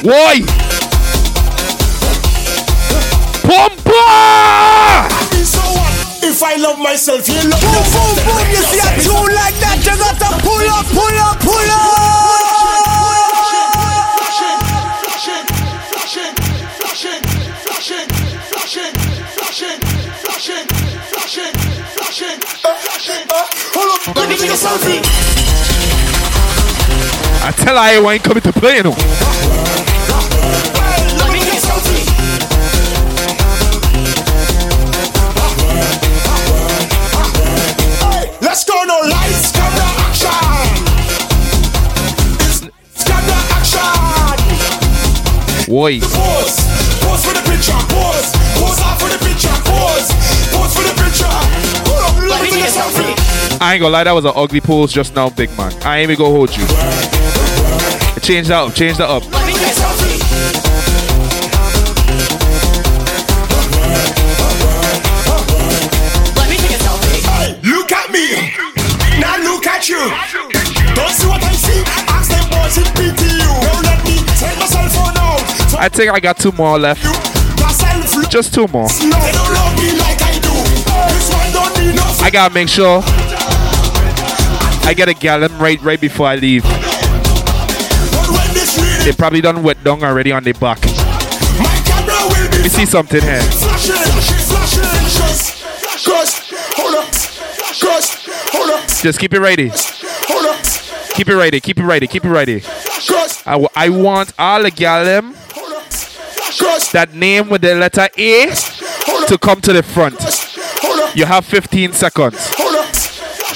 Why? 0.00 0.69
Pumpa! 3.60 5.04
If 6.22 6.42
I 6.42 6.56
love 6.56 6.78
myself, 6.78 7.28
you 7.28 7.34
love 7.44 7.60
boom, 7.60 7.84
boom, 7.92 8.16
boom. 8.24 8.40
You 8.48 8.62
see 8.72 8.80
a 8.80 8.88
tune 9.04 9.34
like 9.36 9.56
that, 9.60 9.84
you 9.84 9.92
got 10.00 10.16
to 10.16 10.28
pull 10.40 10.64
up, 10.72 10.86
pull 10.88 11.18
up, 11.20 11.36
pull 11.40 11.68
up. 11.68 11.90
Let 24.16 24.28
me 24.28 24.36
take 24.36 24.50
a 24.50 24.54
selfie. 24.54 25.00
I 27.42 27.52
tell 27.52 27.74
her 27.74 27.80
I 27.80 28.12
ain't 28.12 28.24
coming 28.24 28.42
to 28.42 28.52
play, 28.52 28.76
you 28.76 28.82
know. 28.84 29.99
Let's 38.50 38.64
go 38.64 38.74
now, 38.82 38.98
lights, 39.02 39.52
camera, 39.52 39.86
action. 40.10 40.26
It's 42.42 43.04
camera, 43.04 43.38
action. 43.54 44.34
Why? 45.72 46.00
Pose, 46.00 46.58
pose 46.98 47.22
for 47.24 47.30
the 47.30 47.42
picture, 47.46 47.78
pose, 47.94 48.34
pose 48.58 48.80
out 48.82 48.98
for 48.98 49.06
the 49.06 49.18
picture, 49.22 49.54
pose, 49.62 50.10
pose 50.50 50.74
for 50.74 50.82
the 50.82 50.90
picture. 50.98 51.30
Hold 51.86 52.02
up, 52.02 52.18
let 52.28 52.42
me 52.42 52.50
take 52.50 52.64
a 52.64 52.66
selfie. 52.66 53.14
I 53.60 53.74
ain't 53.74 53.82
gonna 53.82 53.92
lie, 53.92 54.02
that 54.02 54.10
was 54.10 54.24
an 54.24 54.32
ugly 54.34 54.60
pose 54.60 54.92
just 54.92 55.14
now, 55.14 55.30
big 55.30 55.56
man. 55.56 55.72
I 55.84 55.98
ain't 55.98 56.10
even 56.10 56.18
gonna 56.18 56.34
hold 56.34 56.50
you. 56.50 56.66
Change 58.20 58.48
that 58.48 58.64
up. 58.64 58.74
Change 58.74 58.96
that 58.98 59.08
up. 59.08 59.22
Look 59.22 59.32
Don't 70.00 71.12
see 71.12 71.26
what 71.28 71.42
I 71.44 71.52
see. 71.52 71.82
Ask 72.08 72.30
them 72.30 72.48
boys 72.48 72.78
in 72.78 72.84
PTU. 72.96 73.44
Don't 73.44 73.84
let 73.84 74.00
me 74.04 74.16
take 74.40 74.56
my 74.58 74.64
cell 74.64 74.88
phone 74.88 75.16
out. 75.18 75.40
I 75.78 75.88
think 75.88 76.10
I 76.10 76.20
got 76.20 76.38
two 76.38 76.52
more 76.52 76.78
left. 76.78 77.02
Just 78.30 78.54
two 78.54 78.66
more. 78.68 78.88
I 82.22 82.30
gotta 82.32 82.54
make 82.54 82.68
sure 82.68 83.02
I 84.84 84.94
get 84.96 85.08
a 85.08 85.14
gallon 85.14 85.56
right 85.58 85.80
right 85.82 86.00
before 86.00 86.28
I 86.28 86.36
leave. 86.36 86.64
They 89.04 89.12
probably 89.12 89.40
done 89.40 89.62
wet 89.62 89.82
down 89.84 90.02
already 90.02 90.32
on 90.32 90.44
the 90.44 90.52
back. 90.52 90.80
Me 92.62 92.68
see 92.68 92.86
something 92.86 93.20
here. 93.20 93.42
Just 99.02 99.18
keep 99.18 99.32
it 99.32 99.40
ready. 99.40 99.70
hold 99.72 100.46
up, 100.46 101.14
Keep 101.14 101.28
it 101.28 101.36
ready. 101.36 101.60
Keep 101.60 101.78
it 101.78 101.84
ready. 101.84 102.06
Keep 102.06 102.24
it 102.26 102.28
ready. 102.28 102.62
I, 103.46 103.52
w- 103.52 103.68
I 103.74 103.88
want 103.88 104.32
all 104.38 104.62
the 104.62 104.70
gal 104.70 105.04
them 105.04 105.32
that 106.92 107.14
name 107.14 107.48
with 107.48 107.62
the 107.62 107.74
letter 107.74 108.08
A 108.18 108.50
to 109.26 109.38
come 109.38 109.60
to 109.62 109.72
the 109.72 109.82
front. 109.82 110.18
You 111.16 111.24
have 111.24 111.44
15 111.46 111.92
seconds. 111.92 112.36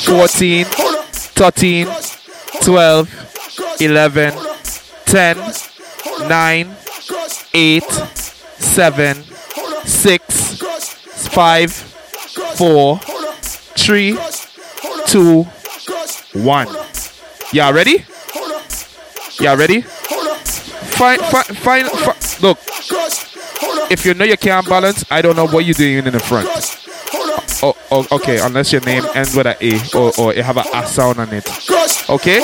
14, 0.05 0.65
13, 0.65 1.89
12, 2.63 3.77
11, 3.81 4.35
10, 5.05 5.37
9, 6.29 6.77
8, 7.55 7.83
7, 7.83 9.23
6, 9.85 10.59
5, 11.29 11.73
4, 11.73 12.99
3, 12.99 14.17
2, 15.07 15.43
1. 15.43 16.69
Y'all 17.53 17.73
ready? 17.73 18.05
Y'all 19.41 19.57
ready? 19.57 19.81
Fine, 19.83 21.19
fine, 21.19 21.45
fine. 21.45 21.85
fi- 21.87 22.43
Look, 22.43 22.59
if 23.91 24.05
you 24.05 24.15
know 24.15 24.25
you 24.25 24.37
can't 24.37 24.69
balance, 24.69 25.05
I 25.11 25.23
don't 25.23 25.37
know 25.37 25.47
what 25.47 25.65
you're 25.65 25.75
doing 25.75 26.07
in 26.07 26.13
the 26.13 26.21
front. 26.21 26.49
Oh, 27.63 27.77
oh, 27.91 28.07
okay, 28.13 28.41
unless 28.41 28.73
your 28.73 28.81
name 28.83 29.05
ends 29.15 29.35
with 29.35 29.47
an 29.47 29.57
A 29.61 29.79
or, 29.97 30.13
or 30.19 30.35
it 30.35 30.45
have 30.45 30.57
an 30.57 30.65
A 30.75 30.87
sound 30.87 31.19
on 31.19 31.33
it. 31.33 31.49
Okay? 32.11 32.41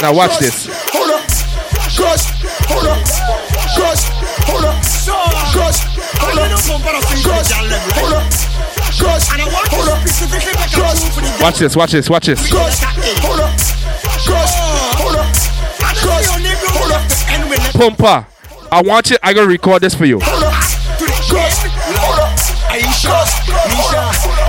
Now 0.00 0.14
watch 0.14 0.38
this. 0.38 0.68
Watch 11.42 11.58
this, 11.58 11.76
watch 11.76 11.92
this, 11.92 12.08
watch 12.08 12.26
this. 12.26 12.40
Pumpa, 17.72 18.26
I 18.70 18.82
want 18.82 19.10
you, 19.10 19.16
I 19.22 19.32
gonna 19.32 19.46
record 19.48 19.82
this 19.82 19.94
for 19.94 20.04
you. 20.04 20.20
hold 20.22 20.44
up, 20.44 20.52
to 20.98 21.04
the 21.04 21.12
just, 21.26 21.66
hold 21.98 22.20
up, 22.20 22.38
Aisha, 22.70 23.26
Nisha, 23.68 24.04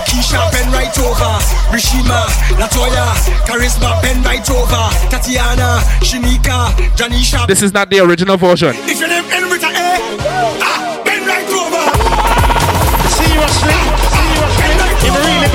Keisha, 0.05 0.51
bend 0.51 0.71
right 0.71 0.97
over, 0.99 1.39
Rishima, 1.73 2.25
Latoya, 2.55 3.11
Charisma, 3.47 4.01
bend 4.01 4.23
right 4.23 4.47
over, 4.51 4.89
Tatiana, 5.09 5.81
Shinika, 5.99 6.71
Janisha. 6.95 7.47
This 7.47 7.61
is 7.63 7.73
not 7.73 7.89
the 7.89 7.99
original 7.99 8.37
version. 8.37 8.75
If 8.75 8.99
your 8.99 9.09
name 9.09 9.25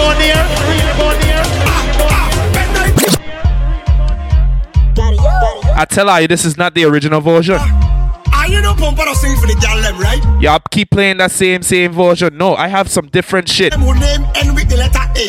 if 0.01 0.07
you 0.07 0.07
really 0.07 0.07
go 0.07 0.07
there, 0.19 0.43
really 0.69 0.93
go 0.99 1.09
there, 1.23 1.45
I 5.77 5.85
tell 5.89 6.21
you, 6.21 6.27
this 6.29 6.45
is 6.45 6.57
not 6.57 6.75
the 6.75 6.85
original 6.85 7.21
version. 7.21 7.57
Are 7.59 8.49
you 8.49 8.61
no 8.61 8.75
pump 8.75 8.99
out 8.99 9.15
sing 9.17 9.37
for 9.37 9.47
the 9.47 9.55
gal 9.61 9.81
them, 9.83 9.99
right? 10.01 10.21
Y'all 10.41 10.61
keep 10.71 10.91
playing 10.91 11.19
that 11.19 11.31
same 11.31 11.63
same 11.63 11.93
version. 11.93 12.37
No, 12.37 12.55
I 12.55 12.67
have 12.69 12.89
some 12.89 13.07
different 13.09 13.49
shit. 13.49 13.73
Them 13.73 13.83
who 13.83 13.95
name 13.95 14.25
end 14.35 14.55
with 14.55 14.69
the 14.69 14.77
letter 14.77 14.99
A. 14.99 15.29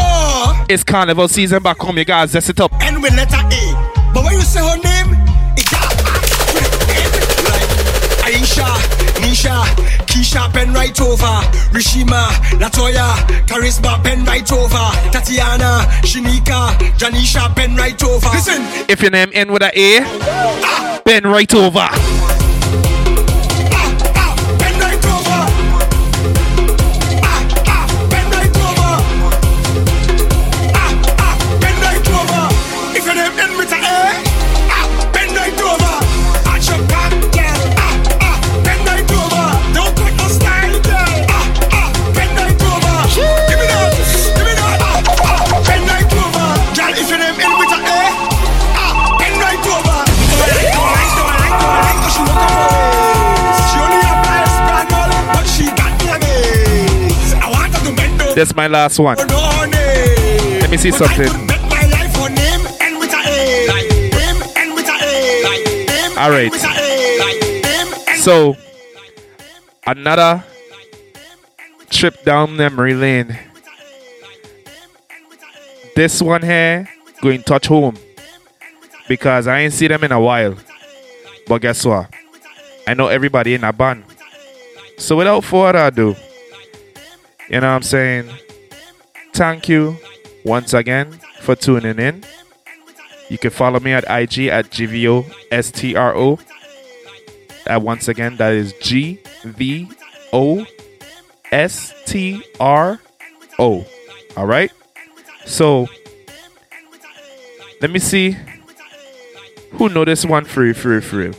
Oh, 0.00 0.66
It's 0.68 0.84
carnival 0.84 1.28
season 1.28 1.62
back 1.62 1.78
home. 1.78 1.98
You 1.98 2.04
guys 2.04 2.30
zest 2.30 2.50
it 2.50 2.60
up. 2.60 2.72
end 2.82 3.02
with 3.02 3.14
letter 3.16 3.36
A. 3.36 4.12
But 4.14 4.24
when 4.24 4.34
you 4.34 4.40
say 4.40 4.60
her 4.60 4.76
name, 4.76 5.17
Nisha, 9.38 9.62
Keisha, 10.06 10.52
bend 10.52 10.74
right 10.74 11.00
over. 11.00 11.24
Rishima, 11.70 12.26
Latoya, 12.58 13.14
Charisma, 13.46 14.02
bend 14.02 14.26
right 14.26 14.50
over. 14.52 14.90
Tatiana, 15.12 15.86
Shinika, 16.02 16.76
Janisha, 16.98 17.54
bend 17.54 17.78
right 17.78 18.02
over. 18.02 18.28
Listen, 18.30 18.62
If 18.88 19.00
your 19.00 19.12
name 19.12 19.30
end 19.32 19.52
with 19.52 19.62
an 19.62 19.70
A, 19.74 20.00
bend 21.04 21.26
ah. 21.26 21.30
right 21.30 21.54
over. 21.54 22.27
Her 58.38 58.44
to 58.44 58.54
bend 58.54 58.54
over. 58.54 58.54
This 58.54 58.54
is 58.54 58.56
my 58.56 58.66
last 58.66 58.98
one. 58.98 59.18
Eh. 59.18 60.58
Let 60.60 60.70
me 60.70 60.76
see 60.76 60.90
something. 60.90 61.26
My 61.46 61.86
life 61.86 62.14
her 62.16 62.28
name 62.28 62.66
end 62.80 62.98
with 62.98 63.12
a 63.12 63.16
A. 63.16 63.66
Name 64.12 64.42
end 64.56 64.74
with 64.74 64.88
a 64.88 64.92
A. 64.92 65.86
Name 65.86 66.18
All 66.18 66.30
right. 66.30 66.42
end 66.42 66.52
with 66.52 66.64
a 66.64 66.68
A. 66.68 66.78
Name 67.62 67.94
end 68.06 68.20
So, 68.20 68.56
another 69.86 70.44
trip 71.90 72.22
down 72.24 72.56
memory 72.56 72.94
lane. 72.94 73.38
This 75.96 76.22
one 76.22 76.42
here 76.42 76.88
going 77.20 77.42
touch 77.42 77.66
home 77.66 77.96
because 79.08 79.48
I 79.48 79.60
ain't 79.60 79.72
see 79.72 79.88
them 79.88 80.04
in 80.04 80.12
a 80.12 80.20
while. 80.20 80.54
But 81.48 81.62
guess 81.62 81.84
what? 81.84 82.14
I 82.86 82.94
know 82.94 83.08
everybody 83.08 83.54
in 83.54 83.64
a 83.64 83.72
band. 83.72 84.04
So 84.98 85.16
without 85.16 85.42
further 85.44 85.86
ado, 85.86 86.14
you 87.48 87.60
know 87.60 87.68
what 87.68 87.76
I'm 87.76 87.82
saying? 87.82 88.30
Thank 89.32 89.68
you 89.68 89.96
once 90.44 90.74
again 90.74 91.12
for 91.40 91.54
tuning 91.54 91.98
in. 91.98 92.24
You 93.28 93.38
can 93.38 93.50
follow 93.50 93.80
me 93.80 93.92
at 93.92 94.04
IG 94.04 94.46
at 94.46 94.70
GVO 94.70 95.24
STRO. 95.52 96.38
Uh, 97.66 97.80
once 97.80 98.08
again, 98.08 98.36
that 98.36 98.52
is 98.52 98.72
G 98.80 99.20
V 99.44 99.88
O 100.32 100.66
S 101.52 101.94
T 102.06 102.42
R 102.58 103.00
O. 103.58 103.86
All 104.36 104.46
right. 104.46 104.72
So 105.44 105.86
let 107.80 107.90
me 107.90 107.98
see 107.98 108.36
who 109.72 110.04
this 110.04 110.24
one 110.24 110.44
free, 110.44 110.72
free, 110.72 111.00
free. 111.00 111.32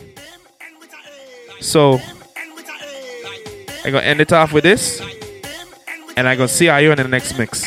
So 1.60 2.00
I'm 3.84 3.92
gonna 3.92 4.00
end 4.00 4.20
it 4.20 4.32
off 4.32 4.52
with 4.52 4.64
this, 4.64 5.02
and 6.20 6.28
I 6.28 6.36
go 6.36 6.46
see 6.46 6.66
you 6.66 6.92
in 6.92 6.98
the 6.98 7.08
next 7.08 7.38
mix. 7.38 7.62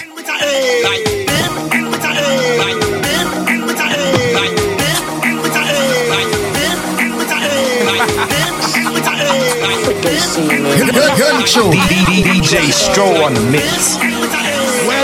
DJ 12.05 12.69
Stro 12.71 13.23
on 13.25 13.33
the 13.33 13.41
mix. 13.41 14.42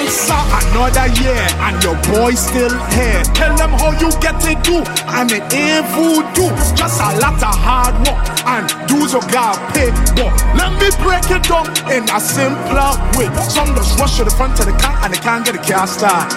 Another 0.10 1.06
year 1.22 1.46
and 1.70 1.78
your 1.84 1.94
boy 2.10 2.34
still 2.34 2.74
here. 2.94 3.22
Tell 3.38 3.54
them 3.58 3.70
how 3.78 3.92
you 4.02 4.10
get 4.18 4.42
it 4.46 4.58
do. 4.64 4.82
And 5.06 5.30
it 5.32 5.46
ain't 5.54 5.86
voodoo. 5.94 6.50
Just 6.74 6.98
a 6.98 7.14
lot 7.22 7.38
of 7.38 7.54
hard 7.54 7.94
work 8.08 8.26
and 8.46 8.66
dues 8.88 9.14
you 9.14 9.22
got 9.30 9.58
pay. 9.74 9.94
But 10.18 10.34
let 10.58 10.74
me 10.82 10.90
break 11.04 11.30
it 11.30 11.46
down 11.46 11.70
in 11.94 12.10
a 12.10 12.20
simpler 12.20 12.98
way. 13.18 13.30
Some 13.46 13.76
just 13.76 14.00
rush 14.00 14.18
to 14.18 14.24
the 14.24 14.34
front 14.34 14.60
of 14.60 14.66
the 14.66 14.74
car 14.82 14.98
and 15.06 15.14
they 15.14 15.22
can't 15.22 15.46
get 15.46 15.54
a 15.54 15.62
car 15.62 15.86
start. 15.86 16.32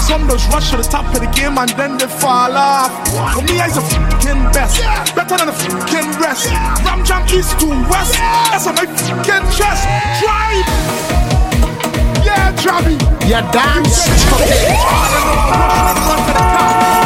Some 0.00 0.28
just 0.28 0.50
rush 0.52 0.70
to 0.70 0.76
the 0.76 0.82
top 0.84 1.08
of 1.14 1.20
the 1.20 1.30
game 1.32 1.56
and 1.56 1.70
then 1.80 1.96
they 1.96 2.08
fall 2.08 2.52
off. 2.52 2.92
For 3.32 3.40
me, 3.40 3.56
I's 3.60 3.76
a 3.76 3.80
fucking 3.80 4.52
best. 4.52 4.84
Better 5.16 5.36
than 5.36 5.48
a 5.48 5.56
fucking 5.56 6.10
rest. 6.20 6.52
Ram 6.84 7.04
jam 7.04 7.24
east 7.32 7.58
to 7.60 7.72
west. 7.88 8.12
That's 8.52 8.66
on 8.66 8.74
my 8.76 8.84
fucking 8.84 9.44
chest. 9.56 9.88
Drive. 10.20 11.23
Yeah, 12.24 12.52
Travi. 12.56 12.96
Yeah, 13.28 13.50
dance. 13.52 14.08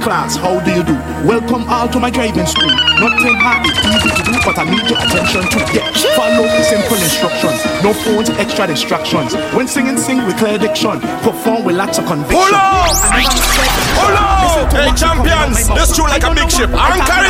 class, 0.00 0.36
how 0.36 0.58
do 0.64 0.70
you 0.72 0.82
do? 0.82 0.94
Welcome 1.28 1.68
all 1.68 1.88
to 1.88 2.00
my 2.00 2.10
driving 2.10 2.46
school. 2.46 2.72
Nothing 2.98 3.36
hard, 3.36 3.66
it's 3.68 3.78
easy 3.84 4.10
to 4.16 4.22
do, 4.24 4.32
but 4.44 4.58
I 4.58 4.64
need 4.64 4.84
your 4.88 4.98
attention 4.98 5.44
too. 5.52 5.60
Yeah, 5.76 5.92
follow 6.16 6.48
the 6.48 6.62
simple 6.64 6.96
instructions. 6.96 7.60
No 7.84 7.92
phones, 7.92 8.30
extra 8.40 8.66
distractions. 8.66 9.34
When 9.54 9.68
singing, 9.68 9.96
sing 9.96 10.24
with 10.24 10.36
clear 10.38 10.58
diction. 10.58 11.00
Perform 11.20 11.64
with 11.64 11.76
lots 11.76 11.98
of 11.98 12.06
conviction. 12.06 12.36
Hold 12.36 12.54
on! 12.54 12.88
Hold 14.00 14.16
on! 14.16 14.70
Hey, 14.74 14.90
champions, 14.96 15.68
this 15.68 15.94
tune 15.94 16.08
like 16.08 16.24
a 16.24 16.34
big 16.34 16.50
ship. 16.50 16.70
Anchor 16.70 17.28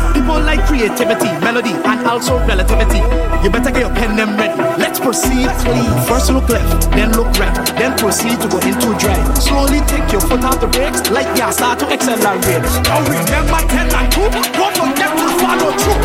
it! 0.00 0.03
People 0.14 0.40
like 0.40 0.64
creativity, 0.64 1.28
melody, 1.44 1.74
and 1.74 2.06
also 2.06 2.38
relativity. 2.46 3.02
You 3.42 3.50
better 3.50 3.70
get 3.70 3.80
your 3.80 3.94
pen 3.94 4.16
them 4.16 4.36
ready. 4.38 4.56
Let's 4.80 4.98
proceed, 4.98 5.50
please. 5.66 5.92
First 6.08 6.30
look 6.30 6.48
left, 6.48 6.90
then 6.92 7.12
look 7.12 7.28
right, 7.36 7.54
then 7.76 7.92
proceed 7.98 8.40
to 8.40 8.48
go 8.48 8.58
into 8.64 8.96
drive. 8.96 9.36
Slowly 9.36 9.80
take 9.90 10.10
your 10.10 10.22
foot 10.22 10.44
off 10.44 10.60
the 10.60 10.68
brakes, 10.68 11.10
like 11.10 11.28
yeah, 11.36 11.50
start 11.50 11.78
to 11.80 11.86
accelerate. 11.92 12.64
Now 12.88 13.02
remember 13.04 13.60
10 13.68 13.92
and 13.92 14.08
2, 14.12 14.20
don't 14.56 14.74
forget 14.78 15.10
to 15.12 15.26
follow 15.42 15.70
through. 15.76 16.04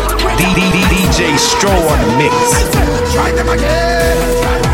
DJ 1.20 1.36
Stro 1.36 1.70
on 1.70 1.98
the 2.00 2.16
mix. 2.18 3.12
Try 3.12 3.32
them 3.32 3.48
again. 3.48 4.69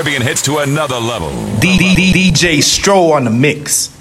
Caribbean 0.00 0.22
hits 0.22 0.40
to 0.40 0.56
another 0.60 0.96
level. 0.96 1.28
DJ 1.60 2.60
Stro 2.60 3.12
on 3.12 3.24
the 3.24 3.30
mix. 3.30 3.99